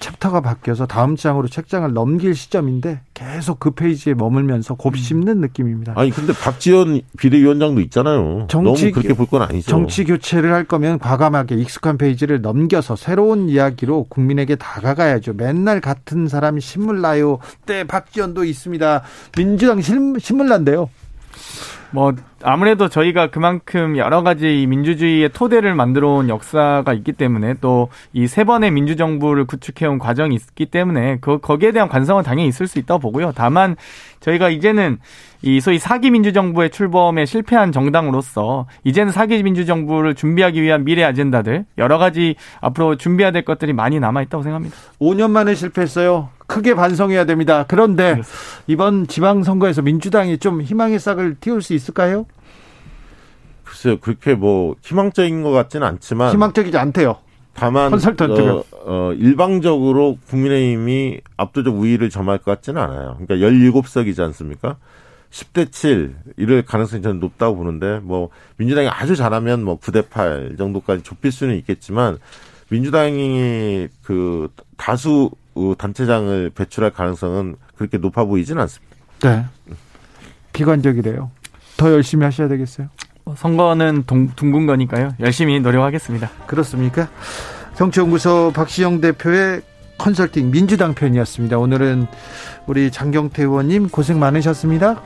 챕터가 0.00 0.40
바뀌어서 0.40 0.86
다음 0.86 1.16
장으로 1.16 1.48
책장을 1.48 1.92
넘길 1.92 2.34
시점인데 2.34 3.00
계속 3.14 3.60
그 3.60 3.72
페이지에 3.72 4.14
머물면서 4.14 4.74
곱씹는 4.74 5.28
음. 5.28 5.40
느낌입니다. 5.40 5.92
아니 5.96 6.10
근데 6.10 6.32
박지원 6.32 7.02
비대위원장도 7.18 7.80
있잖아요. 7.82 8.46
정치, 8.48 8.86
너무 8.86 8.92
그렇게 8.94 9.14
볼 9.14 9.28
건 9.28 9.42
아니죠. 9.42 9.68
정치 9.70 10.04
교체를 10.04 10.54
할 10.54 10.64
거면 10.64 10.98
과감하게 10.98 11.56
익숙한 11.56 11.98
페이지를 11.98 12.40
넘겨서 12.40 12.96
새로운 12.96 13.50
이야기로 13.50 14.04
국민에게 14.04 14.56
다가가야죠. 14.56 15.34
맨날 15.34 15.80
같은 15.82 16.28
사람이 16.28 16.62
신물 16.62 17.02
나요. 17.02 17.40
때 17.66 17.84
박지원도 17.84 18.44
있습니다. 18.44 19.02
민주당 19.36 19.82
신물 19.82 20.48
난대요. 20.48 20.88
뭐 21.90 22.12
아무래도 22.42 22.88
저희가 22.88 23.28
그만큼 23.30 23.96
여러 23.96 24.22
가지 24.22 24.66
민주주의의 24.68 25.30
토대를 25.30 25.74
만들어 25.74 26.10
온 26.10 26.28
역사가 26.28 26.92
있기 26.92 27.12
때문에 27.12 27.54
또 27.60 27.88
이 28.12 28.26
세 28.28 28.44
번의 28.44 28.70
민주정부를 28.72 29.46
구축해 29.46 29.86
온 29.86 29.98
과정이 29.98 30.34
있기 30.34 30.66
때문에 30.66 31.18
그 31.20 31.38
거기에 31.38 31.72
대한 31.72 31.88
관성은 31.88 32.22
당연히 32.24 32.48
있을 32.48 32.66
수 32.66 32.78
있다고 32.78 33.00
보고요. 33.00 33.32
다만 33.34 33.74
저희가 34.20 34.50
이제는 34.50 34.98
이 35.42 35.60
소위 35.60 35.78
사기 35.78 36.10
민주정부의 36.10 36.70
출범에 36.70 37.24
실패한 37.24 37.72
정당으로서 37.72 38.66
이제는 38.84 39.12
사기 39.12 39.42
민주정부를 39.42 40.14
준비하기 40.14 40.60
위한 40.62 40.84
미래 40.84 41.04
아젠다들 41.04 41.64
여러 41.78 41.96
가지 41.98 42.36
앞으로 42.60 42.96
준비해야 42.96 43.30
될 43.30 43.44
것들이 43.44 43.72
많이 43.72 43.98
남아 43.98 44.22
있다고 44.22 44.42
생각합니다. 44.42 44.76
5년 45.00 45.30
만에 45.30 45.54
실패했어요. 45.54 46.28
크게 46.48 46.74
반성해야 46.74 47.26
됩니다. 47.26 47.64
그런데. 47.68 48.20
이번 48.66 49.06
지방선거에서 49.06 49.82
민주당이 49.82 50.38
좀 50.38 50.60
희망의 50.62 50.98
싹을 50.98 51.36
틔울 51.40 51.62
수 51.62 51.74
있을까요? 51.74 52.26
글쎄요, 53.64 53.98
그렇게 54.00 54.34
뭐 54.34 54.74
희망적인 54.82 55.42
것 55.42 55.50
같지는 55.50 55.86
않지만 55.86 56.32
희망적이지 56.32 56.76
않대요. 56.76 57.18
다만 57.52 57.92
어, 57.92 58.64
어, 58.86 59.12
일방적으로 59.14 60.16
국민의힘이 60.28 61.20
압도적 61.36 61.76
우위를 61.76 62.08
점할 62.08 62.38
것 62.38 62.52
같지는 62.52 62.80
않아요. 62.80 63.18
그러니까 63.18 63.34
17석이지 63.34 64.20
않습니까? 64.20 64.76
10대 65.30 65.70
7 65.70 66.16
이럴 66.36 66.62
가능성이 66.62 67.02
저는 67.02 67.20
높다고 67.20 67.56
보는데 67.56 67.98
뭐 68.02 68.30
민주당이 68.56 68.88
아주 68.88 69.16
잘하면 69.16 69.64
뭐 69.64 69.78
9대 69.78 70.08
8 70.08 70.54
정도까지 70.56 71.02
좁힐 71.02 71.30
수는 71.30 71.56
있겠지만 71.56 72.18
민주당이 72.70 73.88
그 74.02 74.48
다수 74.76 75.30
단체장을 75.76 76.50
배출할 76.50 76.90
가능성은 76.92 77.56
그렇게 77.76 77.98
높아 77.98 78.24
보이지는 78.24 78.62
않습니다. 78.62 78.96
네. 79.22 79.44
비관적이래요. 80.52 81.30
더 81.76 81.92
열심히 81.92 82.24
하셔야 82.24 82.48
되겠어요. 82.48 82.88
선거는 83.36 84.04
동, 84.06 84.28
둥근 84.34 84.66
거니까요. 84.66 85.10
열심히 85.20 85.60
노력하겠습니다. 85.60 86.30
그렇습니까? 86.46 87.08
정치연구소 87.74 88.52
박시영 88.54 89.00
대표의 89.00 89.62
컨설팅 89.98 90.50
민주당 90.50 90.94
편이었습니다. 90.94 91.58
오늘은 91.58 92.06
우리 92.66 92.90
장경태 92.90 93.42
의원님 93.42 93.88
고생 93.88 94.18
많으셨습니다. 94.18 95.02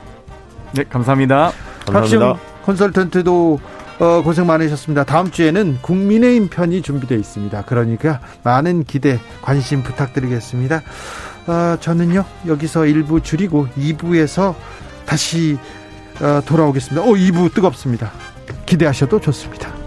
네, 0.73 0.83
감사합니다. 0.85 1.51
박시영 1.85 2.39
컨설턴트도 2.65 3.59
어, 4.03 4.21
고생 4.21 4.45
많으셨습니다. 4.47 5.05
다음 5.05 5.31
주에는 5.31 5.77
국민의힘 5.81 6.49
편이 6.49 6.81
준비되어 6.81 7.17
있습니다. 7.17 7.61
그러니까 7.61 8.19
많은 8.43 8.83
기대, 8.83 9.17
관심 9.41 9.81
부탁드리겠습니다. 9.81 10.81
어, 11.47 11.77
저는요, 11.79 12.25
여기서 12.45 12.81
1부 12.81 13.23
줄이고 13.23 13.67
2부에서 13.77 14.55
다시 15.05 15.57
어, 16.21 16.41
돌아오겠습니다. 16.45 17.01
오, 17.07 17.13
2부 17.13 17.53
뜨겁습니다. 17.53 18.11
기대하셔도 18.65 19.21
좋습니다. 19.21 19.82